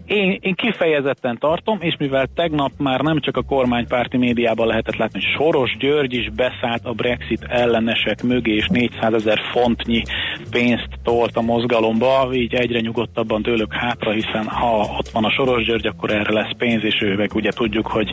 Én, 0.09 0.39
én 0.41 0.55
kifejezetten 0.55 1.39
tartom, 1.39 1.79
és 1.81 1.95
mivel 1.99 2.27
tegnap 2.35 2.71
már 2.79 3.01
nem 3.01 3.21
csak 3.21 3.37
a 3.37 3.43
kormánypárti 3.43 4.17
médiában 4.17 4.67
lehetett 4.67 4.97
látni, 4.97 5.21
hogy 5.21 5.31
Soros 5.37 5.77
György 5.79 6.15
is 6.15 6.31
beszállt 6.31 6.85
a 6.85 6.93
Brexit 6.93 7.45
ellenesek 7.49 8.23
mögé, 8.23 8.55
és 8.55 8.67
400 8.69 9.13
ezer 9.13 9.41
fontnyi 9.53 10.03
pénzt 10.51 10.89
tolt 11.03 11.37
a 11.37 11.41
mozgalomba, 11.41 12.29
így 12.33 12.55
egyre 12.55 12.81
nyugodtabban 12.81 13.43
tőlük 13.43 13.73
hátra, 13.73 14.13
hiszen 14.13 14.47
ha 14.47 14.97
ott 14.99 15.09
van 15.09 15.25
a 15.25 15.31
Soros 15.31 15.65
György, 15.65 15.87
akkor 15.87 16.11
erre 16.11 16.33
lesz 16.33 16.57
pénz, 16.59 16.85
és 16.85 17.01
ő 17.03 17.15
meg 17.15 17.31
ugye 17.35 17.51
tudjuk, 17.51 17.87
hogy 17.87 18.11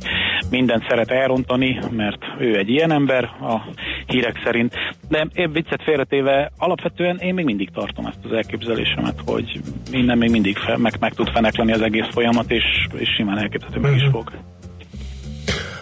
mindent 0.49 0.85
szeret 0.87 1.11
elrontani, 1.11 1.79
mert 1.91 2.19
ő 2.39 2.57
egy 2.57 2.69
ilyen 2.69 2.91
ember 2.91 3.23
a 3.23 3.73
hírek 4.05 4.41
szerint. 4.43 4.73
De 5.09 5.27
én 5.33 5.51
viccet 5.51 5.83
félretéve, 5.83 6.51
alapvetően 6.57 7.17
én 7.17 7.33
még 7.33 7.45
mindig 7.45 7.69
tartom 7.73 8.05
ezt 8.05 8.19
az 8.23 8.31
elképzelésemet, 8.31 9.19
hogy 9.25 9.59
minden 9.91 10.17
még 10.17 10.29
mindig 10.29 10.57
fel, 10.57 10.77
meg, 10.77 10.93
meg 10.99 11.13
tud 11.13 11.29
fenekleni 11.29 11.71
az 11.71 11.81
egész 11.81 12.07
folyamat, 12.11 12.51
és, 12.51 12.63
és 12.97 13.09
simán 13.17 13.37
elképzelhető 13.37 13.79
meg 13.79 13.95
is 13.95 14.07
fog. 14.11 14.31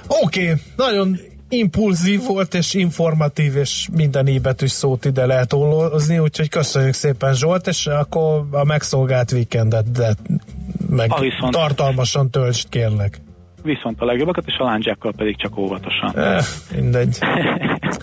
Oké, 0.08 0.44
okay, 0.44 0.56
nagyon 0.76 1.18
impulzív 1.50 2.22
volt, 2.28 2.54
és 2.54 2.74
informatív, 2.74 3.56
és 3.56 3.88
minden 3.92 4.28
íbetűs 4.28 4.72
szót 4.72 5.06
ide 5.06 5.26
lehet 5.26 5.54
ollozni, 5.54 6.20
úgyhogy 6.20 6.50
köszönjük 6.50 6.94
szépen 6.94 7.34
Zsolt, 7.34 7.68
és 7.68 7.88
akkor 7.88 8.46
a 8.52 8.64
megszolgált 8.64 9.32
víkendet, 9.32 9.92
de 9.92 10.14
meg 10.90 11.12
Ah, 11.12 11.50
tartalmasan 11.50 12.30
töltsd, 12.30 12.70
kérlek. 12.70 13.22
Viszont 13.64 14.02
a 14.02 14.06
legjobbakat, 14.06 14.44
és 14.48 14.56
a 14.58 14.64
lándzsákkal 14.64 15.14
pedig 15.18 15.38
csak 15.38 15.58
óvatosan. 15.58 16.18
Eh, 16.18 16.46
mindegy. 16.76 17.18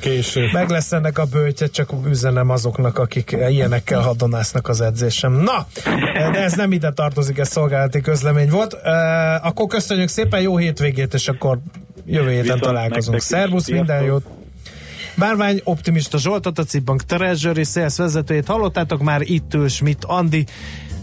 Késő. 0.01 0.49
Meg 0.53 0.69
lesz 0.69 0.93
ennek 0.93 1.19
a 1.19 1.25
bőtje, 1.25 1.67
csak 1.67 1.91
üzenem 2.09 2.51
azoknak, 2.51 2.99
akik 2.99 3.37
ilyenekkel 3.49 4.01
hadonásznak 4.01 4.69
az 4.69 4.81
edzésem. 4.81 5.33
Na, 5.33 5.67
de 6.15 6.43
ez 6.43 6.53
nem 6.53 6.73
ide 6.73 6.93
tartozik, 6.93 7.39
ez 7.39 7.49
szolgálati 7.49 8.01
közlemény 8.01 8.49
volt. 8.49 8.73
Uh, 8.73 9.47
akkor 9.47 9.67
köszönjük 9.67 10.09
szépen, 10.09 10.41
jó 10.41 10.57
hétvégét, 10.57 11.15
és 11.15 11.29
akkor 11.29 11.59
jövő 12.07 12.29
héten 12.29 12.43
Viszont 12.43 12.61
találkozunk. 12.61 13.21
Szervusz, 13.21 13.71
minden 13.71 14.03
jót! 14.03 14.25
Bárvány 15.15 15.61
optimista 15.65 16.19
Zsoltot, 16.19 16.59
a 16.59 16.65
Cibbank 16.65 17.03
Treasury 17.03 17.65
Sales 17.65 17.97
vezetőjét 17.97 18.47
hallottátok 18.47 19.03
már 19.03 19.21
itt 19.21 19.55
ül 19.55 19.69
Schmidt 19.69 20.05
Andi. 20.05 20.47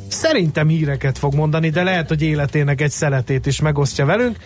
Szerintem 0.10 0.68
híreket 0.68 1.18
fog 1.18 1.34
mondani, 1.34 1.70
de 1.70 1.84
lehet, 1.84 2.08
hogy 2.08 2.22
életének 2.22 2.82
egy 2.82 2.91
szeletét 2.91 3.45
is 3.45 3.62
megosztja 3.62 4.05
velünk. 4.05 4.38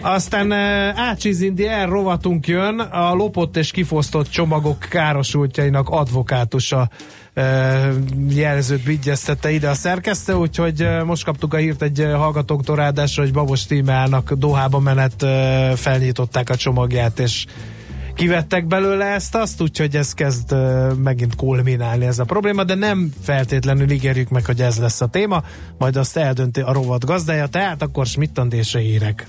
Aztán 0.00 0.46
uh, 0.46 0.58
Ácsiz 1.00 1.40
Indier 1.40 1.88
rovatunk 1.88 2.46
jön, 2.46 2.78
a 2.78 3.14
lopott 3.14 3.56
és 3.56 3.70
kifosztott 3.70 4.30
csomagok 4.30 4.78
károsultjainak 4.78 5.88
advokátusa 5.88 6.90
uh, 7.36 7.44
jelzőt 8.28 8.84
vigyeztette 8.84 9.50
ide 9.50 9.68
a 9.68 9.74
szerkesztő, 9.74 10.32
úgyhogy 10.32 10.82
uh, 10.82 11.04
most 11.04 11.24
kaptuk 11.24 11.54
a 11.54 11.56
hírt 11.56 11.82
egy 11.82 12.06
hallgatóktól 12.14 12.76
ráadásul, 12.76 13.24
hogy 13.24 13.32
Babos 13.32 13.66
Tímeának 13.66 14.32
Dohába 14.32 14.78
menet 14.78 15.22
uh, 15.22 15.30
felnyitották 15.76 16.50
a 16.50 16.56
csomagját, 16.56 17.18
és 17.18 17.44
kivettek 18.14 18.66
belőle 18.66 19.04
ezt 19.04 19.34
azt, 19.34 19.60
úgyhogy 19.60 19.96
ez 19.96 20.14
kezd 20.14 20.52
uh, 20.52 20.92
megint 20.94 21.34
kulminálni 21.34 22.06
ez 22.06 22.18
a 22.18 22.24
probléma, 22.24 22.64
de 22.64 22.74
nem 22.74 23.12
feltétlenül 23.22 23.90
ígérjük 23.90 24.28
meg, 24.28 24.44
hogy 24.44 24.60
ez 24.60 24.78
lesz 24.78 25.00
a 25.00 25.06
téma, 25.06 25.42
majd 25.78 25.96
azt 25.96 26.16
eldönti 26.16 26.60
a 26.60 26.72
rovat 26.72 27.04
gazdája, 27.04 27.46
tehát 27.46 27.82
akkor 27.82 28.06
Schmidt-Andésre 28.06 28.80
hírek. 28.80 29.26